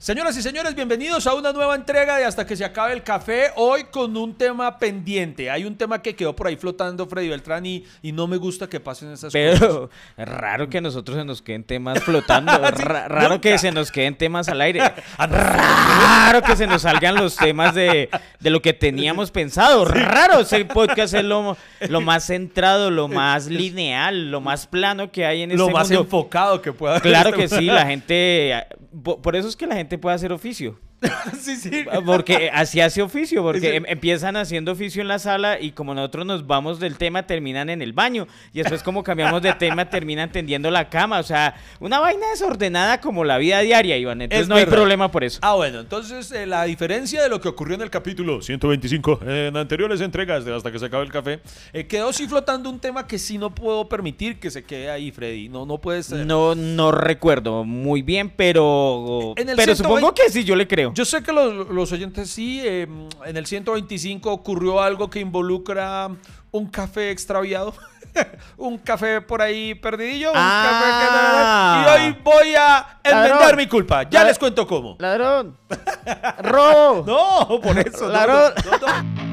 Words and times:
Señoras 0.00 0.36
y 0.36 0.42
señores, 0.42 0.76
bienvenidos 0.76 1.26
a 1.26 1.34
una 1.34 1.52
nueva 1.52 1.74
entrega 1.74 2.16
de 2.18 2.24
Hasta 2.24 2.46
que 2.46 2.54
se 2.54 2.64
acabe 2.64 2.92
el 2.92 3.02
café. 3.02 3.46
Hoy 3.56 3.82
con 3.90 4.16
un 4.16 4.32
tema 4.32 4.78
pendiente. 4.78 5.50
Hay 5.50 5.64
un 5.64 5.76
tema 5.76 6.00
que 6.00 6.14
quedó 6.14 6.36
por 6.36 6.46
ahí 6.46 6.54
flotando, 6.56 7.04
Freddy 7.08 7.28
Beltrán, 7.28 7.66
y, 7.66 7.84
y 8.00 8.12
no 8.12 8.28
me 8.28 8.36
gusta 8.36 8.68
que 8.68 8.78
pasen 8.78 9.10
esas 9.10 9.32
cosas. 9.32 9.58
Pero 9.60 9.90
raro 10.16 10.68
que 10.70 10.78
a 10.78 10.80
nosotros 10.82 11.18
se 11.18 11.24
nos 11.24 11.42
queden 11.42 11.64
temas 11.64 12.00
flotando. 12.04 12.52
Sí, 12.76 12.84
ra- 12.84 13.08
raro 13.08 13.28
nunca. 13.30 13.40
que 13.50 13.58
se 13.58 13.72
nos 13.72 13.90
queden 13.90 14.14
temas 14.16 14.48
al 14.48 14.60
aire. 14.60 14.80
Raro 15.18 16.42
que 16.42 16.54
se 16.54 16.66
nos 16.68 16.82
salgan 16.82 17.16
los 17.16 17.34
temas 17.36 17.74
de, 17.74 18.08
de 18.38 18.50
lo 18.50 18.62
que 18.62 18.72
teníamos 18.74 19.32
pensado. 19.32 19.84
Raro. 19.84 20.40
Ese 20.40 20.64
podcast 20.64 21.14
es 21.14 21.24
lo, 21.24 21.56
lo 21.88 22.00
más 22.00 22.26
centrado, 22.26 22.90
lo 22.92 23.08
más 23.08 23.46
lineal, 23.46 24.30
lo 24.30 24.40
más 24.40 24.68
plano 24.68 25.10
que 25.10 25.26
hay 25.26 25.42
en 25.42 25.56
Lo 25.56 25.64
este 25.64 25.72
más 25.72 25.88
mundo. 25.88 26.02
enfocado 26.04 26.62
que 26.62 26.72
pueda 26.72 26.92
haber 26.96 27.02
Claro 27.02 27.30
este 27.30 27.40
que 27.42 27.48
sí, 27.48 27.64
la 27.66 27.84
gente... 27.86 28.64
po- 29.02 29.20
Por 29.20 29.34
eso 29.34 29.48
es 29.48 29.56
que 29.56 29.66
la 29.66 29.74
gente 29.76 29.87
puede 29.96 30.16
hacer 30.16 30.32
oficio. 30.32 30.78
sí, 31.40 31.56
sí. 31.56 31.84
Porque 32.04 32.50
así 32.52 32.80
hace 32.80 33.02
oficio, 33.02 33.42
porque 33.42 33.76
em- 33.76 33.84
empiezan 33.86 34.36
haciendo 34.36 34.72
oficio 34.72 35.00
en 35.00 35.08
la 35.08 35.18
sala 35.18 35.60
y 35.60 35.72
como 35.72 35.94
nosotros 35.94 36.26
nos 36.26 36.46
vamos 36.46 36.80
del 36.80 36.96
tema, 36.96 37.24
terminan 37.24 37.70
en 37.70 37.82
el 37.82 37.92
baño. 37.92 38.26
Y 38.52 38.58
después 38.58 38.82
como 38.82 39.02
cambiamos 39.04 39.40
de 39.42 39.52
tema, 39.54 39.88
terminan 39.90 40.32
tendiendo 40.32 40.70
la 40.70 40.88
cama. 40.88 41.20
O 41.20 41.22
sea, 41.22 41.54
una 41.80 42.00
vaina 42.00 42.28
desordenada 42.30 43.00
como 43.00 43.24
la 43.24 43.38
vida 43.38 43.60
diaria, 43.60 43.96
Iván. 43.96 44.22
Entonces 44.22 44.42
Es 44.42 44.48
no 44.48 44.56
hay 44.56 44.66
problema 44.66 45.10
por 45.10 45.22
eso. 45.22 45.38
Ah, 45.42 45.54
bueno, 45.54 45.80
entonces 45.80 46.30
eh, 46.32 46.46
la 46.46 46.64
diferencia 46.64 47.22
de 47.22 47.28
lo 47.28 47.40
que 47.40 47.48
ocurrió 47.48 47.76
en 47.76 47.82
el 47.82 47.90
capítulo 47.90 48.42
125, 48.42 49.20
en 49.26 49.56
anteriores 49.56 50.00
entregas 50.00 50.44
de 50.44 50.54
Hasta 50.54 50.72
que 50.72 50.78
se 50.78 50.86
acabe 50.86 51.04
el 51.04 51.12
café, 51.12 51.40
eh, 51.72 51.86
quedó 51.86 52.12
sí 52.12 52.26
flotando 52.26 52.68
un 52.70 52.80
tema 52.80 53.06
que 53.06 53.18
sí 53.18 53.38
no 53.38 53.54
puedo 53.54 53.88
permitir 53.88 54.40
que 54.40 54.50
se 54.50 54.64
quede 54.64 54.90
ahí, 54.90 55.12
Freddy. 55.12 55.48
No, 55.48 55.64
no 55.64 55.78
puede 55.78 56.02
ser. 56.02 56.26
No, 56.26 56.54
no 56.56 56.90
recuerdo 56.90 57.64
muy 57.64 58.02
bien, 58.02 58.30
pero, 58.30 59.34
En 59.36 59.48
el 59.48 59.56
pero 59.56 59.74
120 59.74 59.76
supongo 59.76 60.14
que 60.14 60.30
sí, 60.30 60.44
yo 60.44 60.56
le 60.56 60.66
creo. 60.66 60.87
Yo 60.94 61.04
sé 61.04 61.22
que 61.22 61.32
los, 61.32 61.68
los 61.68 61.92
oyentes 61.92 62.30
sí, 62.30 62.60
eh, 62.64 62.86
en 63.24 63.36
el 63.36 63.46
125 63.46 64.30
ocurrió 64.32 64.80
algo 64.80 65.08
que 65.10 65.20
involucra 65.20 66.08
un 66.50 66.66
café 66.68 67.10
extraviado. 67.10 67.74
un 68.56 68.78
café 68.78 69.20
por 69.20 69.42
ahí 69.42 69.74
perdidillo, 69.74 70.30
un 70.30 70.36
Ah. 70.38 71.82
café 71.84 71.98
que... 71.98 72.02
Y 72.02 72.06
hoy 72.06 72.16
voy 72.24 72.54
a 72.54 72.98
enmendar 73.04 73.40
Ladrón. 73.40 73.56
mi 73.56 73.66
culpa. 73.66 74.08
Ya 74.08 74.24
les 74.24 74.38
cuento 74.38 74.66
cómo. 74.66 74.96
Ladrón. 74.98 75.56
Robo. 76.42 77.04
No, 77.06 77.60
por 77.60 77.78
eso. 77.78 78.08
Ladrón. 78.08 78.52
no, 78.64 78.78
no, 78.78 79.02
no. 79.02 79.27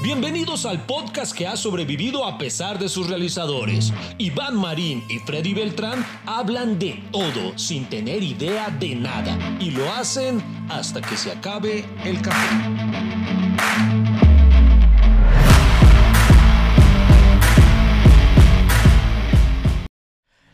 Bienvenidos 0.00 0.64
al 0.64 0.86
podcast 0.86 1.36
que 1.36 1.48
ha 1.48 1.56
sobrevivido 1.56 2.24
a 2.24 2.38
pesar 2.38 2.78
de 2.78 2.88
sus 2.88 3.08
realizadores. 3.08 3.92
Iván 4.16 4.56
Marín 4.56 5.02
y 5.08 5.18
Freddy 5.18 5.54
Beltrán 5.54 6.06
hablan 6.24 6.78
de 6.78 7.02
todo 7.10 7.58
sin 7.58 7.84
tener 7.86 8.22
idea 8.22 8.70
de 8.78 8.94
nada 8.94 9.36
y 9.58 9.72
lo 9.72 9.92
hacen 9.92 10.40
hasta 10.68 11.00
que 11.00 11.16
se 11.16 11.32
acabe 11.32 11.84
el 12.04 12.22
café. 12.22 12.56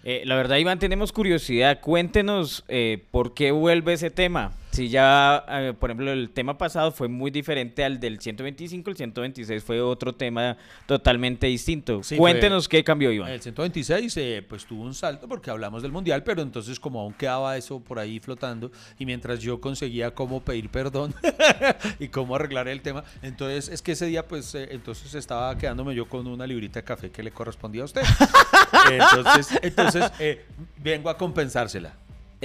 Eh, 0.04 0.22
la 0.24 0.36
verdad, 0.36 0.56
Iván, 0.56 0.78
tenemos 0.78 1.12
curiosidad. 1.12 1.80
Cuéntenos 1.82 2.64
eh, 2.68 3.04
por 3.10 3.34
qué 3.34 3.50
vuelve 3.50 3.92
ese 3.92 4.10
tema. 4.10 4.52
Si 4.74 4.88
ya, 4.88 5.44
eh, 5.48 5.72
por 5.78 5.90
ejemplo, 5.90 6.10
el 6.10 6.30
tema 6.30 6.58
pasado 6.58 6.90
fue 6.90 7.06
muy 7.06 7.30
diferente 7.30 7.84
al 7.84 8.00
del 8.00 8.18
125, 8.18 8.90
el 8.90 8.96
126 8.96 9.62
fue 9.62 9.80
otro 9.80 10.12
tema 10.12 10.56
totalmente 10.86 11.46
distinto. 11.46 12.02
Sí, 12.02 12.16
Cuéntenos 12.16 12.68
qué 12.68 12.82
cambió, 12.82 13.12
Iván. 13.12 13.30
El 13.30 13.40
126 13.40 14.16
eh, 14.16 14.44
pues 14.48 14.66
tuvo 14.66 14.82
un 14.82 14.92
salto 14.92 15.28
porque 15.28 15.48
hablamos 15.48 15.82
del 15.82 15.92
mundial, 15.92 16.24
pero 16.24 16.42
entonces 16.42 16.80
como 16.80 17.00
aún 17.00 17.12
quedaba 17.12 17.56
eso 17.56 17.78
por 17.78 18.00
ahí 18.00 18.18
flotando 18.18 18.72
y 18.98 19.06
mientras 19.06 19.38
yo 19.38 19.60
conseguía 19.60 20.12
cómo 20.12 20.40
pedir 20.40 20.68
perdón 20.68 21.14
y 22.00 22.08
cómo 22.08 22.34
arreglar 22.34 22.66
el 22.66 22.82
tema, 22.82 23.04
entonces 23.22 23.68
es 23.68 23.80
que 23.80 23.92
ese 23.92 24.06
día 24.06 24.26
pues 24.26 24.56
eh, 24.56 24.70
entonces 24.72 25.14
estaba 25.14 25.56
quedándome 25.56 25.94
yo 25.94 26.08
con 26.08 26.26
una 26.26 26.48
librita 26.48 26.80
de 26.80 26.84
café 26.84 27.12
que 27.12 27.22
le 27.22 27.30
correspondía 27.30 27.82
a 27.82 27.84
usted. 27.84 28.02
entonces 28.90 29.56
entonces 29.62 30.10
eh, 30.18 30.44
vengo 30.82 31.10
a 31.10 31.16
compensársela. 31.16 31.94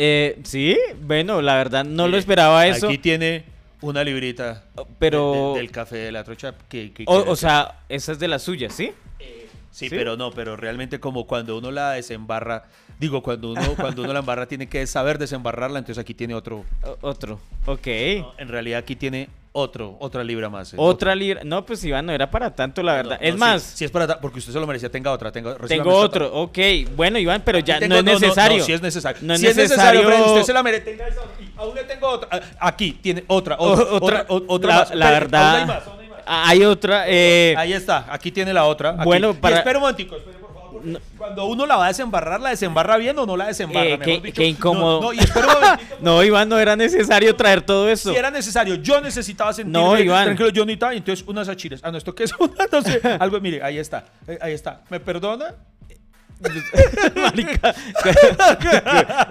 Eh, 0.02 0.40
sí, 0.44 0.78
bueno, 1.02 1.42
la 1.42 1.56
verdad 1.56 1.84
no 1.84 2.08
lo 2.08 2.16
esperaba 2.18 2.66
eso. 2.68 2.88
Aquí 2.88 2.98
tiene 2.98 3.44
una 3.82 4.02
librita 4.02 4.64
Pero- 4.98 5.34
de- 5.34 5.40
de- 5.56 5.58
del 5.60 5.72
café 5.72 5.98
de 5.98 6.12
la 6.14 6.24
trocha 6.24 6.54
que, 6.70 6.94
que- 6.94 7.04
O, 7.06 7.36
sea, 7.36 7.80
esa 7.90 8.14
es 8.14 8.20
de 8.20 8.30
las 8.30 8.42
suyas, 8.44 8.74
¿sí? 8.74 8.94
Sí, 9.72 9.88
¿Sí? 9.90 9.96
pero 9.96 10.18
no, 10.18 10.32
pero 10.32 10.56
realmente 10.58 11.00
como 11.00 11.26
cuando 11.28 11.58
uno 11.58 11.70
la 11.72 11.92
desembarra, 11.92 12.64
digo, 13.00 13.22
cuando 13.22 13.52
uno, 13.52 13.62
cuando 13.80 14.02
uno 14.04 14.14
la 14.14 14.20
embarra 14.20 14.48
tiene 14.48 14.68
que 14.68 14.86
saber 14.88 15.18
desembarrarla, 15.20 15.80
entonces 15.80 16.02
aquí 16.02 16.14
tiene 16.14 16.34
otro, 16.34 16.66
O- 16.84 16.98
otro, 17.02 17.40
ok. 17.66 17.88
en 17.88 18.48
realidad 18.48 18.80
aquí 18.80 18.96
tiene 18.96 19.30
otro, 19.52 19.96
otra 20.00 20.24
libra 20.24 20.48
más. 20.50 20.74
Otra 20.78 21.16
libra. 21.16 21.44
No, 21.44 21.66
pues 21.66 21.84
Iván, 21.84 22.06
no 22.06 22.12
era 22.12 22.30
para 22.30 22.54
tanto, 22.56 22.82
la 22.84 22.94
verdad. 22.94 23.20
no, 23.20 23.28
es 23.28 23.36
más, 23.38 23.62
Si, 23.64 23.84
es 23.86 23.92
para, 23.92 24.20
porque 24.20 24.40
usted 24.40 24.54
se 24.54 24.60
lo 24.60 24.68
merecía, 24.68 24.90
tenga 24.90 25.12
otra, 25.12 25.32
tenga, 25.32 25.56
tengo 25.68 25.94
otro, 25.96 26.32
ok. 26.34 26.58
Bueno, 26.96 27.18
Iván, 27.20 27.42
pero 27.46 27.60
ya 27.60 27.80
Tengo- 27.80 28.02
no 28.02 28.12
es 28.12 28.22
necesario. 28.22 28.58
No, 28.60 28.64
si 28.64 28.74
es 28.74 28.82
necesario. 28.82 29.22
No 29.24 29.34
es 29.34 29.40
si 29.40 29.48
es 29.48 29.56
necesario, 29.56 30.02
necesario- 30.02 30.24
Freddy, 30.24 30.32
usted 30.34 30.46
se 30.46 30.54
la 30.54 30.64
merece. 30.64 30.86
Tenga 30.86 31.08
esa, 31.08 31.22
aún 31.58 31.76
le 31.76 31.84
tengo 31.84 32.08
otra. 32.08 32.42
Aquí 32.60 32.94
tiene 32.94 33.24
otra, 33.28 33.56
O- 33.58 33.72
otra, 33.72 33.86
otra, 33.96 34.26
otra, 34.30 34.46
otra 34.48 34.70
la, 34.70 34.76
más. 34.80 34.90
la 34.96 35.06
Espere, 35.06 35.20
verdad, 35.20 35.50
aún 35.50 35.60
hay 35.62 35.68
más, 35.68 35.88
aún 35.88 36.00
hay 36.00 36.09
más. 36.09 36.09
Hay 36.30 36.64
otra. 36.64 37.06
eh, 37.08 37.56
Ahí 37.58 37.74
está, 37.74 38.06
aquí 38.10 38.32
tiene 38.32 38.54
la 38.54 38.66
otra. 38.66 38.92
aquí. 38.92 39.04
Bueno, 39.04 39.34
para- 39.34 39.58
espera 39.58 39.78
un 39.80 39.84
momentico, 39.84 40.16
espere, 40.16 40.38
por 40.38 40.54
favor. 40.54 40.60
Cuando 41.18 41.46
uno 41.46 41.66
la 41.66 41.76
va 41.76 41.86
a 41.86 41.88
desembarrar, 41.90 42.40
¿la 42.40 42.52
desembarra 42.52 42.96
bien 42.98 43.18
o 43.20 43.26
no 43.26 43.36
la 43.36 43.48
desembarra? 43.48 43.88
Eh, 43.96 44.00
qué- 44.00 44.32
qué 44.32 44.46
incómodo. 44.46 45.02
No, 45.02 45.08
no, 45.08 45.14
y 45.14 45.20
espera 45.20 45.48
un 45.48 45.54
momentito. 45.62 45.96
no, 46.02 46.24
Iván, 46.24 46.48
no 46.48 46.58
era 46.60 46.76
necesario 46.76 47.36
traer 47.36 47.62
todo 47.62 47.90
eso. 47.90 48.12
Si 48.12 48.16
era 48.18 48.32
necesario, 48.32 48.76
yo 48.76 49.02
necesitaba 49.02 49.52
sentirme 49.52 49.80
No, 49.86 50.00
Iván. 50.00 50.26
tranquilo, 50.26 50.50
yo 50.50 50.64
necesitaba, 50.66 50.94
entonces 50.94 51.26
unas 51.28 51.50
achiras. 51.50 51.82
Ah, 51.84 51.92
no, 51.92 51.98
¿esto 51.98 52.14
qué 52.16 52.24
es? 52.26 52.34
no 52.72 52.82
sé, 52.82 53.02
algo, 53.20 53.40
mire, 53.42 53.62
ahí 53.64 53.78
está, 53.78 54.06
eh, 54.28 54.38
ahí 54.42 54.54
está. 54.54 54.82
¿Me 54.90 55.00
perdona? 55.00 55.56
Marica. 57.16 57.76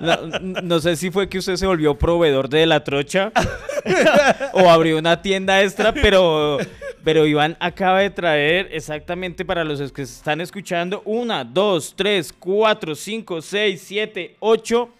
no, 0.01 0.17
no 0.63 0.81
sé 0.81 0.97
si 0.97 1.11
fue 1.11 1.29
que 1.29 1.39
usted 1.39 1.57
se 1.57 1.67
volvió 1.67 1.97
proveedor 1.97 2.49
de 2.49 2.67
la 2.67 2.83
trocha 2.85 3.33
o 4.53 4.69
abrió 4.71 4.99
una 4.99 5.21
tienda 5.23 5.63
extra, 5.63 5.93
pero, 5.93 6.59
pero 7.05 7.27
Iván 7.27 7.57
acaba 7.61 8.01
de 8.01 8.11
traer 8.11 8.69
exactamente 8.73 9.45
para 9.45 9.65
los 9.65 9.93
que 9.93 10.05
se 10.07 10.13
están 10.15 10.41
escuchando 10.41 11.03
una, 11.05 11.45
dos, 11.45 11.95
tres, 11.97 12.33
cuatro, 12.39 12.95
cinco, 12.95 13.41
seis, 13.41 13.83
siete, 13.87 14.37
ocho. 14.41 14.91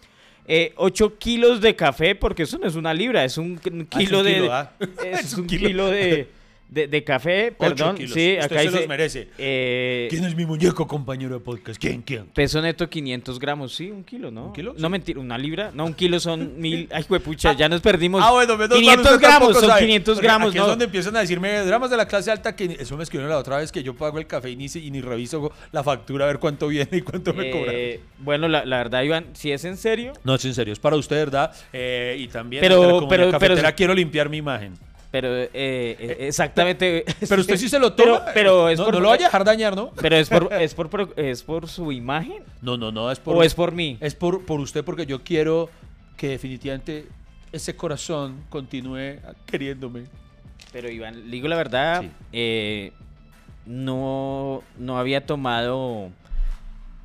eh, 0.47 0.73
8 0.77 1.17
kilos 1.19 1.61
de 1.61 1.75
café, 1.75 2.15
porque 2.15 2.41
eso 2.43 2.57
no 2.57 2.65
es 2.67 2.73
una 2.75 2.91
libra, 2.91 3.23
es 3.23 3.37
un 3.37 3.59
Ah, 3.63 3.97
kilo 3.99 4.19
un 4.19 4.25
de. 4.25 4.49
ah. 4.51 4.71
Es, 5.05 5.33
un 5.35 5.45
kilo. 5.45 5.87
de, 5.91 6.27
de, 6.69 6.87
de 6.87 7.03
café, 7.03 7.51
perdón. 7.51 7.95
kilos. 7.95 8.11
Sí, 8.13 8.33
Usted 8.39 8.45
acá 8.45 8.55
se 8.59 8.61
dice. 8.67 8.79
los 8.79 8.87
merece. 8.87 9.27
eh, 9.37 10.07
¿Quién 10.09 10.23
es 10.25 10.35
mi 10.35 10.45
muñeco, 10.45 10.87
compañero 10.87 11.33
de 11.33 11.39
podcast? 11.39 11.79
¿Quién, 11.81 12.01
quién? 12.03 12.25
Peso 12.27 12.61
neto 12.61 12.89
500 12.89 13.39
gramos, 13.39 13.73
sí, 13.73 13.89
un 13.89 14.03
kilo, 14.03 14.29
¿no? 14.29 14.45
¿Un 14.47 14.53
kilo? 14.53 14.73
No, 14.77 14.87
Sí. 14.87 14.91
mentira, 14.91 15.19
una 15.19 15.37
libra. 15.37 15.71
No, 15.73 15.85
un 15.85 15.93
kilo 15.93 16.19
son 16.19 16.53
mil. 16.61 16.87
Ay, 16.91 17.03
pucha, 17.19 17.53
ya 17.53 17.67
nos 17.67 17.81
perdimos. 17.81 18.21
Ah, 18.23 18.31
bueno, 18.31 18.53
menos 18.55 18.69
mal, 18.69 18.79
500 18.79 19.05
usted 19.13 19.19
gramos, 19.27 19.53
son 19.57 19.67
sabe. 19.67 19.81
500 19.81 20.13
Porque 20.15 20.27
gramos, 20.27 20.49
Aquí 20.49 20.57
¿no? 20.57 20.63
es 20.63 20.69
donde 20.69 20.85
empiezan 20.85 21.15
a 21.15 21.19
decirme 21.21 21.59
dramas 21.61 21.89
de 21.89 21.97
la 21.97 22.07
clase 22.07 22.29
alta 22.31 22.55
que 22.55 22.77
eso 22.79 22.95
me 22.97 23.03
escribieron 23.03 23.29
la 23.31 23.37
otra 23.39 23.57
vez 23.57 23.71
que 23.71 23.81
yo 23.83 23.95
pago 23.95 24.19
el 24.19 24.27
café 24.27 24.49
y 24.51 24.55
ni, 24.55 24.69
si- 24.69 24.85
y 24.85 24.91
ni 24.91 25.01
reviso 25.01 25.51
la 25.71 25.83
factura 25.83 26.25
a 26.25 26.27
ver 26.27 26.39
cuánto 26.39 26.67
viene 26.67 26.89
y 26.97 27.01
cuánto 27.01 27.33
me 27.33 27.49
cobran. 27.49 27.75
Eh, 27.75 27.99
bueno, 28.19 28.47
la, 28.47 28.63
la 28.65 28.77
verdad, 28.77 29.01
Iván, 29.03 29.25
si 29.33 29.51
es 29.51 29.65
en 29.65 29.75
serio, 29.77 30.13
No, 30.23 30.35
es 30.35 30.45
en 30.45 30.53
serio, 30.53 30.73
es 30.73 30.79
para 30.79 30.95
usted, 30.95 31.15
¿verdad? 31.17 31.51
Eh, 31.73 32.15
y 32.19 32.27
también 32.27 32.61
Pero- 32.61 33.01
la 33.01 33.07
pero- 33.07 33.31
cafetera 33.31 33.71
quiero 33.73 33.93
limpiar 33.93 34.29
mi 34.29 34.37
imagen. 34.37 34.73
Pero 35.11 35.35
eh, 35.35 35.49
eh, 35.53 36.17
exactamente. 36.21 37.03
Pero 37.27 37.41
usted 37.41 37.57
sí 37.57 37.67
se 37.67 37.79
lo 37.79 37.93
toma. 37.93 38.25
pero 38.33 38.69
es 38.69 38.77
no, 38.77 38.85
por- 38.85 38.93
no 38.93 38.99
lo 38.99 39.09
vaya 39.09 39.25
a 39.25 39.29
dejar 39.29 39.43
dañar, 39.43 39.75
¿no? 39.75 39.91
Pero 40.01 40.15
es 40.15 40.29
por, 40.29 40.53
es 40.61 40.73
por, 40.75 41.13
es 41.17 41.41
por 41.43 41.67
su 41.67 41.91
imagen 41.91 42.43
No, 42.61 42.77
no, 42.77 42.91
no, 42.91 43.11
es 43.11 43.19
por... 43.19 43.35
o 43.35 43.41
es 43.43 43.55
por 43.55 43.71
mí. 43.71 43.97
Es 44.01 44.13
por, 44.13 44.45
por 44.45 44.59
usted 44.59 44.83
porque 44.83 45.05
yo 45.07 45.23
quiero 45.23 45.69
que 46.15 46.27
definitivamente 46.29 47.07
ese 47.51 47.75
corazón 47.75 48.43
continúe 48.49 49.17
queriéndome. 49.47 50.03
Pero 50.71 50.89
Iván, 50.91 51.15
le 51.25 51.31
digo 51.31 51.47
la 51.47 51.55
verdad, 51.55 52.01
Sí. 52.01 52.11
eh, 52.33 52.91
no, 53.65 54.61
no 54.77 54.97
había 54.99 55.25
tomado 55.25 56.09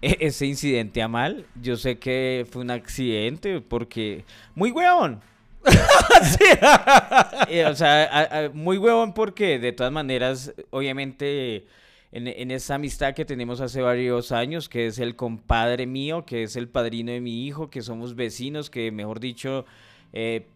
e- 0.03 0.19
ese 0.21 0.47
incidente 0.47 1.01
a 1.03 1.09
mal. 1.09 1.47
Yo 1.63 1.77
sé 1.77 1.99
que 1.99 2.47
fue 2.51 2.63
un 2.63 2.71
accidente 2.71 3.61
porque... 3.63 4.25
Muy 4.55 4.71
huevón. 4.71 5.21
Eh, 7.49 7.65
o 7.67 7.75
sea, 7.75 8.05
a- 8.05 8.45
a- 8.47 8.49
muy 8.51 8.79
huevón 8.79 9.13
porque 9.15 9.59
de 9.59 9.73
todas 9.73 9.93
maneras, 9.93 10.55
obviamente, 10.71 11.67
en, 12.13 12.27
en 12.29 12.51
esa 12.51 12.77
amistad 12.77 13.15
que 13.15 13.25
tenemos 13.25 13.61
hace 13.61 13.83
varios 13.83 14.33
años, 14.33 14.69
que 14.69 14.87
es 14.87 14.99
el 14.99 15.17
compadre 15.17 15.87
mío, 15.87 16.25
que 16.25 16.45
es 16.45 16.57
el 16.57 16.69
padrino 16.69 17.13
de 17.13 17.21
mi 17.21 17.47
hijo, 17.47 17.71
que 17.71 17.83
somos 17.83 18.15
vecinos, 18.15 18.71
que 18.71 18.91
mejor 18.93 19.21
dicho, 19.21 19.65
eh, 20.13 20.47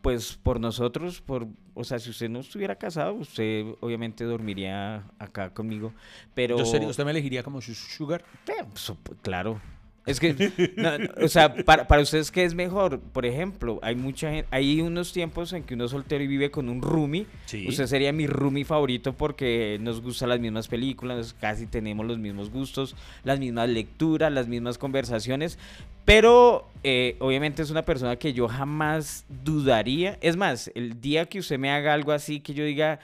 pues 0.00 0.38
por 0.42 0.58
nosotros, 0.60 1.20
por, 1.20 1.46
o 1.74 1.84
sea, 1.84 1.98
si 1.98 2.08
usted 2.10 2.30
no 2.30 2.40
estuviera 2.40 2.76
casado, 2.76 3.12
usted 3.14 3.64
obviamente 3.80 4.24
dormiría 4.24 5.04
acá 5.18 5.50
conmigo, 5.52 5.92
pero... 6.34 6.56
Yo 6.56 6.64
sería- 6.64 6.88
¿Usted 6.88 7.04
me 7.04 7.10
elegiría 7.10 7.42
como 7.42 7.60
su 7.60 7.74
sugar? 7.74 8.24
Eh, 8.48 8.64
so- 8.74 8.96
claro. 9.22 9.60
Es 10.06 10.20
que, 10.20 10.72
no, 10.76 10.98
no, 10.98 11.08
o 11.24 11.28
sea, 11.28 11.52
para, 11.52 11.88
para 11.88 12.02
ustedes, 12.02 12.30
¿qué 12.30 12.44
es 12.44 12.54
mejor? 12.54 13.00
Por 13.00 13.26
ejemplo, 13.26 13.80
hay 13.82 13.96
mucha 13.96 14.30
gente, 14.30 14.46
hay 14.52 14.80
unos 14.80 15.12
tiempos 15.12 15.52
en 15.52 15.64
que 15.64 15.74
uno 15.74 15.86
es 15.86 15.90
soltero 15.90 16.22
y 16.22 16.28
vive 16.28 16.52
con 16.52 16.68
un 16.68 16.80
roomie. 16.80 17.26
Sí. 17.46 17.66
Usted 17.68 17.86
sería 17.86 18.12
mi 18.12 18.28
roomie 18.28 18.64
favorito 18.64 19.14
porque 19.14 19.78
nos 19.80 20.00
gustan 20.00 20.28
las 20.28 20.38
mismas 20.38 20.68
películas, 20.68 21.34
casi 21.40 21.66
tenemos 21.66 22.06
los 22.06 22.18
mismos 22.18 22.50
gustos, 22.50 22.94
las 23.24 23.40
mismas 23.40 23.68
lecturas, 23.68 24.32
las 24.32 24.46
mismas 24.46 24.78
conversaciones. 24.78 25.58
Pero 26.04 26.70
eh, 26.84 27.16
obviamente 27.18 27.62
es 27.62 27.70
una 27.70 27.84
persona 27.84 28.14
que 28.14 28.32
yo 28.32 28.46
jamás 28.46 29.24
dudaría. 29.42 30.18
Es 30.20 30.36
más, 30.36 30.70
el 30.76 31.00
día 31.00 31.26
que 31.26 31.40
usted 31.40 31.58
me 31.58 31.72
haga 31.72 31.92
algo 31.92 32.12
así, 32.12 32.38
que 32.38 32.54
yo 32.54 32.64
diga, 32.64 33.00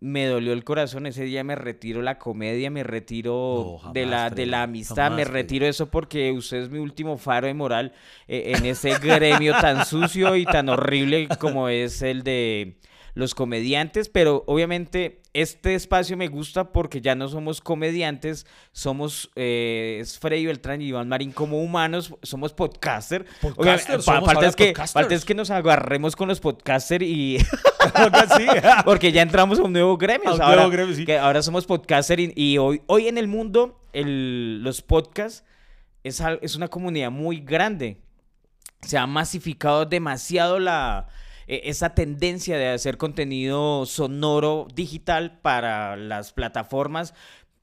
me 0.00 0.26
dolió 0.26 0.52
el 0.52 0.64
corazón, 0.64 1.06
ese 1.06 1.24
día 1.24 1.42
me 1.42 1.56
retiro 1.56 2.02
la 2.02 2.18
comedia, 2.18 2.70
me 2.70 2.84
retiro 2.84 3.80
No, 3.84 3.92
de, 3.92 4.06
la, 4.06 4.30
de 4.30 4.46
la 4.46 4.62
amistad, 4.62 5.10
me 5.10 5.24
retiro 5.24 5.66
eso 5.66 5.90
porque 5.90 6.30
usted 6.32 6.58
es 6.58 6.70
mi 6.70 6.78
último 6.78 7.18
faro 7.18 7.46
de 7.46 7.54
moral 7.54 7.92
eh, 8.28 8.52
en 8.56 8.64
ese 8.64 8.98
gremio 8.98 9.54
tan 9.60 9.84
sucio 9.84 10.36
y 10.36 10.44
tan 10.44 10.68
horrible 10.68 11.28
como 11.40 11.68
es 11.68 12.02
el 12.02 12.22
de 12.22 12.76
los 13.18 13.34
comediantes, 13.34 14.08
pero 14.08 14.44
obviamente 14.46 15.22
este 15.32 15.74
espacio 15.74 16.16
me 16.16 16.28
gusta 16.28 16.70
porque 16.70 17.00
ya 17.00 17.16
no 17.16 17.26
somos 17.26 17.60
comediantes, 17.60 18.46
somos 18.70 19.28
eh, 19.34 19.98
es 20.00 20.20
Freddy 20.20 20.46
Beltrán 20.46 20.80
y 20.80 20.86
Iván 20.86 21.08
Marín 21.08 21.32
como 21.32 21.60
humanos, 21.60 22.14
somos 22.22 22.52
podcaster. 22.52 23.26
Podcaster, 23.40 24.00
falta, 24.02 24.46
es 24.46 24.54
que, 24.54 24.72
falta 24.72 25.16
es 25.16 25.24
que 25.24 25.34
nos 25.34 25.50
agarremos 25.50 26.14
con 26.14 26.28
los 26.28 26.38
podcaster 26.38 27.02
y 27.02 27.38
porque 28.84 29.10
ya 29.10 29.22
entramos 29.22 29.58
a 29.58 29.64
un 29.64 29.72
nuevo 29.72 29.96
gremio. 29.96 30.30
Un 30.30 30.38
nuevo 30.38 30.52
ahora, 30.52 30.68
gremio, 30.68 30.94
sí. 30.94 31.04
que 31.04 31.18
ahora 31.18 31.42
somos 31.42 31.66
podcaster 31.66 32.20
y, 32.20 32.32
y 32.36 32.58
hoy, 32.58 32.82
hoy 32.86 33.08
en 33.08 33.18
el 33.18 33.26
mundo 33.26 33.80
el- 33.92 34.62
los 34.62 34.80
podcasts 34.80 35.42
es, 36.04 36.22
es 36.40 36.54
una 36.54 36.68
comunidad 36.68 37.10
muy 37.10 37.40
grande. 37.40 38.00
Se 38.82 38.96
ha 38.96 39.08
masificado 39.08 39.86
demasiado 39.86 40.60
la, 40.60 41.08
eh, 41.48 41.62
esa 41.64 41.94
tendencia 41.94 42.56
de 42.58 42.68
hacer 42.68 42.98
contenido 42.98 43.86
sonoro 43.86 44.68
digital 44.74 45.38
para 45.40 45.96
las 45.96 46.32
plataformas. 46.32 47.14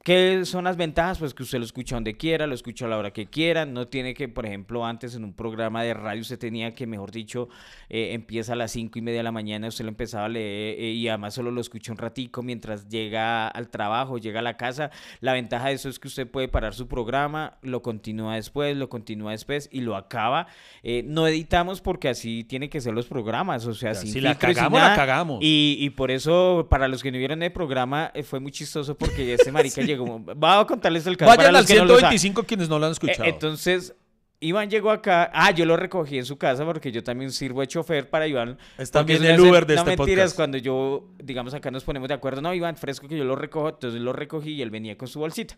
¿Qué 0.06 0.44
son 0.44 0.62
las 0.62 0.76
ventajas? 0.76 1.18
Pues 1.18 1.34
que 1.34 1.42
usted 1.42 1.58
lo 1.58 1.64
escucha 1.64 1.96
donde 1.96 2.16
quiera, 2.16 2.46
lo 2.46 2.54
escucha 2.54 2.86
a 2.86 2.88
la 2.88 2.96
hora 2.96 3.12
que 3.12 3.26
quiera. 3.26 3.66
No 3.66 3.88
tiene 3.88 4.14
que, 4.14 4.28
por 4.28 4.46
ejemplo, 4.46 4.86
antes 4.86 5.16
en 5.16 5.24
un 5.24 5.32
programa 5.32 5.82
de 5.82 5.94
radio 5.94 6.20
usted 6.20 6.38
tenía 6.38 6.74
que, 6.74 6.86
mejor 6.86 7.10
dicho, 7.10 7.48
eh, 7.88 8.10
empieza 8.12 8.52
a 8.52 8.54
las 8.54 8.70
cinco 8.70 9.00
y 9.00 9.02
media 9.02 9.18
de 9.18 9.24
la 9.24 9.32
mañana, 9.32 9.66
usted 9.66 9.84
lo 9.84 9.88
empezaba 9.88 10.26
a 10.26 10.28
leer 10.28 10.78
eh, 10.78 10.92
y 10.92 11.08
además 11.08 11.34
solo 11.34 11.50
lo 11.50 11.60
escucha 11.60 11.90
un 11.90 11.98
ratico 11.98 12.44
mientras 12.44 12.88
llega 12.88 13.48
al 13.48 13.68
trabajo, 13.68 14.16
llega 14.18 14.38
a 14.38 14.42
la 14.44 14.56
casa. 14.56 14.92
La 15.18 15.32
ventaja 15.32 15.70
de 15.70 15.74
eso 15.74 15.88
es 15.88 15.98
que 15.98 16.06
usted 16.06 16.30
puede 16.30 16.46
parar 16.46 16.74
su 16.74 16.86
programa, 16.86 17.58
lo 17.62 17.82
continúa 17.82 18.36
después, 18.36 18.76
lo 18.76 18.88
continúa 18.88 19.32
después 19.32 19.68
y 19.72 19.80
lo 19.80 19.96
acaba. 19.96 20.46
Eh, 20.84 21.02
no 21.04 21.26
editamos 21.26 21.80
porque 21.80 22.08
así 22.08 22.44
tienen 22.44 22.70
que 22.70 22.80
ser 22.80 22.94
los 22.94 23.06
programas, 23.06 23.66
o 23.66 23.74
sea, 23.74 23.94
sea, 23.94 24.02
sin 24.02 24.12
si 24.12 24.20
la 24.20 24.34
sin 24.34 24.38
cagamos, 24.38 24.80
la 24.80 24.94
cagamos. 24.94 25.38
Y, 25.42 25.78
y 25.80 25.90
por 25.90 26.12
eso, 26.12 26.68
para 26.70 26.86
los 26.86 27.02
que 27.02 27.10
no 27.10 27.18
vieron 27.18 27.42
el 27.42 27.50
programa, 27.50 28.12
fue 28.22 28.38
muy 28.38 28.52
chistoso 28.52 28.96
porque 28.96 29.34
ese 29.34 29.50
marica 29.50 29.82
llegó. 29.82 29.95
Va 30.04 30.60
a 30.60 30.66
contarles 30.66 31.06
el 31.06 31.16
caso 31.16 31.28
para 31.30 31.36
Vayan 31.36 31.52
los 31.52 31.60
al 31.62 31.66
que 31.66 31.74
no 31.76 31.84
lo 31.84 31.98
saben. 32.00 32.18
125 32.18 32.42
quienes 32.44 32.68
no 32.68 32.78
lo 32.78 32.86
han 32.86 32.90
Eh, 32.90 32.92
escuchado. 32.92 33.24
entonces, 33.28 33.94
Iván 34.40 34.68
llegó 34.68 34.90
acá. 34.90 35.30
Ah, 35.32 35.50
yo 35.50 35.64
lo 35.64 35.76
recogí 35.76 36.18
en 36.18 36.26
su 36.26 36.36
casa 36.36 36.64
porque 36.64 36.92
yo 36.92 37.02
también 37.02 37.32
sirvo 37.32 37.62
de 37.62 37.68
chofer 37.68 38.10
para 38.10 38.26
Iván. 38.26 38.58
Es 38.76 38.90
también 38.90 39.24
el 39.24 39.32
hace- 39.32 39.40
Uber 39.42 39.64
de 39.66 39.74
no, 39.76 39.80
este 39.80 39.96
mentiras, 39.96 40.24
podcast. 40.24 40.36
cuando 40.36 40.58
yo, 40.58 41.08
digamos, 41.22 41.54
acá 41.54 41.70
nos 41.70 41.84
ponemos 41.84 42.06
de 42.08 42.14
acuerdo. 42.14 42.42
No, 42.42 42.52
Iván, 42.52 42.76
fresco 42.76 43.08
que 43.08 43.16
yo 43.16 43.24
lo 43.24 43.34
recojo. 43.36 43.70
Entonces 43.70 44.00
lo 44.00 44.12
recogí 44.12 44.52
y 44.52 44.62
él 44.62 44.70
venía 44.70 44.98
con 44.98 45.08
su 45.08 45.18
bolsita. 45.20 45.56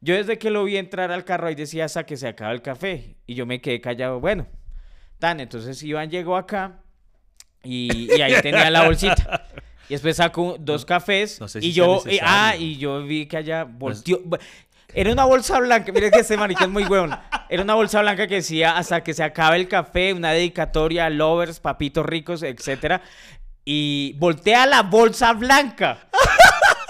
Yo 0.00 0.14
desde 0.14 0.38
que 0.38 0.50
lo 0.50 0.62
vi 0.64 0.76
entrar 0.76 1.10
al 1.10 1.24
carro 1.24 1.48
ahí 1.48 1.54
decía 1.54 1.86
hasta 1.86 2.04
que 2.04 2.16
se 2.16 2.28
acaba 2.28 2.52
el 2.52 2.60
café. 2.62 3.16
Y 3.26 3.34
yo 3.34 3.46
me 3.46 3.60
quedé 3.62 3.80
callado. 3.80 4.20
Bueno, 4.20 4.46
tan, 5.18 5.40
entonces 5.40 5.82
Iván 5.82 6.10
llegó 6.10 6.36
acá 6.36 6.82
y, 7.64 8.14
y 8.14 8.20
ahí 8.20 8.34
tenía 8.42 8.70
la 8.70 8.84
bolsita. 8.84 9.46
Y 9.88 9.94
después 9.94 10.16
sacó 10.16 10.56
dos 10.58 10.84
cafés 10.84 11.40
no 11.40 11.48
sé 11.48 11.60
si 11.60 11.68
y 11.68 11.72
yo, 11.72 12.02
y- 12.08 12.18
ah, 12.22 12.54
y 12.56 12.76
yo 12.76 13.02
vi 13.02 13.26
que 13.26 13.38
allá 13.38 13.64
volteó. 13.64 14.20
Era 14.94 15.12
una 15.12 15.24
bolsa 15.26 15.58
blanca, 15.60 15.92
mire 15.92 16.10
que 16.10 16.20
este 16.20 16.36
marica 16.36 16.64
es 16.64 16.70
muy 16.70 16.84
huevón. 16.84 17.14
Era 17.50 17.62
una 17.62 17.74
bolsa 17.74 18.00
blanca 18.00 18.26
que 18.26 18.36
decía 18.36 18.76
hasta 18.76 19.02
que 19.02 19.12
se 19.14 19.22
acabe 19.22 19.56
el 19.56 19.68
café, 19.68 20.12
una 20.14 20.32
dedicatoria 20.32 21.06
a 21.06 21.10
lovers, 21.10 21.60
papitos 21.60 22.04
ricos, 22.06 22.42
etcétera. 22.42 23.02
Y 23.64 24.14
voltea 24.18 24.64
la 24.66 24.82
bolsa 24.82 25.32
blanca. 25.34 26.08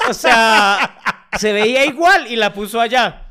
O 0.09 0.15
sea, 0.15 0.97
se 1.39 1.53
veía 1.53 1.85
igual 1.85 2.27
y 2.29 2.37
la 2.37 2.53
puso 2.55 2.81
allá. 2.81 3.28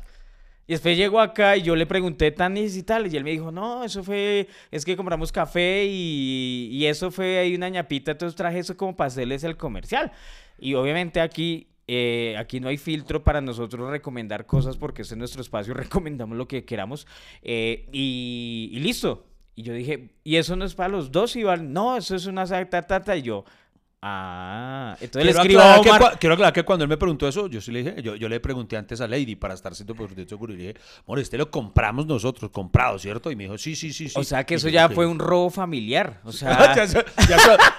Y 0.68 0.74
después 0.74 0.98
llegó 0.98 1.18
acá 1.18 1.56
y 1.56 1.62
yo 1.62 1.74
le 1.74 1.86
pregunté 1.86 2.30
tan 2.30 2.56
y 2.58 2.82
tal, 2.82 3.12
y 3.12 3.16
él 3.16 3.24
me 3.24 3.30
dijo, 3.30 3.50
no, 3.50 3.84
eso 3.84 4.04
fue, 4.04 4.48
es 4.70 4.84
que 4.84 4.98
compramos 4.98 5.32
café 5.32 5.86
y, 5.86 6.68
y 6.70 6.84
eso 6.84 7.10
fue 7.10 7.38
ahí 7.38 7.54
una 7.54 7.70
ñapita, 7.70 8.12
entonces 8.12 8.36
traje 8.36 8.58
eso 8.58 8.76
como 8.76 8.94
para 8.94 9.08
hacerles 9.08 9.44
el 9.44 9.56
comercial. 9.56 10.12
Y 10.58 10.74
obviamente 10.74 11.22
aquí, 11.22 11.68
eh, 11.86 12.36
aquí 12.38 12.60
no 12.60 12.68
hay 12.68 12.76
filtro 12.76 13.24
para 13.24 13.40
nosotros 13.40 13.90
recomendar 13.90 14.44
cosas 14.44 14.76
porque 14.76 15.00
este 15.00 15.14
es 15.14 15.18
nuestro 15.18 15.40
espacio, 15.40 15.72
recomendamos 15.74 16.36
lo 16.36 16.46
que 16.46 16.66
queramos 16.66 17.06
eh, 17.40 17.88
y, 17.90 18.76
listo. 18.80 19.24
Y 19.54 19.62
yo 19.62 19.72
dije, 19.72 20.10
¿y 20.22 20.36
eso 20.36 20.54
no 20.54 20.66
es 20.66 20.74
para 20.74 20.90
los 20.90 21.10
dos, 21.10 21.34
Iván? 21.34 21.72
No, 21.72 21.96
eso 21.96 22.14
es 22.14 22.26
una 22.26 22.46
ta, 22.46 22.82
ta, 22.86 23.02
ta. 23.02 23.16
Y 23.16 23.22
yo, 23.22 23.44
ah, 24.02 24.96
entonces 25.00 25.26
le 25.26 25.32
Quiero 25.32 25.42
escribo 25.42 25.60
a 25.60 25.74
aclarar, 25.74 25.82
que, 26.00 26.04
Omar. 26.04 26.18
quiero 26.18 26.34
aclarar 26.34 26.52
que 26.52 26.62
cuando 26.64 26.84
él 26.84 26.88
me 26.88 26.96
preguntó 26.96 27.26
eso, 27.28 27.46
yo 27.48 27.60
sí 27.60 27.72
le 27.72 27.82
dije, 27.82 28.02
yo, 28.02 28.14
yo 28.16 28.28
le 28.28 28.40
pregunté 28.40 28.76
antes 28.76 29.00
a 29.00 29.08
Lady 29.08 29.36
para 29.36 29.54
estar 29.54 29.74
siendo 29.74 29.94
por 29.94 30.10
seguro 30.28 30.52
y 30.52 30.56
le 30.56 30.62
dije, 30.68 30.74
amor, 31.06 31.18
este 31.18 31.36
lo 31.38 31.50
compramos 31.50 32.06
nosotros, 32.06 32.50
comprado, 32.50 32.98
¿cierto? 32.98 33.30
Y 33.30 33.36
me 33.36 33.44
dijo, 33.44 33.58
sí, 33.58 33.74
sí, 33.76 33.92
sí, 33.92 34.08
sí. 34.08 34.14
O 34.18 34.24
sea 34.24 34.44
que 34.44 34.54
Y 34.54 34.56
eso 34.56 34.68
ya 34.68 34.88
fue 34.88 35.06
un 35.06 35.18
robo 35.18 35.50
familiar. 35.50 36.20
O 36.24 36.32
sea, 36.32 36.74
ya, 36.74 36.82
es- 36.84 36.92
ya, 36.92 37.36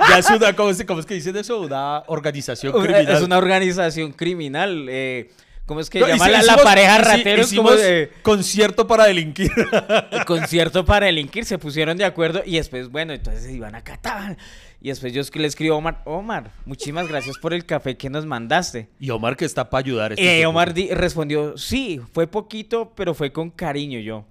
ya 0.10 0.18
es 0.18 0.30
una, 0.30 0.56
¿cómo 0.56 0.70
es, 0.70 0.84
cómo 0.86 1.00
es 1.00 1.06
que 1.06 1.14
dicen 1.16 1.36
eso? 1.38 1.62
Una 1.62 2.04
organización 2.08 2.74
criminal. 2.74 3.10
Es 3.16 3.22
una 3.22 3.38
organización 3.38 4.12
criminal. 4.14 4.86
eh, 4.90 5.30
¿Cómo 5.66 5.82
es 5.82 5.90
que 5.92 6.00
No, 6.00 6.08
llama 6.08 6.28
la, 6.30 6.58
pareja 6.58 6.98
rateros? 6.98 7.54
Como 7.54 7.72
de 7.74 8.12
concierto 8.24 8.88
para 8.88 9.06
delinquir. 9.06 9.52
concierto 10.26 10.84
para 10.84 11.06
delinquir. 11.06 11.46
Se 11.46 11.60
pusieron 11.60 11.96
de 11.96 12.06
acuerdo 12.06 12.42
y 12.44 12.56
después, 12.58 12.90
bueno, 12.90 13.14
entonces 13.14 13.52
iban 13.52 13.76
a 13.76 13.84
catar. 13.84 14.36
Y 14.82 14.90
después 14.90 15.12
yo 15.12 15.20
es 15.20 15.30
que 15.30 15.40
le 15.40 15.48
escribo 15.48 15.76
a 15.76 15.78
Omar, 15.78 16.02
Omar, 16.06 16.52
muchísimas 16.66 17.08
gracias 17.10 17.38
por 17.38 17.54
el 17.54 17.66
café 17.66 17.98
que 17.98 18.10
nos 18.10 18.26
mandaste. 18.26 18.88
Y 19.00 19.10
Omar 19.10 19.36
que 19.36 19.44
está 19.46 19.70
para 19.70 19.80
ayudar. 19.86 20.14
este 20.14 20.40
Eh, 20.42 20.46
Omar 20.46 20.74
di- 20.74 20.90
respondió, 20.94 21.58
sí, 21.58 22.00
fue 22.14 22.28
poquito, 22.28 22.94
pero 22.96 23.14
fue 23.14 23.32
con 23.34 23.50
cariño 23.50 24.00
yo. 24.00 24.26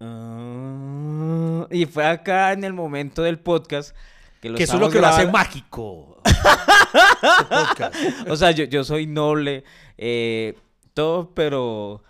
"Ah", 0.00 1.66
y 1.70 1.86
fue 1.86 2.04
acá 2.06 2.52
en 2.52 2.64
el 2.64 2.72
momento 2.72 3.22
del 3.22 3.38
podcast. 3.38 3.94
Que, 4.40 4.50
lo 4.50 4.56
Que 4.56 4.64
eso 4.64 4.74
es 4.74 4.80
lo 4.80 4.90
que 4.90 5.00
lo 5.00 5.06
hace 5.06 5.26
mágico. 5.26 6.20
Este. 7.50 8.30
O 8.30 8.36
sea, 8.36 8.50
yo, 8.50 8.64
yo 8.64 8.84
soy 8.84 9.06
noble, 9.06 9.64
eh, 9.98 10.54
todo, 10.94 11.30
pero, 11.34 12.02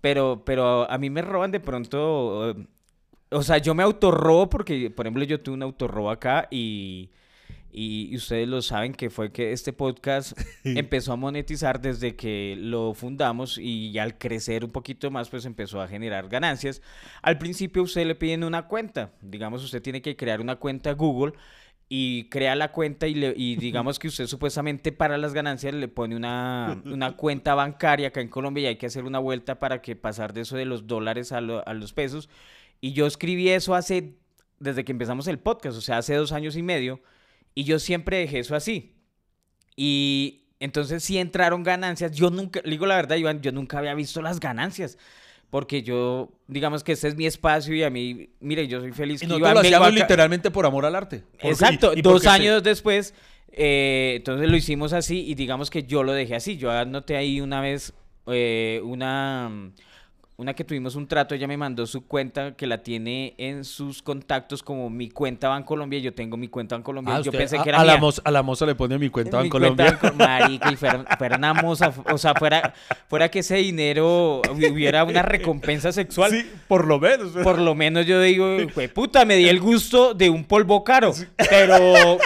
pero, 0.00 0.42
pero 0.44 0.90
a 0.90 0.98
mí 0.98 1.10
me 1.10 1.22
roban 1.22 1.50
de 1.50 1.60
pronto, 1.60 2.50
eh, 2.50 2.54
o 3.30 3.42
sea, 3.42 3.58
yo 3.58 3.74
me 3.74 3.82
autorrobo 3.82 4.48
porque, 4.50 4.90
por 4.90 5.06
ejemplo, 5.06 5.24
yo 5.24 5.40
tuve 5.40 5.54
un 5.54 5.62
autorrobo 5.62 6.10
acá 6.10 6.48
y, 6.50 7.10
y, 7.72 8.14
ustedes 8.16 8.48
lo 8.48 8.60
saben 8.62 8.92
que 8.92 9.10
fue 9.10 9.30
que 9.30 9.52
este 9.52 9.72
podcast 9.72 10.32
empezó 10.64 11.12
a 11.12 11.16
monetizar 11.16 11.80
desde 11.80 12.16
que 12.16 12.56
lo 12.58 12.92
fundamos 12.94 13.56
y 13.58 13.96
al 13.98 14.18
crecer 14.18 14.64
un 14.64 14.70
poquito 14.72 15.10
más, 15.10 15.28
pues 15.28 15.44
empezó 15.44 15.80
a 15.80 15.86
generar 15.88 16.28
ganancias. 16.28 16.82
Al 17.22 17.38
principio 17.38 17.82
usted 17.82 18.06
le 18.06 18.14
piden 18.16 18.42
una 18.44 18.66
cuenta, 18.66 19.12
digamos, 19.22 19.62
usted 19.62 19.80
tiene 19.80 20.02
que 20.02 20.16
crear 20.16 20.40
una 20.40 20.56
cuenta 20.56 20.92
Google 20.92 21.32
y 21.92 22.28
crea 22.28 22.54
la 22.54 22.70
cuenta 22.72 23.06
y, 23.08 23.14
le- 23.14 23.34
y 23.36 23.56
digamos 23.56 23.98
que 23.98 24.08
usted 24.08 24.26
supuestamente 24.26 24.90
para 24.92 25.18
las 25.18 25.32
ganancias 25.34 25.74
le 25.74 25.88
pone 25.88 26.14
una, 26.16 26.80
una 26.84 27.16
cuenta 27.16 27.54
bancaria 27.54 28.08
acá 28.08 28.20
en 28.20 28.28
Colombia 28.28 28.62
y 28.64 28.66
hay 28.66 28.76
que 28.76 28.86
hacer 28.86 29.04
una 29.04 29.18
vuelta 29.20 29.58
para 29.60 29.82
que 29.82 29.94
pasar 29.96 30.32
de 30.32 30.40
eso 30.42 30.56
de 30.56 30.64
los 30.64 30.86
dólares 30.88 31.30
a, 31.32 31.40
lo- 31.40 31.66
a 31.66 31.74
los 31.74 31.92
pesos. 31.92 32.28
Y 32.80 32.92
yo 32.92 33.06
escribí 33.06 33.48
eso 33.50 33.74
hace, 33.74 34.14
desde 34.58 34.84
que 34.84 34.92
empezamos 34.92 35.26
el 35.28 35.38
podcast, 35.38 35.76
o 35.76 35.80
sea, 35.80 35.98
hace 35.98 36.14
dos 36.14 36.32
años 36.32 36.56
y 36.56 36.62
medio, 36.62 37.00
y 37.54 37.64
yo 37.64 37.78
siempre 37.78 38.18
dejé 38.18 38.38
eso 38.40 38.54
así. 38.54 38.94
Y 39.76 40.44
entonces 40.60 41.02
sí 41.02 41.18
entraron 41.18 41.62
ganancias. 41.62 42.12
Yo 42.12 42.30
nunca, 42.30 42.60
digo 42.64 42.86
la 42.86 42.96
verdad, 42.96 43.16
Iván, 43.16 43.40
yo 43.40 43.52
nunca 43.52 43.78
había 43.78 43.94
visto 43.94 44.20
las 44.22 44.40
ganancias. 44.40 44.98
Porque 45.48 45.82
yo, 45.82 46.30
digamos 46.46 46.84
que 46.84 46.92
este 46.92 47.08
es 47.08 47.16
mi 47.16 47.26
espacio 47.26 47.74
y 47.74 47.82
a 47.82 47.90
mí, 47.90 48.30
mire, 48.38 48.68
yo 48.68 48.80
soy 48.80 48.92
feliz 48.92 49.20
Y 49.22 49.26
que 49.26 49.34
Iván 49.36 49.54
lo 49.54 49.60
hacíamos 49.60 49.88
acá- 49.88 49.96
literalmente 49.96 50.50
por 50.52 50.64
amor 50.64 50.86
al 50.86 50.94
arte. 50.94 51.24
Exacto, 51.40 51.92
y- 51.92 51.98
y 51.98 52.02
dos 52.02 52.22
se- 52.22 52.28
años 52.28 52.62
después, 52.62 53.14
eh, 53.50 54.14
entonces 54.18 54.48
lo 54.48 54.56
hicimos 54.56 54.92
así 54.92 55.24
y 55.26 55.34
digamos 55.34 55.68
que 55.68 55.82
yo 55.82 56.04
lo 56.04 56.12
dejé 56.12 56.36
así. 56.36 56.56
Yo 56.56 56.70
anoté 56.70 57.16
ahí 57.16 57.40
una 57.40 57.60
vez 57.60 57.92
eh, 58.28 58.80
una, 58.84 59.72
una 60.40 60.54
que 60.54 60.64
tuvimos 60.64 60.94
un 60.96 61.06
trato, 61.06 61.34
ella 61.34 61.46
me 61.46 61.56
mandó 61.58 61.86
su 61.86 62.06
cuenta 62.06 62.56
que 62.56 62.66
la 62.66 62.82
tiene 62.82 63.34
en 63.36 63.62
sus 63.64 64.02
contactos 64.02 64.62
como 64.62 64.88
mi 64.88 65.10
cuenta 65.10 65.48
Bancolombia. 65.50 65.98
Yo 65.98 66.14
tengo 66.14 66.36
mi 66.38 66.48
cuenta 66.48 66.76
Bancolombia. 66.76 67.16
Ah, 67.16 67.18
yo 67.20 67.30
usted 67.30 67.38
pensé 67.38 67.58
a, 67.58 67.62
que 67.62 67.68
era 67.68 67.80
a 67.80 67.84
la 67.84 67.98
moza, 67.98 68.22
a 68.24 68.30
la 68.30 68.42
moza 68.42 68.64
le 68.64 68.74
pone 68.74 68.96
mi 68.98 69.10
cuenta 69.10 69.38
Mi 69.38 69.44
en 69.44 69.50
Colombia. 69.50 69.98
cuenta 69.98 70.08
Banco- 70.10 70.16
Marica, 70.16 70.72
y 70.72 70.76
fuera, 70.76 71.04
fuera 71.18 71.36
una 71.36 71.52
moza, 71.52 71.92
o 72.10 72.16
sea, 72.16 72.32
fuera, 72.34 72.72
fuera 73.08 73.28
que 73.28 73.40
ese 73.40 73.56
dinero 73.56 74.40
hubiera 74.50 75.04
una 75.04 75.22
recompensa 75.22 75.92
sexual. 75.92 76.30
Sí, 76.30 76.50
por 76.66 76.86
lo 76.86 76.98
menos. 76.98 77.32
Por 77.42 77.58
lo 77.58 77.74
menos 77.74 78.06
yo 78.06 78.20
digo, 78.22 78.56
"Jue 78.74 78.88
puta, 78.88 79.24
me 79.26 79.36
di 79.36 79.46
el 79.48 79.60
gusto 79.60 80.14
de 80.14 80.30
un 80.30 80.44
polvo 80.44 80.82
caro. 80.84 81.12
Pero, 81.50 82.18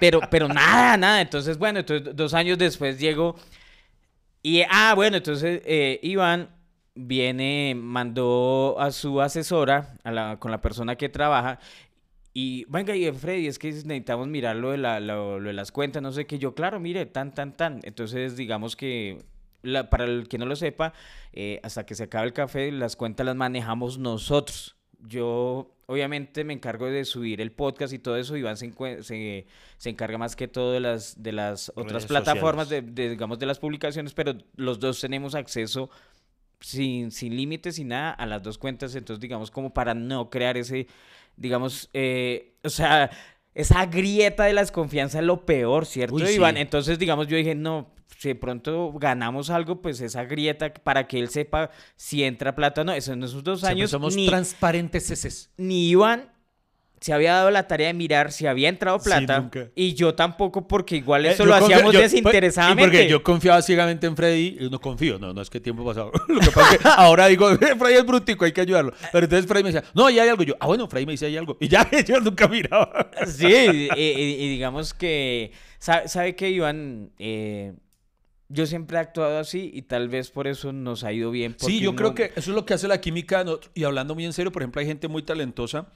pero, 0.00 0.20
pero 0.30 0.48
nada, 0.48 0.96
nada. 0.96 1.20
Entonces, 1.22 1.56
bueno, 1.58 1.78
entonces 1.80 2.14
dos 2.14 2.34
años 2.34 2.58
después 2.58 2.98
llego 2.98 3.34
y, 4.42 4.62
ah, 4.70 4.92
bueno, 4.94 5.16
entonces 5.16 5.62
eh, 5.64 5.98
Iván 6.02 6.50
viene, 7.00 7.74
mandó 7.76 8.76
a 8.78 8.90
su 8.90 9.20
asesora, 9.20 9.96
a 10.04 10.10
la, 10.10 10.38
con 10.38 10.50
la 10.50 10.60
persona 10.60 10.96
que 10.96 11.08
trabaja, 11.08 11.58
y 12.34 12.64
venga, 12.68 12.94
y 12.94 13.10
Freddy, 13.12 13.46
es 13.46 13.58
que 13.58 13.68
necesitamos 13.68 14.28
mirar 14.28 14.56
lo 14.56 14.70
de, 14.72 14.78
la, 14.78 15.00
lo, 15.00 15.40
lo 15.40 15.48
de 15.48 15.54
las 15.54 15.72
cuentas, 15.72 16.02
no 16.02 16.12
sé 16.12 16.26
qué. 16.26 16.38
Yo, 16.38 16.54
claro, 16.54 16.78
mire, 16.78 17.06
tan, 17.06 17.34
tan, 17.34 17.56
tan. 17.56 17.80
Entonces, 17.82 18.36
digamos 18.36 18.76
que, 18.76 19.18
la- 19.62 19.90
para 19.90 20.04
el 20.04 20.28
que 20.28 20.38
no 20.38 20.46
lo 20.46 20.54
sepa, 20.54 20.92
eh, 21.32 21.58
hasta 21.64 21.84
que 21.86 21.94
se 21.96 22.04
acabe 22.04 22.26
el 22.26 22.32
café, 22.32 22.70
las 22.70 22.94
cuentas 22.96 23.26
las 23.26 23.34
manejamos 23.34 23.98
nosotros. 23.98 24.76
Yo, 25.00 25.74
obviamente, 25.86 26.44
me 26.44 26.52
encargo 26.52 26.86
de 26.86 27.04
subir 27.04 27.40
el 27.40 27.50
podcast 27.50 27.92
y 27.92 27.98
todo 27.98 28.16
eso. 28.16 28.36
Iván 28.36 28.56
se, 28.56 28.72
se, 29.02 29.46
se 29.78 29.90
encarga 29.90 30.18
más 30.18 30.36
que 30.36 30.46
todo 30.48 30.72
de 30.72 30.80
las, 30.80 31.20
de 31.20 31.32
las 31.32 31.70
otras 31.76 32.04
plataformas, 32.06 32.68
de, 32.68 32.82
de, 32.82 33.10
digamos, 33.10 33.38
de 33.40 33.46
las 33.46 33.58
publicaciones, 33.58 34.14
pero 34.14 34.34
los 34.54 34.78
dos 34.78 35.00
tenemos 35.00 35.34
acceso 35.34 35.90
sin, 36.60 37.10
sin 37.10 37.36
límites, 37.36 37.76
sin 37.76 37.88
nada, 37.88 38.10
a 38.10 38.26
las 38.26 38.42
dos 38.42 38.58
cuentas. 38.58 38.94
Entonces, 38.94 39.20
digamos, 39.20 39.50
como 39.50 39.72
para 39.72 39.94
no 39.94 40.30
crear 40.30 40.56
ese, 40.56 40.86
digamos, 41.36 41.90
eh, 41.92 42.54
o 42.64 42.68
sea, 42.70 43.10
esa 43.54 43.86
grieta 43.86 44.44
de 44.44 44.52
la 44.52 44.60
desconfianza 44.60 45.18
es 45.18 45.24
lo 45.24 45.44
peor, 45.44 45.86
¿cierto, 45.86 46.16
Uy, 46.16 46.22
Iván? 46.30 46.56
sí. 46.56 46.60
Entonces, 46.60 46.98
digamos, 46.98 47.26
yo 47.28 47.36
dije, 47.36 47.54
no, 47.54 47.90
si 48.16 48.28
de 48.28 48.34
pronto 48.34 48.92
ganamos 48.94 49.50
algo, 49.50 49.80
pues 49.80 50.00
esa 50.00 50.24
grieta 50.24 50.72
para 50.74 51.06
que 51.06 51.18
él 51.18 51.28
sepa 51.28 51.70
si 51.96 52.24
entra 52.24 52.54
plata 52.54 52.80
o 52.80 52.84
no. 52.84 52.92
Eso 52.92 53.12
en 53.12 53.22
esos 53.22 53.44
dos 53.44 53.60
Siempre 53.60 53.80
años, 53.82 53.90
somos 53.90 54.16
ni, 54.16 54.26
transparentes 54.26 55.10
ese. 55.10 55.48
ni 55.56 55.88
Iván 55.90 56.30
se 57.00 57.12
había 57.12 57.34
dado 57.34 57.50
la 57.50 57.66
tarea 57.68 57.86
de 57.88 57.94
mirar 57.94 58.32
si 58.32 58.46
había 58.46 58.68
entrado 58.68 58.98
plata. 58.98 59.50
y 59.74 59.94
yo 59.94 60.14
tampoco, 60.14 60.66
porque 60.66 60.96
igual 60.96 61.26
Eh, 61.26 61.30
eso 61.30 61.44
lo 61.46 61.54
hacíamos 61.54 61.92
yo- 61.92 62.00
desinteresadamente. 62.00 62.82
Y 62.82 62.86
porque 62.86 63.08
yo 63.08 63.22
confiaba 63.22 63.62
ciegamente 63.62 64.06
en 64.06 64.16
Freddy. 64.16 64.56
y 64.60 64.68
No 64.70 64.80
confío, 64.80 65.18
no, 65.18 65.32
no 65.32 65.40
es 65.40 65.48
que 65.50 65.60
tiempo 65.60 65.84
pasado. 65.84 66.10
Lo 66.28 66.40
que 66.40 66.50
pasa 66.50 66.72
es 66.74 66.78
que 66.80 66.88
ahora 66.96 67.26
digo, 67.28 67.48
Freddy 67.78 67.94
es 67.96 68.06
brutico, 68.06 68.44
hay 68.44 68.52
que 68.52 68.60
ayudarlo. 68.62 68.92
Pero 69.12 69.24
entonces 69.24 69.46
Freddy 69.46 69.62
me 69.64 69.72
decía, 69.72 69.88
no, 69.94 70.10
ya 70.10 70.22
hay 70.24 70.28
algo. 70.28 70.42
Yo, 70.42 70.54
ah, 70.60 70.66
bueno, 70.66 70.88
Freddy 70.88 71.06
me 71.06 71.12
dice, 71.12 71.26
hay 71.26 71.36
algo. 71.36 71.56
Y 71.60 71.68
ya, 71.68 71.88
yo 72.06 72.20
nunca 72.20 72.48
miraba. 72.48 73.10
Sí, 73.26 73.46
y, 73.46 74.00
y- 74.00 74.36
y 74.44 74.48
digamos 74.48 74.92
que, 74.94 75.52
sa- 75.78 76.08
¿sabe 76.08 76.34
qué, 76.34 76.50
Iván? 76.50 77.10
Eh, 77.18 77.74
yo 78.48 78.66
siempre 78.66 78.96
he 78.96 79.00
actuado 79.00 79.38
así 79.38 79.70
y 79.74 79.82
tal 79.82 80.08
vez 80.08 80.30
por 80.30 80.46
eso 80.46 80.72
nos 80.72 81.04
ha 81.04 81.12
ido 81.12 81.30
bien. 81.30 81.54
Sí, 81.58 81.80
yo 81.80 81.94
creo 81.94 82.14
que 82.14 82.24
eso 82.34 82.50
es 82.50 82.56
lo 82.56 82.64
que 82.64 82.74
hace 82.74 82.88
la 82.88 83.00
química. 83.00 83.44
Y 83.74 83.84
hablando 83.84 84.14
muy 84.14 84.24
en 84.24 84.32
serio, 84.32 84.50
por 84.50 84.62
ejemplo, 84.62 84.80
hay 84.80 84.86
gente 84.86 85.06
muy 85.06 85.22
talentosa. 85.22 85.88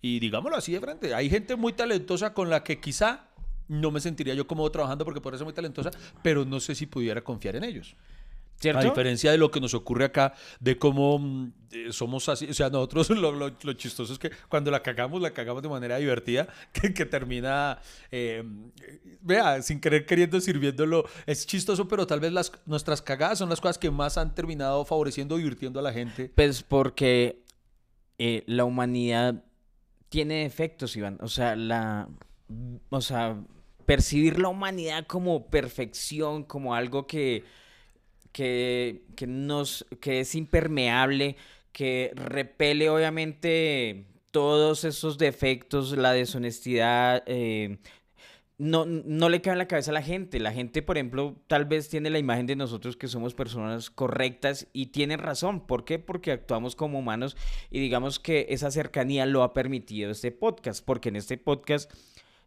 Y 0.00 0.20
digámoslo 0.20 0.56
así 0.56 0.72
de 0.72 0.80
frente, 0.80 1.14
hay 1.14 1.28
gente 1.28 1.56
muy 1.56 1.72
talentosa 1.72 2.32
con 2.34 2.50
la 2.50 2.62
que 2.62 2.80
quizá 2.80 3.24
no 3.68 3.90
me 3.90 4.00
sentiría 4.00 4.34
yo 4.34 4.46
cómodo 4.46 4.70
trabajando 4.70 5.04
porque 5.04 5.20
podría 5.20 5.38
ser 5.38 5.44
muy 5.44 5.54
talentosa, 5.54 5.90
pero 6.22 6.44
no 6.44 6.60
sé 6.60 6.74
si 6.74 6.86
pudiera 6.86 7.22
confiar 7.22 7.56
en 7.56 7.64
ellos. 7.64 7.96
¿Cierto? 8.60 8.80
A 8.80 8.82
diferencia 8.82 9.30
de 9.30 9.38
lo 9.38 9.52
que 9.52 9.60
nos 9.60 9.72
ocurre 9.72 10.04
acá, 10.06 10.34
de 10.58 10.76
cómo 10.76 11.16
mm, 11.20 11.52
eh, 11.70 11.86
somos 11.92 12.28
así, 12.28 12.46
o 12.50 12.54
sea, 12.54 12.68
nosotros 12.70 13.08
lo, 13.10 13.30
lo- 13.30 13.52
lo 13.62 13.72
chistoso 13.74 14.12
es 14.12 14.18
que 14.18 14.32
cuando 14.48 14.72
la 14.72 14.82
cagamos, 14.82 15.22
la 15.22 15.30
cagamos 15.32 15.62
de 15.62 15.68
manera 15.68 15.96
divertida, 15.98 16.48
que, 16.72 16.92
que 16.92 17.06
termina, 17.06 17.78
eh, 18.10 18.42
vea, 19.20 19.62
sin 19.62 19.80
querer 19.80 20.06
queriendo 20.06 20.40
sirviéndolo. 20.40 21.04
Es 21.26 21.46
chistoso, 21.46 21.86
pero 21.86 22.04
tal 22.08 22.18
vez 22.18 22.32
las, 22.32 22.50
nuestras 22.66 23.00
cagadas 23.00 23.38
son 23.38 23.48
las 23.48 23.60
cosas 23.60 23.78
que 23.78 23.92
más 23.92 24.18
han 24.18 24.34
terminado 24.34 24.84
favoreciendo, 24.84 25.36
divirtiendo 25.36 25.78
a 25.78 25.82
la 25.82 25.92
gente. 25.92 26.28
Pues 26.34 26.64
porque 26.64 27.44
eh, 28.18 28.42
la 28.46 28.64
humanidad 28.64 29.44
tiene 30.08 30.42
defectos, 30.42 30.96
Iván. 30.96 31.18
O 31.20 31.28
sea, 31.28 31.56
la, 31.56 32.08
o 32.90 33.00
sea, 33.00 33.36
percibir 33.86 34.38
la 34.38 34.48
humanidad 34.48 35.06
como 35.06 35.46
perfección, 35.46 36.44
como 36.44 36.74
algo 36.74 37.06
que, 37.06 37.44
que, 38.32 39.04
que 39.16 39.26
nos, 39.26 39.86
que 40.00 40.20
es 40.20 40.34
impermeable, 40.34 41.36
que 41.72 42.12
repele 42.14 42.90
obviamente 42.90 44.06
todos 44.30 44.84
esos 44.84 45.18
defectos, 45.18 45.96
la 45.96 46.12
deshonestidad, 46.12 47.22
eh, 47.26 47.78
no, 48.58 48.86
no 48.86 49.28
le 49.28 49.40
cabe 49.40 49.54
en 49.54 49.58
la 49.58 49.68
cabeza 49.68 49.92
a 49.92 49.94
la 49.94 50.02
gente. 50.02 50.40
La 50.40 50.52
gente, 50.52 50.82
por 50.82 50.96
ejemplo, 50.96 51.36
tal 51.46 51.64
vez 51.64 51.88
tiene 51.88 52.10
la 52.10 52.18
imagen 52.18 52.46
de 52.46 52.56
nosotros 52.56 52.96
que 52.96 53.06
somos 53.06 53.32
personas 53.32 53.88
correctas 53.88 54.66
y 54.72 54.86
tiene 54.86 55.16
razón. 55.16 55.64
¿Por 55.64 55.84
qué? 55.84 56.00
Porque 56.00 56.32
actuamos 56.32 56.74
como 56.74 56.98
humanos 56.98 57.36
y 57.70 57.78
digamos 57.78 58.18
que 58.18 58.46
esa 58.50 58.72
cercanía 58.72 59.26
lo 59.26 59.44
ha 59.44 59.54
permitido 59.54 60.10
este 60.10 60.32
podcast, 60.32 60.84
porque 60.84 61.08
en 61.08 61.16
este 61.16 61.38
podcast 61.38 61.90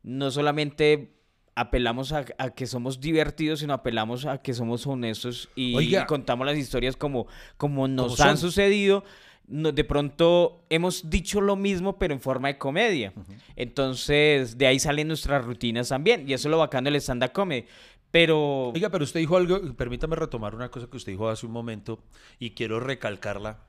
no 0.04 0.32
solamente 0.32 1.14
apelamos 1.56 2.12
a, 2.12 2.26
a 2.38 2.50
que 2.50 2.68
somos 2.68 3.00
divertidos, 3.00 3.60
sino 3.60 3.74
apelamos 3.74 4.26
a 4.26 4.40
que 4.40 4.54
somos 4.54 4.86
honestos 4.88 5.50
y, 5.56 5.76
Oiga. 5.76 6.04
y 6.04 6.06
contamos 6.08 6.46
las 6.46 6.58
historias 6.58 6.98
como, 6.98 7.28
como 7.56 7.88
nos 7.88 8.20
han 8.20 8.38
sucedido. 8.38 9.06
No- 9.52 9.72
de 9.72 9.84
pronto 9.84 10.64
hemos 10.70 11.10
dicho 11.10 11.42
lo 11.42 11.56
mismo, 11.56 12.00
pero 12.00 12.14
en 12.14 12.22
forma 12.22 12.48
de 12.48 12.58
comedia. 12.58 13.14
Entonces, 13.56 14.58
de 14.58 14.66
ahí 14.68 14.80
salen 14.80 15.08
nuestras 15.08 15.46
rutinas 15.46 15.90
también. 15.90 16.28
Y 16.28 16.34
eso 16.34 16.48
es 16.48 16.52
lo 16.52 16.58
bacano 16.58 16.86
del 16.86 16.96
stand-up 17.02 17.32
comedy. 17.32 17.66
Pero, 18.10 18.70
Oiga, 18.70 18.90
pero 18.90 19.04
usted 19.06 19.20
dijo 19.22 19.38
algo, 19.38 19.60
permítame 19.76 20.16
retomar 20.16 20.54
una 20.56 20.70
cosa 20.70 20.88
que 20.88 20.98
usted 20.98 21.12
dijo 21.14 21.30
hace 21.30 21.46
un 21.46 21.52
momento 21.54 22.04
y 22.40 22.52
quiero 22.52 22.80
recalcarla. 22.80 23.60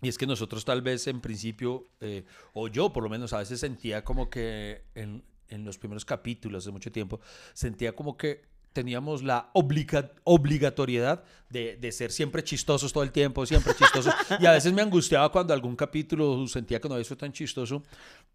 Y 0.00 0.08
es 0.08 0.16
que 0.18 0.26
nosotros 0.26 0.64
tal 0.64 0.80
vez 0.82 1.06
en 1.06 1.20
principio, 1.20 1.84
eh, 2.00 2.24
o 2.54 2.68
yo 2.68 2.92
por 2.92 3.02
lo 3.02 3.08
menos 3.10 3.32
a 3.32 3.38
veces 3.38 3.60
sentía 3.60 4.04
como 4.04 4.30
que 4.30 4.84
en, 4.94 5.24
en 5.48 5.64
los 5.64 5.78
primeros 5.78 6.04
capítulos 6.04 6.64
hace 6.64 6.70
mucho 6.72 6.92
tiempo, 6.92 7.20
sentía 7.54 7.92
como 7.94 8.16
que 8.16 8.42
teníamos 8.76 9.22
la 9.22 9.50
obliga- 9.54 10.12
obligatoriedad 10.24 11.24
de, 11.50 11.76
de 11.76 11.92
ser 11.92 12.12
siempre 12.12 12.44
chistosos 12.44 12.92
todo 12.92 13.02
el 13.04 13.10
tiempo, 13.12 13.46
siempre 13.46 13.72
chistosos. 13.74 14.12
Y 14.40 14.46
a 14.46 14.52
veces 14.52 14.72
me 14.72 14.82
angustiaba 14.82 15.30
cuando 15.32 15.54
algún 15.54 15.76
capítulo 15.76 16.46
sentía 16.46 16.80
que 16.80 16.88
no 16.88 16.94
había 16.94 17.04
sido 17.04 17.16
tan 17.16 17.32
chistoso, 17.32 17.82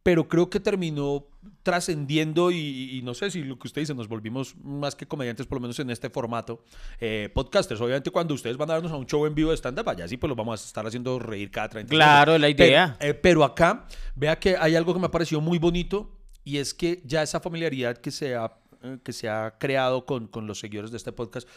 pero 0.03 0.27
creo 0.27 0.49
que 0.49 0.59
terminó 0.59 1.27
trascendiendo 1.61 2.51
y, 2.51 2.97
y 2.97 3.01
no 3.03 3.13
sé 3.13 3.29
si 3.31 3.43
lo 3.43 3.57
que 3.59 3.67
usted 3.67 3.81
dice, 3.83 3.93
nos 3.93 4.07
volvimos 4.07 4.55
más 4.63 4.95
que 4.95 5.07
comediantes, 5.07 5.45
por 5.45 5.57
lo 5.57 5.61
menos 5.61 5.79
en 5.79 5.89
este 5.89 6.09
formato, 6.09 6.63
eh, 6.99 7.29
podcasters. 7.33 7.79
Obviamente 7.81 8.11
cuando 8.11 8.33
ustedes 8.33 8.57
van 8.57 8.69
a 8.71 8.73
darnos 8.73 8.91
a 8.91 8.95
un 8.97 9.05
show 9.05 9.25
en 9.25 9.35
vivo 9.35 9.51
de 9.51 9.57
stand-up, 9.57 9.87
allá 9.89 10.07
sí 10.07 10.17
pues 10.17 10.29
los 10.29 10.37
vamos 10.37 10.61
a 10.61 10.65
estar 10.65 10.85
haciendo 10.87 11.19
reír 11.19 11.51
cada 11.51 11.69
30 11.69 11.91
Claro, 11.91 12.37
la 12.37 12.47
Pero- 12.47 12.65
idea. 12.65 12.97
eh, 12.99 13.13
pero 13.13 13.43
acá, 13.43 13.85
vea 14.15 14.39
que 14.39 14.57
hay 14.57 14.75
algo 14.75 14.93
que 14.93 14.99
me 14.99 15.05
ha 15.05 15.11
parecido 15.11 15.39
muy 15.41 15.59
bonito 15.59 16.17
y 16.43 16.57
es 16.57 16.73
que 16.73 17.01
ya 17.05 17.21
esa 17.21 17.39
familiaridad 17.39 17.97
que 17.97 18.09
se 18.09 18.35
ha, 18.35 18.51
eh, 18.83 18.97
que 19.03 19.13
se 19.13 19.29
ha 19.29 19.55
creado 19.57 20.05
con, 20.05 20.27
con 20.27 20.47
los 20.47 20.59
seguidores 20.59 20.91
de 20.91 20.97
este 20.97 21.11
podcast, 21.11 21.47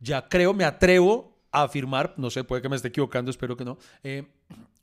ya 0.00 0.28
creo, 0.28 0.54
me 0.54 0.64
atrevo 0.64 1.36
a 1.50 1.62
afirmar, 1.62 2.14
no 2.16 2.30
sé, 2.30 2.44
puede 2.44 2.62
que 2.62 2.68
me 2.68 2.76
esté 2.76 2.88
equivocando, 2.88 3.30
espero 3.30 3.56
que 3.56 3.64
no, 3.64 3.78
eh, 4.02 4.26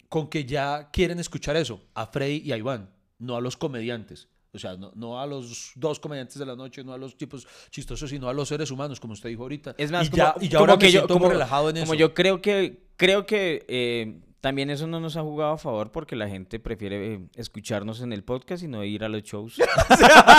con 0.10 0.30
que 0.30 0.46
ya 0.46 0.90
quieren 0.92 1.20
escuchar 1.20 1.56
eso, 1.56 1.82
a 1.94 2.08
Freddy 2.08 2.42
y 2.46 2.52
a 2.52 2.58
Iván, 2.58 2.90
no 3.20 3.36
a 3.36 3.42
los 3.42 3.58
comediantes. 3.58 4.28
O 4.54 4.58
sea, 4.58 4.78
no, 4.78 4.94
no 4.96 5.20
a 5.20 5.28
los 5.28 5.74
dos 5.76 6.00
comediantes 6.00 6.40
de 6.40 6.46
la 6.46 6.56
noche, 6.56 6.82
no 6.82 6.94
a 6.94 6.98
los 6.98 7.18
tipos 7.18 7.46
chistosos, 7.70 8.10
sino 8.10 8.30
a 8.30 8.34
los 8.34 8.48
seres 8.48 8.72
humanos, 8.72 9.02
como 9.02 9.12
usted 9.12 9.28
dijo 9.28 9.44
ahorita. 9.44 9.76
Es 9.78 9.92
más, 9.92 10.08
y 10.08 10.12
como, 10.12 10.24
ya, 10.24 10.36
y 10.40 10.48
ya 10.48 10.60
como 10.60 10.72
ahora 10.72 10.80
que 10.80 10.86
me 10.86 10.92
yo, 10.94 11.00
siento 11.02 11.14
como, 11.14 11.30
relajado 11.30 11.70
en 11.70 11.76
como 11.76 11.94
eso. 11.94 11.96
yo 11.96 12.14
creo 12.14 12.42
que, 12.42 12.88
creo 12.96 13.26
que 13.26 13.66
eh, 13.68 14.22
también 14.46 14.70
eso 14.70 14.86
no 14.86 15.00
nos 15.00 15.18
ha 15.18 15.24
jugado 15.24 15.54
a 15.54 15.58
favor 15.58 15.92
porque 15.92 16.16
la 16.16 16.30
gente 16.30 16.60
prefiere 16.60 17.16
eh, 17.16 17.20
escucharnos 17.36 18.02
en 18.02 18.14
el 18.14 18.24
podcast 18.24 18.62
y 18.62 18.68
no 18.68 18.84
ir 18.84 19.04
a 19.04 19.10
los 19.10 19.24
shows. 19.24 19.56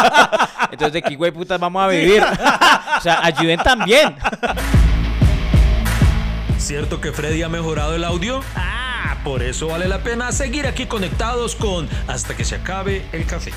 Entonces, 0.70 0.92
¿de 0.92 1.02
qué 1.02 1.16
güey 1.16 1.32
putas 1.32 1.58
vamos 1.58 1.82
a 1.82 1.88
vivir? 1.88 2.22
o 2.22 3.00
sea, 3.00 3.18
ayuden 3.24 3.58
también. 3.58 4.14
¿Cierto 6.56 7.00
que 7.00 7.10
Freddy 7.10 7.42
ha 7.42 7.48
mejorado 7.48 7.96
el 7.96 8.04
audio? 8.04 8.42
Ah, 8.54 9.16
por 9.24 9.42
eso 9.42 9.66
vale 9.66 9.88
la 9.88 9.98
pena 9.98 10.30
seguir 10.30 10.68
aquí 10.68 10.86
conectados 10.86 11.56
con 11.56 11.88
Hasta 12.06 12.36
que 12.36 12.44
se 12.44 12.54
acabe 12.54 13.04
el 13.10 13.26
café. 13.26 13.50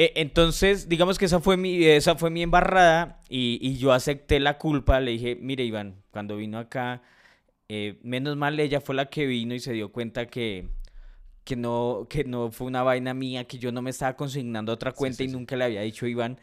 Eh, 0.00 0.12
entonces, 0.14 0.88
digamos 0.88 1.18
que 1.18 1.24
esa 1.24 1.40
fue 1.40 1.56
mi, 1.56 1.84
esa 1.84 2.14
fue 2.14 2.30
mi 2.30 2.42
embarrada 2.44 3.20
y, 3.28 3.58
y 3.60 3.78
yo 3.78 3.92
acepté 3.92 4.38
la 4.38 4.56
culpa. 4.56 5.00
Le 5.00 5.10
dije, 5.10 5.36
mire 5.40 5.64
Iván, 5.64 6.04
cuando 6.12 6.36
vino 6.36 6.58
acá, 6.60 7.02
eh, 7.68 7.98
menos 8.04 8.36
mal 8.36 8.60
ella 8.60 8.80
fue 8.80 8.94
la 8.94 9.06
que 9.06 9.26
vino 9.26 9.54
y 9.56 9.60
se 9.60 9.72
dio 9.72 9.90
cuenta 9.92 10.26
que, 10.26 10.68
que, 11.44 11.56
no, 11.56 12.06
que 12.08 12.24
no 12.24 12.52
fue 12.52 12.68
una 12.68 12.84
vaina 12.84 13.14
mía, 13.14 13.46
que 13.46 13.58
yo 13.58 13.72
no 13.72 13.82
me 13.82 13.90
estaba 13.90 14.16
consignando 14.16 14.72
a 14.72 14.76
otra 14.76 14.92
cuenta 14.92 15.24
y 15.24 15.28
nunca 15.28 15.56
le 15.56 15.64
había 15.64 15.82
dicho 15.82 16.06
a 16.06 16.08
Iván. 16.10 16.40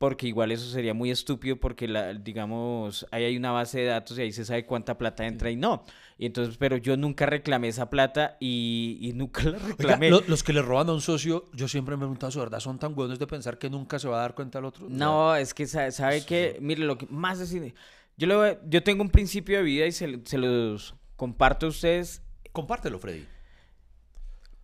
Porque 0.00 0.26
igual 0.26 0.50
eso 0.50 0.64
sería 0.70 0.94
muy 0.94 1.10
estúpido 1.10 1.56
porque 1.56 1.86
la, 1.86 2.14
digamos, 2.14 3.06
ahí 3.10 3.24
hay 3.24 3.36
una 3.36 3.50
base 3.52 3.80
de 3.80 3.84
datos 3.84 4.16
y 4.18 4.22
ahí 4.22 4.32
se 4.32 4.46
sabe 4.46 4.64
cuánta 4.64 4.96
plata 4.96 5.26
entra 5.26 5.50
y 5.50 5.56
no. 5.56 5.84
Y 6.16 6.24
entonces, 6.24 6.56
pero 6.56 6.78
yo 6.78 6.96
nunca 6.96 7.26
reclamé 7.26 7.68
esa 7.68 7.90
plata 7.90 8.38
y, 8.40 8.96
y 9.02 9.12
nunca 9.12 9.42
la 9.44 9.58
Oiga, 9.58 9.66
reclamé. 9.68 10.08
lo- 10.08 10.22
los 10.26 10.42
que 10.42 10.54
le 10.54 10.62
roban 10.62 10.88
a 10.88 10.94
un 10.94 11.02
socio, 11.02 11.44
yo 11.52 11.68
siempre 11.68 11.96
me 11.96 12.00
he 12.00 12.06
preguntado, 12.06 12.32
¿su 12.32 12.38
verdad 12.38 12.60
son 12.60 12.78
tan 12.78 12.94
buenos 12.94 13.18
de 13.18 13.26
pensar 13.26 13.58
que 13.58 13.68
nunca 13.68 13.98
se 13.98 14.08
va 14.08 14.16
a 14.16 14.20
dar 14.22 14.34
cuenta 14.34 14.58
el 14.58 14.64
otro? 14.64 14.86
No, 14.88 15.36
es 15.36 15.52
que 15.52 15.66
sa- 15.66 15.90
sabe 15.92 16.24
que, 16.24 16.56
mire, 16.62 16.82
lo 16.84 16.96
que 16.96 17.06
más 17.10 17.38
decide, 17.38 17.74
yo, 18.16 18.26
le 18.26 18.58
yo 18.70 18.82
tengo 18.82 19.02
un 19.02 19.10
principio 19.10 19.58
de 19.58 19.64
vida 19.64 19.84
y 19.86 19.92
se, 19.92 20.18
se 20.24 20.38
los 20.38 20.94
comparto 21.16 21.66
a 21.66 21.68
ustedes. 21.68 22.22
compártelo, 22.52 22.98
Freddy. 22.98 23.26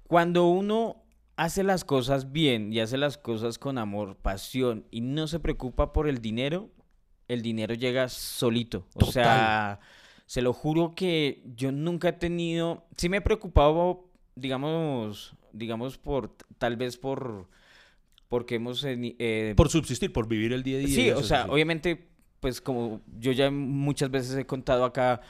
Cuando 0.06 0.46
uno 0.46 1.02
hace 1.36 1.62
las 1.62 1.84
cosas 1.84 2.32
bien 2.32 2.72
y 2.72 2.80
hace 2.80 2.96
las 2.96 3.18
cosas 3.18 3.58
con 3.58 3.78
amor, 3.78 4.16
pasión 4.16 4.86
y 4.90 5.02
no 5.02 5.26
se 5.26 5.38
preocupa 5.38 5.92
por 5.92 6.08
el 6.08 6.20
dinero, 6.20 6.70
el 7.28 7.42
dinero 7.42 7.74
llega 7.74 8.08
solito. 8.08 8.86
O 8.94 9.04
sea, 9.04 9.80
se 10.24 10.42
lo 10.42 10.52
juro 10.52 10.94
que 10.94 11.42
yo 11.54 11.72
nunca 11.72 12.08
he 12.08 12.12
tenido, 12.12 12.86
sí 12.96 13.08
me 13.08 13.18
he 13.18 13.20
preocupado, 13.20 14.08
digamos, 14.34 15.34
digamos 15.52 15.98
por, 15.98 16.34
tal 16.58 16.76
vez 16.76 16.96
por, 16.96 17.48
porque 18.28 18.56
hemos, 18.56 18.82
eh, 18.84 19.54
Por 19.56 19.68
subsistir, 19.68 20.12
por 20.12 20.28
vivir 20.28 20.52
el 20.52 20.62
día 20.62 20.78
a 20.78 20.80
día. 20.80 20.88
Sí, 20.88 21.10
o 21.10 21.22
sea, 21.22 21.46
obviamente, 21.46 22.08
pues 22.40 22.60
como 22.60 23.02
yo 23.18 23.32
ya 23.32 23.50
muchas 23.50 24.10
veces 24.10 24.36
he 24.36 24.46
contado 24.46 24.84
acá, 24.84 25.20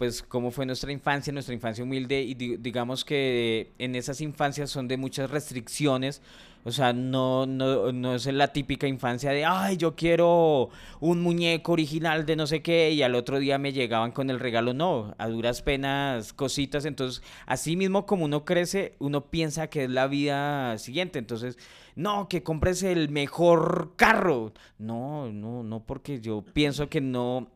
pues 0.00 0.22
cómo 0.22 0.50
fue 0.50 0.64
nuestra 0.64 0.90
infancia, 0.92 1.30
nuestra 1.30 1.54
infancia 1.54 1.84
humilde, 1.84 2.22
y 2.22 2.32
di- 2.32 2.56
digamos 2.56 3.04
que 3.04 3.72
en 3.78 3.94
esas 3.94 4.22
infancias 4.22 4.70
son 4.70 4.88
de 4.88 4.96
muchas 4.96 5.30
restricciones, 5.30 6.22
o 6.64 6.70
sea, 6.72 6.94
no, 6.94 7.44
no, 7.44 7.92
no 7.92 8.14
es 8.14 8.24
la 8.24 8.48
típica 8.48 8.86
infancia 8.86 9.30
de, 9.30 9.44
ay, 9.44 9.76
yo 9.76 9.94
quiero 9.96 10.70
un 11.00 11.20
muñeco 11.20 11.72
original 11.72 12.24
de 12.24 12.34
no 12.34 12.46
sé 12.46 12.62
qué, 12.62 12.92
y 12.92 13.02
al 13.02 13.14
otro 13.14 13.38
día 13.38 13.58
me 13.58 13.74
llegaban 13.74 14.12
con 14.12 14.30
el 14.30 14.40
regalo, 14.40 14.72
no, 14.72 15.14
a 15.18 15.28
duras 15.28 15.60
penas, 15.60 16.32
cositas, 16.32 16.86
entonces, 16.86 17.22
así 17.44 17.76
mismo 17.76 18.06
como 18.06 18.24
uno 18.24 18.46
crece, 18.46 18.94
uno 19.00 19.26
piensa 19.26 19.66
que 19.68 19.84
es 19.84 19.90
la 19.90 20.06
vida 20.06 20.78
siguiente, 20.78 21.18
entonces, 21.18 21.58
no, 21.94 22.26
que 22.26 22.42
compres 22.42 22.82
el 22.84 23.10
mejor 23.10 23.92
carro, 23.96 24.54
no, 24.78 25.30
no, 25.30 25.62
no, 25.62 25.84
porque 25.84 26.22
yo 26.22 26.42
pienso 26.54 26.88
que 26.88 27.02
no, 27.02 27.48